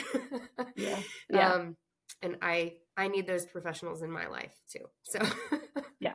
yeah, 0.77 0.99
yeah. 1.31 1.53
Um, 1.53 1.77
and 2.23 2.37
i 2.43 2.75
i 2.97 3.09
need 3.09 3.27
those 3.27 3.47
professionals 3.47 4.03
in 4.03 4.11
my 4.11 4.27
life 4.27 4.55
too 4.71 4.85
so 5.05 5.21
yeah 6.01 6.15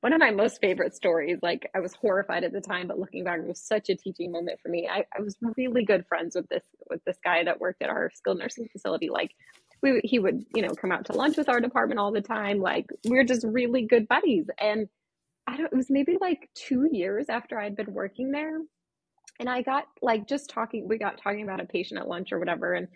one 0.00 0.12
of 0.12 0.20
my 0.20 0.30
most 0.30 0.60
favorite 0.60 0.94
stories, 0.94 1.38
like 1.42 1.68
I 1.74 1.80
was 1.80 1.94
horrified 1.94 2.44
at 2.44 2.52
the 2.52 2.60
time, 2.60 2.86
but 2.86 2.98
looking 2.98 3.24
back, 3.24 3.40
it 3.40 3.46
was 3.46 3.60
such 3.60 3.88
a 3.88 3.96
teaching 3.96 4.30
moment 4.30 4.60
for 4.62 4.68
me. 4.68 4.88
I, 4.90 5.04
I 5.16 5.20
was 5.20 5.36
really 5.56 5.84
good 5.84 6.06
friends 6.06 6.36
with 6.36 6.48
this 6.48 6.62
with 6.88 7.04
this 7.04 7.18
guy 7.24 7.44
that 7.44 7.60
worked 7.60 7.82
at 7.82 7.90
our 7.90 8.10
skilled 8.14 8.38
nursing 8.38 8.68
facility. 8.70 9.10
Like 9.10 9.32
we 9.82 10.00
he 10.04 10.18
would, 10.18 10.44
you 10.54 10.62
know, 10.62 10.74
come 10.74 10.92
out 10.92 11.06
to 11.06 11.12
lunch 11.12 11.36
with 11.36 11.48
our 11.48 11.60
department 11.60 11.98
all 11.98 12.12
the 12.12 12.20
time. 12.20 12.60
Like 12.60 12.86
we 13.04 13.16
were 13.16 13.24
just 13.24 13.44
really 13.44 13.82
good 13.82 14.06
buddies. 14.06 14.46
And 14.60 14.88
I 15.46 15.56
don't 15.56 15.72
it 15.72 15.76
was 15.76 15.90
maybe 15.90 16.16
like 16.20 16.48
two 16.54 16.88
years 16.90 17.28
after 17.28 17.58
I'd 17.58 17.76
been 17.76 17.92
working 17.92 18.30
there. 18.30 18.58
And 19.38 19.48
I 19.48 19.62
got 19.62 19.86
like 20.02 20.28
just 20.28 20.50
talking, 20.50 20.86
we 20.86 20.98
got 20.98 21.20
talking 21.20 21.42
about 21.42 21.60
a 21.60 21.64
patient 21.64 21.98
at 21.98 22.08
lunch 22.08 22.30
or 22.30 22.38
whatever. 22.38 22.74
And 22.74 22.88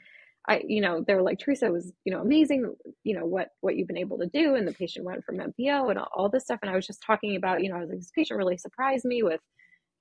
I, 0.46 0.62
you 0.66 0.82
know, 0.82 1.02
they 1.06 1.14
were 1.14 1.22
like, 1.22 1.38
Teresa 1.38 1.70
was, 1.70 1.92
you 2.04 2.12
know, 2.12 2.20
amazing, 2.20 2.74
you 3.02 3.18
know, 3.18 3.24
what, 3.24 3.48
what 3.62 3.76
you've 3.76 3.88
been 3.88 3.96
able 3.96 4.18
to 4.18 4.26
do. 4.26 4.54
And 4.54 4.68
the 4.68 4.74
patient 4.74 5.06
went 5.06 5.24
from 5.24 5.38
NPO 5.38 5.88
and 5.88 5.98
all, 5.98 6.08
all 6.14 6.28
this 6.28 6.44
stuff. 6.44 6.58
And 6.60 6.70
I 6.70 6.76
was 6.76 6.86
just 6.86 7.02
talking 7.02 7.36
about, 7.36 7.62
you 7.62 7.70
know, 7.70 7.76
I 7.76 7.80
was 7.80 7.88
like, 7.88 7.98
this 7.98 8.12
patient 8.14 8.36
really 8.36 8.58
surprised 8.58 9.06
me 9.06 9.22
with, 9.22 9.40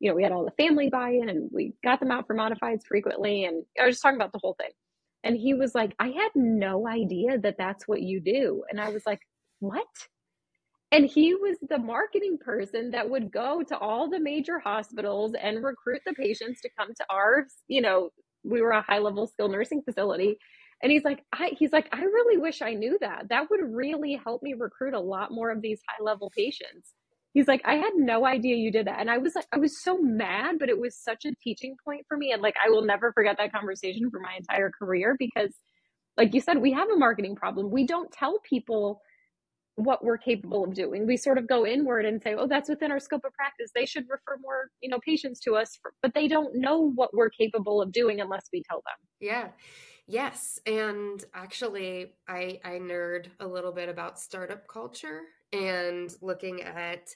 you 0.01 0.09
know, 0.09 0.15
we 0.15 0.23
had 0.23 0.33
all 0.33 0.43
the 0.43 0.63
family 0.63 0.89
buy-in 0.89 1.29
and 1.29 1.49
we 1.53 1.75
got 1.81 2.01
them 2.01 2.11
out 2.11 2.27
for 2.27 2.35
modifieds 2.35 2.85
frequently. 2.85 3.45
And 3.45 3.63
I 3.79 3.85
was 3.85 3.95
just 3.95 4.03
talking 4.03 4.17
about 4.17 4.33
the 4.33 4.39
whole 4.43 4.55
thing. 4.59 4.71
And 5.23 5.37
he 5.37 5.53
was 5.53 5.73
like, 5.73 5.95
I 5.97 6.07
had 6.07 6.31
no 6.35 6.89
idea 6.89 7.37
that 7.37 7.55
that's 7.57 7.87
what 7.87 8.01
you 8.01 8.19
do. 8.19 8.63
And 8.69 8.81
I 8.81 8.89
was 8.89 9.03
like, 9.05 9.21
what? 9.59 9.87
And 10.93 11.07
he 11.07 11.35
was 11.35 11.57
the 11.69 11.79
marketing 11.79 12.39
person 12.39 12.91
that 12.93 13.09
would 13.09 13.31
go 13.33 13.63
to 13.63 13.77
all 13.79 14.09
the 14.09 14.21
major 14.21 14.59
hospitals 14.59 15.35
and 15.41 15.65
recruit 15.65 16.01
the 16.07 16.13
patients 16.15 16.61
to 16.63 16.69
come 16.79 16.89
to 16.95 17.05
our, 17.11 17.47
you 17.69 17.81
know, 17.81 18.11
we 18.45 18.61
were 18.63 18.71
a 18.71 18.83
high 18.83 18.99
level 18.99 19.27
skilled 19.27 19.53
nursing 19.53 19.83
facility 19.83 20.37
and 20.83 20.93
he's 20.93 21.05
like 21.05 21.23
I, 21.33 21.53
he's 21.59 21.73
like 21.73 21.89
i 21.93 22.01
really 22.03 22.37
wish 22.39 22.63
i 22.63 22.73
knew 22.75 22.97
that 23.01 23.29
that 23.29 23.49
would 23.51 23.61
really 23.63 24.19
help 24.25 24.43
me 24.43 24.55
recruit 24.55 24.95
a 24.95 25.01
lot 25.01 25.31
more 25.31 25.51
of 25.51 25.61
these 25.61 25.81
high 25.89 26.03
level 26.03 26.31
patients 26.37 26.93
He's 27.35 27.47
like, 27.47 27.61
I 27.65 27.75
had 27.77 27.93
no 27.95 28.25
idea 28.27 28.57
you 28.57 28.71
did 28.71 28.87
that. 28.87 28.99
And 28.99 29.11
I 29.11 29.19
was 29.19 29.35
like, 29.35 29.47
I 29.53 29.59
was 29.59 29.81
so 29.83 29.99
mad, 29.99 30.57
but 30.59 30.69
it 30.69 30.79
was 30.79 30.97
such 30.97 31.25
a 31.25 31.33
teaching 31.43 31.77
point 31.85 32.05
for 32.09 32.17
me. 32.17 32.33
And 32.33 32.43
like, 32.43 32.55
I 32.65 32.69
will 32.71 32.83
never 32.83 33.13
forget 33.13 33.37
that 33.39 33.53
conversation 33.53 34.11
for 34.11 34.19
my 34.21 34.35
entire 34.37 34.71
career 34.71 35.15
because, 35.19 35.53
like 36.17 36.33
you 36.35 36.41
said, 36.41 36.59
we 36.61 36.73
have 36.73 36.89
a 36.91 36.97
marketing 36.97 37.35
problem. 37.37 37.71
We 37.71 37.87
don't 37.87 38.11
tell 38.11 38.39
people 38.49 39.01
what 39.75 40.03
we're 40.03 40.17
capable 40.17 40.63
of 40.63 40.73
doing. 40.73 41.07
We 41.07 41.17
sort 41.17 41.37
of 41.37 41.47
go 41.47 41.65
inward 41.65 42.05
and 42.05 42.21
say, 42.21 42.35
oh, 42.35 42.47
that's 42.47 42.69
within 42.69 42.91
our 42.91 42.99
scope 42.99 43.25
of 43.25 43.33
practice. 43.33 43.71
They 43.73 43.85
should 43.85 44.05
refer 44.09 44.37
more, 44.41 44.69
you 44.81 44.89
know, 44.89 44.99
patients 45.05 45.39
to 45.41 45.55
us, 45.55 45.77
for, 45.81 45.93
but 46.01 46.13
they 46.13 46.27
don't 46.27 46.55
know 46.55 46.91
what 46.91 47.13
we're 47.13 47.29
capable 47.29 47.81
of 47.81 47.91
doing 47.91 48.21
unless 48.21 48.45
we 48.53 48.63
tell 48.69 48.83
them. 48.85 49.07
Yeah. 49.19 49.47
Yes, 50.05 50.59
and 50.65 51.23
actually, 51.33 52.13
I 52.27 52.59
I 52.65 52.71
nerd 52.71 53.27
a 53.39 53.47
little 53.47 53.71
bit 53.71 53.87
about 53.87 54.19
startup 54.19 54.67
culture 54.67 55.21
and 55.53 56.13
looking 56.21 56.61
at 56.61 57.07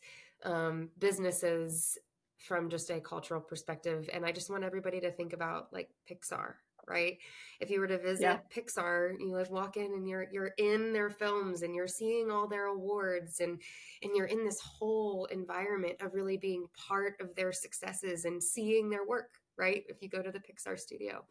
um, 0.46 0.90
businesses 0.98 1.98
from 2.38 2.70
just 2.70 2.90
a 2.90 3.02
cultural 3.02 3.42
perspective. 3.42 4.10
And 4.14 4.26
I 4.26 4.32
just 4.32 4.50
want 4.50 4.64
everybody 4.64 5.02
to 5.02 5.12
think 5.12 5.34
about 5.34 5.68
like 5.74 5.90
Pixar, 6.10 6.54
right? 6.88 7.18
If 7.60 7.70
you 7.70 7.80
were 7.80 7.88
to 7.88 7.98
visit 7.98 8.22
yeah. 8.22 8.38
Pixar, 8.56 9.14
you 9.20 9.34
like 9.34 9.50
walk 9.50 9.78
in 9.78 9.94
and 9.94 10.08
you're 10.08 10.28
you're 10.32 10.54
in 10.58 10.94
their 10.94 11.10
films 11.10 11.62
and 11.62 11.76
you're 11.76 11.88
seeing 11.88 12.32
all 12.32 12.48
their 12.48 12.66
awards 12.68 13.40
and 13.40 13.62
and 14.02 14.12
you're 14.16 14.28
in 14.28 14.46
this 14.46 14.60
whole 14.62 15.26
environment 15.26 15.96
of 16.02 16.14
really 16.14 16.38
being 16.38 16.66
part 16.88 17.16
of 17.20 17.36
their 17.36 17.52
successes 17.52 18.26
and 18.26 18.42
seeing 18.42 18.90
their 18.90 19.06
work, 19.06 19.36
right? 19.58 19.84
If 19.88 20.02
you 20.02 20.10
go 20.10 20.22
to 20.22 20.32
the 20.32 20.40
Pixar 20.40 20.80
studio. 20.80 21.26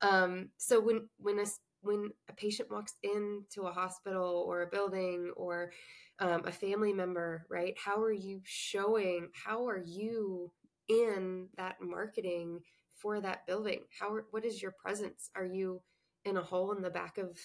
Um, 0.00 0.50
so 0.56 0.80
when 0.80 1.08
when 1.18 1.38
a 1.38 1.46
when 1.82 2.10
a 2.28 2.32
patient 2.32 2.70
walks 2.70 2.94
into 3.02 3.68
a 3.68 3.72
hospital 3.72 4.44
or 4.46 4.62
a 4.62 4.66
building 4.66 5.32
or 5.36 5.72
um, 6.18 6.42
a 6.44 6.52
family 6.52 6.92
member, 6.92 7.46
right? 7.48 7.74
How 7.82 8.02
are 8.02 8.12
you 8.12 8.40
showing? 8.44 9.28
How 9.32 9.68
are 9.68 9.82
you 9.84 10.50
in 10.88 11.48
that 11.56 11.76
marketing 11.80 12.60
for 13.00 13.20
that 13.20 13.46
building? 13.46 13.80
How 13.98 14.18
what 14.30 14.44
is 14.44 14.62
your 14.62 14.72
presence? 14.72 15.30
Are 15.34 15.46
you 15.46 15.80
in 16.24 16.36
a 16.36 16.42
hole 16.42 16.72
in 16.72 16.82
the 16.82 16.90
back 16.90 17.18
of 17.18 17.36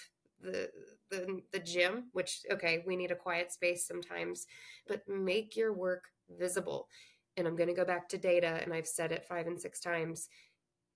the 0.41 0.69
the 1.09 1.41
the 1.51 1.59
gym? 1.59 2.09
Which 2.13 2.41
okay, 2.51 2.83
we 2.85 2.95
need 2.95 3.11
a 3.11 3.15
quiet 3.15 3.51
space 3.51 3.87
sometimes, 3.87 4.45
but 4.87 5.07
make 5.07 5.55
your 5.55 5.73
work 5.73 6.05
visible. 6.37 6.87
And 7.35 7.47
I'm 7.47 7.55
going 7.55 7.69
to 7.69 7.75
go 7.75 7.85
back 7.85 8.07
to 8.09 8.17
data, 8.17 8.59
and 8.63 8.73
I've 8.73 8.87
said 8.87 9.11
it 9.11 9.25
five 9.25 9.47
and 9.47 9.59
six 9.59 9.79
times 9.79 10.29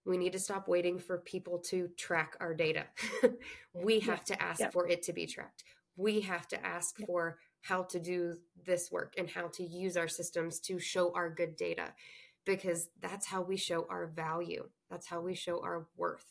we 0.08 0.18
need 0.18 0.32
to 0.32 0.40
stop 0.40 0.68
waiting 0.68 0.98
for 0.98 1.20
people 1.20 1.60
to 1.60 1.90
track 1.98 2.38
our 2.40 2.54
data. 2.54 2.86
we 3.74 4.00
have 4.00 4.24
to 4.26 4.42
ask 4.42 4.72
for 4.72 4.88
it 4.88 5.04
to 5.04 5.14
be 5.14 5.28
tracked. 5.28 5.66
We 5.98 6.22
have 6.22 6.48
to 6.50 6.66
ask 6.66 6.98
for 7.06 7.40
how 7.62 7.84
to 7.84 8.00
do 8.00 8.38
this 8.66 8.90
work 8.90 9.16
and 9.18 9.30
how 9.30 9.50
to 9.50 9.64
use 9.64 9.98
our 9.98 10.08
systems 10.08 10.60
to 10.62 10.80
show 10.80 11.14
our 11.14 11.30
good 11.30 11.58
data 11.58 11.94
because 12.48 12.90
that's 13.02 13.28
how 13.28 13.42
we 13.42 13.58
show 13.58 13.86
our 13.90 14.08
value. 14.08 14.70
That's 14.90 15.08
how 15.08 15.22
we 15.22 15.36
show 15.36 15.62
our 15.62 15.88
worth. 15.96 16.26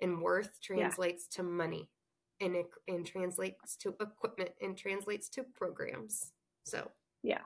And 0.00 0.20
worth 0.20 0.60
translates 0.60 1.28
yeah. 1.30 1.36
to 1.36 1.42
money 1.42 1.88
and 2.40 2.56
it 2.56 2.66
and 2.88 3.06
translates 3.06 3.76
to 3.76 3.94
equipment 4.00 4.50
and 4.60 4.76
translates 4.76 5.28
to 5.30 5.44
programs. 5.56 6.32
So, 6.64 6.90
yeah 7.22 7.42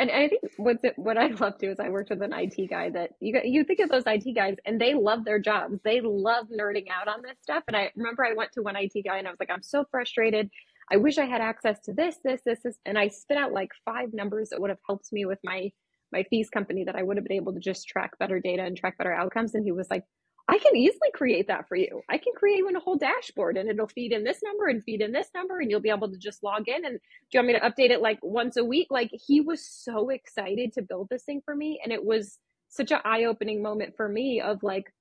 and 0.00 0.10
I 0.10 0.28
think 0.28 0.42
what's 0.56 0.82
it, 0.82 0.94
what 0.96 1.18
I 1.18 1.26
love 1.26 1.58
too 1.58 1.70
is 1.70 1.78
I 1.78 1.90
worked 1.90 2.08
with 2.08 2.22
an 2.22 2.32
IT 2.32 2.70
guy 2.70 2.88
that 2.90 3.10
you 3.20 3.38
you 3.44 3.64
think 3.64 3.80
of 3.80 3.90
those 3.90 4.04
IT 4.06 4.34
guys 4.34 4.56
and 4.64 4.80
they 4.80 4.94
love 4.94 5.26
their 5.26 5.38
jobs. 5.38 5.78
They 5.84 6.00
love 6.00 6.46
nerding 6.48 6.86
out 6.90 7.06
on 7.06 7.20
this 7.20 7.36
stuff. 7.42 7.64
And 7.68 7.76
I 7.76 7.90
remember 7.94 8.24
I 8.24 8.32
went 8.32 8.50
to 8.52 8.62
one 8.62 8.76
IT 8.76 8.94
guy 9.04 9.18
and 9.18 9.28
I 9.28 9.30
was 9.30 9.38
like, 9.38 9.50
I'm 9.50 9.62
so 9.62 9.84
frustrated. 9.90 10.48
I 10.90 10.96
wish 10.96 11.18
I 11.18 11.26
had 11.26 11.42
access 11.42 11.78
to 11.80 11.92
this, 11.92 12.16
this, 12.24 12.40
this, 12.46 12.60
this, 12.64 12.78
and 12.86 12.98
I 12.98 13.08
spit 13.08 13.36
out 13.36 13.52
like 13.52 13.70
five 13.84 14.14
numbers 14.14 14.48
that 14.48 14.60
would 14.60 14.70
have 14.70 14.80
helped 14.86 15.12
me 15.12 15.26
with 15.26 15.38
my 15.44 15.70
my 16.12 16.24
FEES 16.24 16.50
company 16.50 16.84
that 16.84 16.96
I 16.96 17.02
would 17.02 17.16
have 17.16 17.24
been 17.24 17.36
able 17.36 17.52
to 17.54 17.60
just 17.60 17.88
track 17.88 18.18
better 18.18 18.40
data 18.40 18.62
and 18.62 18.76
track 18.76 18.98
better 18.98 19.12
outcomes. 19.12 19.54
And 19.54 19.64
he 19.64 19.72
was 19.72 19.88
like, 19.90 20.04
I 20.48 20.58
can 20.58 20.74
easily 20.74 21.10
create 21.14 21.46
that 21.46 21.68
for 21.68 21.76
you. 21.76 22.02
I 22.08 22.18
can 22.18 22.32
create 22.34 22.58
you 22.58 22.68
a 22.68 22.80
whole 22.80 22.96
dashboard 22.96 23.56
and 23.56 23.70
it'll 23.70 23.86
feed 23.86 24.12
in 24.12 24.24
this 24.24 24.40
number 24.42 24.66
and 24.66 24.82
feed 24.82 25.00
in 25.00 25.12
this 25.12 25.28
number 25.32 25.60
and 25.60 25.70
you'll 25.70 25.80
be 25.80 25.90
able 25.90 26.10
to 26.10 26.18
just 26.18 26.42
log 26.42 26.68
in 26.68 26.84
and 26.84 26.98
do 26.98 27.38
you 27.38 27.38
want 27.38 27.46
me 27.46 27.54
to 27.54 27.60
update 27.60 27.90
it 27.90 28.00
like 28.00 28.18
once 28.22 28.56
a 28.56 28.64
week? 28.64 28.88
Like 28.90 29.10
he 29.12 29.40
was 29.40 29.64
so 29.64 30.08
excited 30.08 30.72
to 30.72 30.82
build 30.82 31.08
this 31.08 31.22
thing 31.22 31.40
for 31.44 31.54
me 31.54 31.80
and 31.84 31.92
it 31.92 32.04
was 32.04 32.38
such 32.68 32.90
an 32.90 32.98
eye-opening 33.04 33.62
moment 33.62 33.96
for 33.96 34.08
me 34.08 34.40
of 34.40 34.62
like 34.64 34.92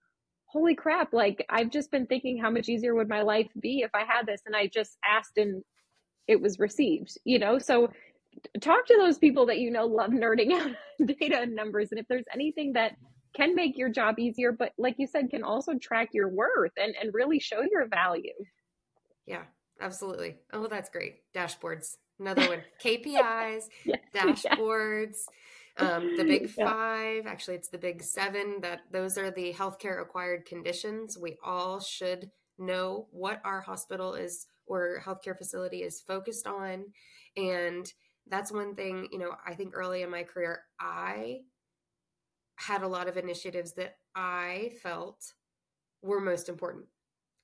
holy 0.46 0.76
crap, 0.76 1.14
like 1.14 1.46
I've 1.50 1.72
just 1.72 1.92
been 1.92 2.06
thinking 2.06 2.38
how 2.38 2.50
much 2.50 2.70
easier 2.70 2.94
would 2.96 3.10
my 3.10 3.22
life 3.22 3.50
be 3.60 3.80
if 3.80 3.92
I 3.94 4.04
had 4.04 4.26
this 4.28 4.42
and 4.46 4.56
I 4.56 4.68
just 4.68 4.98
asked 5.04 5.38
and 5.38 5.64
it 6.28 6.42
was 6.42 6.60
received, 6.60 7.18
you 7.24 7.40
know? 7.40 7.58
So 7.60 7.90
talk 8.62 8.86
to 8.86 8.98
those 8.98 9.18
people 9.18 9.46
that 9.48 9.60
you 9.60 9.72
know 9.72 9.86
love 9.86 10.12
nerding 10.12 10.52
out 10.60 10.72
data 11.20 11.42
and 11.42 11.56
numbers 11.56 11.90
and 11.92 12.00
if 12.00 12.08
there's 12.08 12.26
anything 12.34 12.74
that 12.74 12.94
can 13.36 13.56
make 13.56 13.78
your 13.78 13.90
job 13.90 14.20
easier, 14.20 14.52
but 14.52 14.74
like 14.78 14.96
you 14.98 15.08
said, 15.08 15.30
can 15.30 15.44
also 15.44 15.78
track 15.78 16.10
your 16.14 16.30
worth 16.30 16.72
and, 16.78 16.96
and 17.02 17.14
really 17.14 17.40
show 17.40 17.62
your 17.62 17.88
value. 17.88 18.34
Yeah, 19.26 19.44
absolutely. 19.80 20.38
Oh, 20.52 20.68
that's 20.68 20.90
great. 20.90 21.18
Dashboards. 21.36 21.98
Another 22.20 22.48
one. 22.48 22.62
KPIs, 22.84 23.64
yes, 23.86 24.00
dashboards. 24.14 25.18
Yeah. 25.80 25.92
Um, 25.96 26.18
the 26.18 26.26
big 26.26 26.50
five, 26.50 27.24
yeah. 27.24 27.32
actually, 27.32 27.56
it's 27.56 27.70
the 27.70 27.78
big 27.78 28.04
seven. 28.04 28.58
That 28.62 28.82
those 28.92 29.18
are 29.18 29.32
the 29.32 29.54
healthcare 29.54 30.02
acquired 30.02 30.46
conditions. 30.46 31.18
We 31.18 31.38
all 31.42 31.80
should 31.80 32.32
know 32.58 33.08
what 33.12 33.42
our 33.46 33.62
hospital 33.62 34.16
is 34.16 34.48
or 34.66 35.02
healthcare 35.06 35.38
facility 35.38 35.84
is 35.84 36.02
focused 36.02 36.48
on, 36.48 36.84
and 37.38 37.94
that's 38.30 38.52
one 38.52 38.76
thing. 38.76 39.08
You 39.12 39.20
know, 39.20 39.32
I 39.46 39.54
think 39.54 39.74
early 39.76 40.02
in 40.02 40.10
my 40.10 40.24
career, 40.24 40.62
I 40.80 41.40
had 42.58 42.84
a 42.84 42.88
lot 42.88 43.08
of 43.08 43.18
initiatives 43.18 43.74
that 43.74 43.98
I 44.16 44.72
felt 44.84 45.34
were 46.02 46.20
most 46.20 46.50
important. 46.50 46.86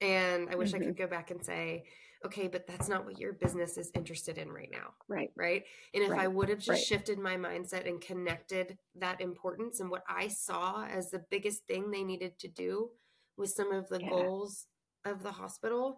And 0.01 0.49
I 0.49 0.55
wish 0.55 0.73
mm-hmm. 0.73 0.83
I 0.83 0.85
could 0.85 0.97
go 0.97 1.07
back 1.07 1.31
and 1.31 1.43
say, 1.43 1.85
okay, 2.25 2.47
but 2.47 2.67
that's 2.67 2.89
not 2.89 3.05
what 3.05 3.19
your 3.19 3.33
business 3.33 3.77
is 3.77 3.91
interested 3.93 4.37
in 4.37 4.49
right 4.49 4.69
now. 4.71 4.93
Right. 5.07 5.31
Right. 5.37 5.63
And 5.93 6.03
if 6.03 6.09
right. 6.09 6.21
I 6.21 6.27
would 6.27 6.49
have 6.49 6.57
just 6.57 6.69
right. 6.69 6.79
shifted 6.79 7.19
my 7.19 7.37
mindset 7.37 7.87
and 7.87 8.01
connected 8.01 8.77
that 8.95 9.21
importance 9.21 9.79
and 9.79 9.89
what 9.89 10.03
I 10.09 10.27
saw 10.27 10.85
as 10.85 11.11
the 11.11 11.23
biggest 11.29 11.65
thing 11.67 11.91
they 11.91 12.03
needed 12.03 12.39
to 12.39 12.47
do 12.47 12.89
with 13.37 13.51
some 13.51 13.71
of 13.71 13.87
the 13.89 14.01
yeah. 14.01 14.09
goals 14.09 14.65
of 15.05 15.23
the 15.23 15.31
hospital, 15.31 15.97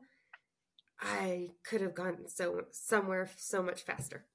I 0.99 1.51
could 1.63 1.81
have 1.81 1.95
gone 1.95 2.27
so 2.27 2.65
somewhere 2.71 3.29
so 3.37 3.63
much 3.63 3.81
faster. 3.83 4.25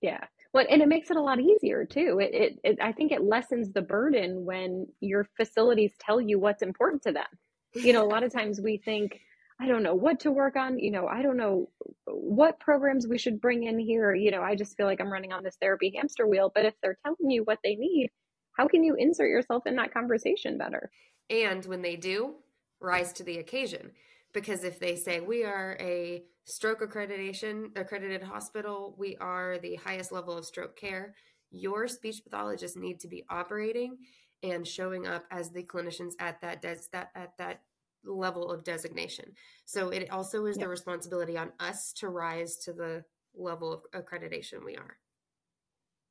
Yeah. 0.00 0.24
Well, 0.52 0.66
and 0.70 0.80
it 0.80 0.88
makes 0.88 1.10
it 1.10 1.16
a 1.16 1.22
lot 1.22 1.40
easier 1.40 1.84
too. 1.84 2.18
It, 2.20 2.34
it, 2.34 2.60
it, 2.64 2.78
I 2.80 2.92
think 2.92 3.12
it 3.12 3.22
lessens 3.22 3.72
the 3.72 3.82
burden 3.82 4.44
when 4.44 4.86
your 5.00 5.28
facilities 5.36 5.92
tell 5.98 6.20
you 6.20 6.38
what's 6.38 6.62
important 6.62 7.02
to 7.02 7.12
them. 7.12 7.26
You 7.74 7.92
know, 7.92 8.04
a 8.04 8.08
lot 8.08 8.22
of 8.22 8.32
times 8.32 8.60
we 8.60 8.78
think, 8.78 9.20
I 9.60 9.66
don't 9.66 9.82
know 9.82 9.94
what 9.94 10.20
to 10.20 10.30
work 10.30 10.56
on. 10.56 10.78
You 10.78 10.90
know, 10.90 11.06
I 11.06 11.22
don't 11.22 11.36
know 11.36 11.70
what 12.06 12.60
programs 12.60 13.06
we 13.06 13.18
should 13.18 13.40
bring 13.40 13.64
in 13.64 13.78
here. 13.78 14.14
You 14.14 14.30
know, 14.30 14.42
I 14.42 14.54
just 14.54 14.76
feel 14.76 14.86
like 14.86 15.00
I'm 15.00 15.12
running 15.12 15.32
on 15.32 15.42
this 15.42 15.56
therapy 15.60 15.92
hamster 15.94 16.26
wheel. 16.26 16.50
But 16.54 16.64
if 16.64 16.74
they're 16.82 16.98
telling 17.04 17.30
you 17.30 17.42
what 17.42 17.58
they 17.62 17.74
need, 17.74 18.08
how 18.56 18.66
can 18.66 18.82
you 18.82 18.94
insert 18.98 19.28
yourself 19.28 19.66
in 19.66 19.76
that 19.76 19.92
conversation 19.92 20.56
better? 20.56 20.90
And 21.28 21.64
when 21.66 21.82
they 21.82 21.96
do, 21.96 22.34
rise 22.80 23.12
to 23.14 23.24
the 23.24 23.38
occasion. 23.38 23.90
Because 24.36 24.64
if 24.64 24.78
they 24.78 24.96
say, 24.96 25.20
we 25.20 25.44
are 25.44 25.78
a 25.80 26.22
stroke 26.44 26.80
accreditation 26.80 27.76
accredited 27.76 28.22
hospital 28.22 28.94
we 28.96 29.16
are 29.16 29.58
the 29.58 29.74
highest 29.74 30.12
level 30.12 30.38
of 30.38 30.44
stroke 30.44 30.76
care 30.76 31.12
your 31.50 31.88
speech 31.88 32.22
pathologists 32.22 32.76
need 32.76 33.00
to 33.00 33.08
be 33.08 33.24
operating 33.30 33.96
and 34.44 34.64
showing 34.66 35.06
up 35.06 35.24
as 35.32 35.50
the 35.50 35.62
clinicians 35.64 36.12
at 36.20 36.40
that 36.40 36.62
des- 36.62 36.88
that 36.92 37.10
at 37.14 37.32
that 37.38 37.62
level 38.04 38.50
of 38.52 38.62
designation. 38.62 39.32
So 39.64 39.88
it 39.88 40.10
also 40.10 40.46
is 40.46 40.56
yep. 40.56 40.64
the 40.64 40.68
responsibility 40.68 41.36
on 41.36 41.52
us 41.58 41.92
to 41.94 42.08
rise 42.08 42.56
to 42.64 42.72
the 42.72 43.04
level 43.34 43.72
of 43.72 43.82
accreditation 43.92 44.64
we 44.64 44.76
are. 44.76 44.96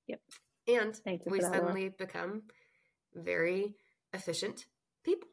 Yep. 0.08 0.20
And 0.68 1.00
we 1.26 1.40
suddenly 1.42 1.90
become 1.90 2.44
very 3.14 3.76
efficient 4.14 4.66
people. 5.04 5.30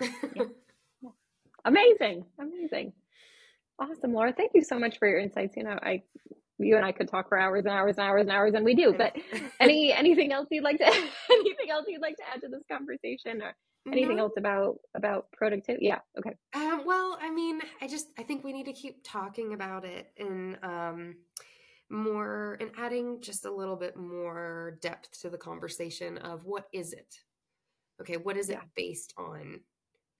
Yep. 0.00 0.48
Amazing 1.64 2.24
amazing 2.38 2.92
Awesome, 3.78 4.12
Laura. 4.12 4.32
Thank 4.32 4.52
you 4.54 4.62
so 4.62 4.78
much 4.78 4.98
for 4.98 5.08
your 5.08 5.18
insights. 5.18 5.56
You 5.56 5.64
know, 5.64 5.78
I 5.82 6.02
you 6.58 6.76
and 6.76 6.84
I 6.84 6.92
could 6.92 7.08
talk 7.08 7.28
for 7.28 7.38
hours 7.38 7.64
and 7.64 7.74
hours 7.74 7.96
and 7.96 8.06
hours 8.06 8.22
and 8.22 8.30
hours, 8.30 8.54
and 8.54 8.64
we 8.64 8.74
do. 8.74 8.94
But 8.96 9.16
any 9.60 9.92
anything 9.92 10.32
else 10.32 10.46
you'd 10.50 10.62
like 10.62 10.78
to 10.78 10.86
anything 11.30 11.70
else 11.70 11.86
you'd 11.88 12.02
like 12.02 12.16
to 12.16 12.22
add 12.32 12.40
to 12.42 12.48
this 12.48 12.62
conversation, 12.70 13.42
or 13.42 13.54
anything 13.90 14.16
no. 14.16 14.24
else 14.24 14.34
about 14.36 14.76
about 14.94 15.26
productivity? 15.32 15.86
Yeah. 15.86 15.98
Okay. 16.18 16.36
Um, 16.54 16.82
well, 16.84 17.18
I 17.20 17.30
mean, 17.30 17.60
I 17.80 17.88
just 17.88 18.08
I 18.18 18.22
think 18.22 18.44
we 18.44 18.52
need 18.52 18.66
to 18.66 18.72
keep 18.72 19.02
talking 19.04 19.54
about 19.54 19.84
it 19.84 20.12
and 20.18 20.58
um, 20.62 21.16
more 21.90 22.58
and 22.60 22.70
adding 22.78 23.20
just 23.20 23.46
a 23.46 23.52
little 23.52 23.76
bit 23.76 23.96
more 23.96 24.78
depth 24.80 25.20
to 25.22 25.30
the 25.30 25.38
conversation 25.38 26.18
of 26.18 26.44
what 26.44 26.66
is 26.72 26.92
it? 26.92 27.16
Okay, 28.00 28.16
what 28.16 28.36
is 28.36 28.48
it 28.48 28.58
based 28.76 29.14
on? 29.16 29.60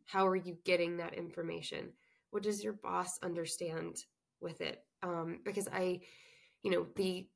How 0.07 0.27
are 0.27 0.37
you 0.37 0.57
getting 0.65 0.97
that 0.99 1.15
information? 1.15 1.93
what 2.33 2.43
does 2.43 2.65
your 2.65 2.73
boss 2.73 3.19
understand 3.23 4.05
with 4.41 4.61
it 4.61 4.83
um, 5.05 5.39
because 5.45 5.69
i 5.73 6.01
you 6.65 6.71
know 6.71 6.87
the 6.97 7.29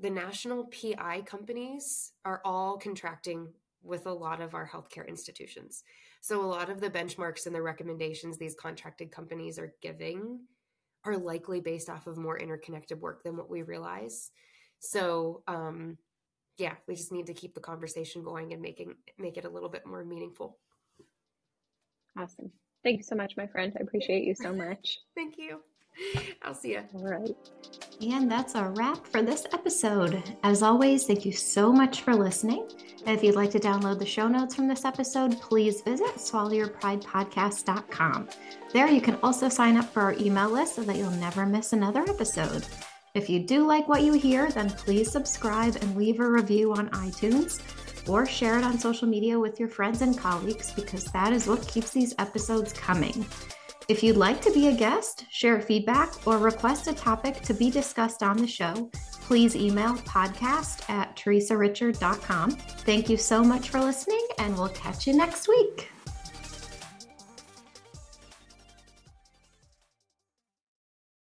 the 0.00 0.10
national 0.10 0.64
PI 0.64 1.22
companies 1.22 2.12
are 2.24 2.40
all 2.44 2.78
contracting 2.78 3.48
with 3.82 4.06
a 4.06 4.12
lot 4.12 4.40
of 4.40 4.54
our 4.54 4.66
healthcare 4.66 5.06
institutions. 5.06 5.84
So 6.22 6.42
a 6.42 6.46
lot 6.46 6.70
of 6.70 6.80
the 6.80 6.88
benchmarks 6.88 7.44
and 7.44 7.54
the 7.54 7.60
recommendations 7.60 8.38
these 8.38 8.54
contracted 8.54 9.12
companies 9.12 9.58
are 9.58 9.74
giving 9.82 10.40
are 11.04 11.18
likely 11.18 11.60
based 11.60 11.90
off 11.90 12.06
of 12.06 12.16
more 12.16 12.38
interconnected 12.38 13.00
work 13.00 13.22
than 13.22 13.36
what 13.36 13.50
we 13.50 13.62
realize. 13.62 14.30
So 14.78 15.42
um, 15.46 15.98
yeah, 16.56 16.74
we 16.88 16.94
just 16.94 17.12
need 17.12 17.26
to 17.26 17.34
keep 17.34 17.54
the 17.54 17.60
conversation 17.60 18.24
going 18.24 18.54
and 18.54 18.62
making 18.62 18.94
make 19.18 19.36
it 19.36 19.44
a 19.44 19.50
little 19.50 19.68
bit 19.68 19.86
more 19.86 20.04
meaningful. 20.04 20.58
Awesome. 22.18 22.50
Thank 22.84 22.98
you 22.98 23.04
so 23.04 23.14
much, 23.14 23.36
my 23.36 23.46
friend. 23.46 23.72
I 23.78 23.82
appreciate 23.82 24.24
you 24.24 24.34
so 24.34 24.52
much. 24.52 24.98
Thank 25.14 25.38
you. 25.38 25.60
I'll 26.42 26.54
see 26.54 26.72
you. 26.72 26.82
All 26.94 27.04
right. 27.04 27.30
And 28.00 28.30
that's 28.30 28.54
a 28.54 28.70
wrap 28.70 29.06
for 29.06 29.20
this 29.22 29.44
episode. 29.52 30.22
As 30.42 30.62
always, 30.62 31.04
thank 31.04 31.26
you 31.26 31.32
so 31.32 31.70
much 31.70 32.00
for 32.00 32.14
listening. 32.14 32.66
If 33.06 33.22
you'd 33.22 33.36
like 33.36 33.50
to 33.50 33.60
download 33.60 33.98
the 33.98 34.06
show 34.06 34.26
notes 34.26 34.54
from 34.54 34.68
this 34.68 34.86
episode, 34.86 35.38
please 35.40 35.82
visit 35.82 36.14
swallowyourpridepodcast.com. 36.16 38.28
There 38.72 38.88
you 38.88 39.02
can 39.02 39.18
also 39.22 39.50
sign 39.50 39.76
up 39.76 39.92
for 39.92 40.00
our 40.00 40.14
email 40.14 40.48
list 40.48 40.76
so 40.76 40.82
that 40.82 40.96
you'll 40.96 41.10
never 41.10 41.44
miss 41.44 41.74
another 41.74 42.08
episode. 42.08 42.64
If 43.14 43.28
you 43.28 43.40
do 43.40 43.66
like 43.66 43.86
what 43.88 44.00
you 44.02 44.14
hear, 44.14 44.50
then 44.50 44.70
please 44.70 45.12
subscribe 45.12 45.76
and 45.76 45.94
leave 45.94 46.18
a 46.18 46.26
review 46.26 46.72
on 46.72 46.88
iTunes 46.90 47.60
or 48.08 48.26
share 48.26 48.58
it 48.58 48.64
on 48.64 48.78
social 48.78 49.08
media 49.08 49.38
with 49.38 49.58
your 49.58 49.68
friends 49.68 50.02
and 50.02 50.16
colleagues 50.16 50.72
because 50.72 51.04
that 51.06 51.32
is 51.32 51.46
what 51.46 51.66
keeps 51.68 51.90
these 51.90 52.14
episodes 52.18 52.72
coming. 52.72 53.26
If 53.88 54.02
you'd 54.02 54.16
like 54.16 54.40
to 54.42 54.52
be 54.52 54.68
a 54.68 54.72
guest, 54.72 55.26
share 55.30 55.60
feedback, 55.60 56.26
or 56.26 56.38
request 56.38 56.86
a 56.86 56.94
topic 56.94 57.40
to 57.42 57.54
be 57.54 57.70
discussed 57.70 58.22
on 58.22 58.36
the 58.36 58.46
show, 58.46 58.90
please 59.22 59.56
email 59.56 59.94
podcast 59.94 60.88
at 60.88 61.16
teresarichard.com. 61.16 62.50
Thank 62.50 63.08
you 63.08 63.16
so 63.16 63.42
much 63.42 63.70
for 63.70 63.80
listening, 63.80 64.26
and 64.38 64.56
we'll 64.56 64.68
catch 64.68 65.06
you 65.06 65.16
next 65.16 65.48
week. 65.48 65.88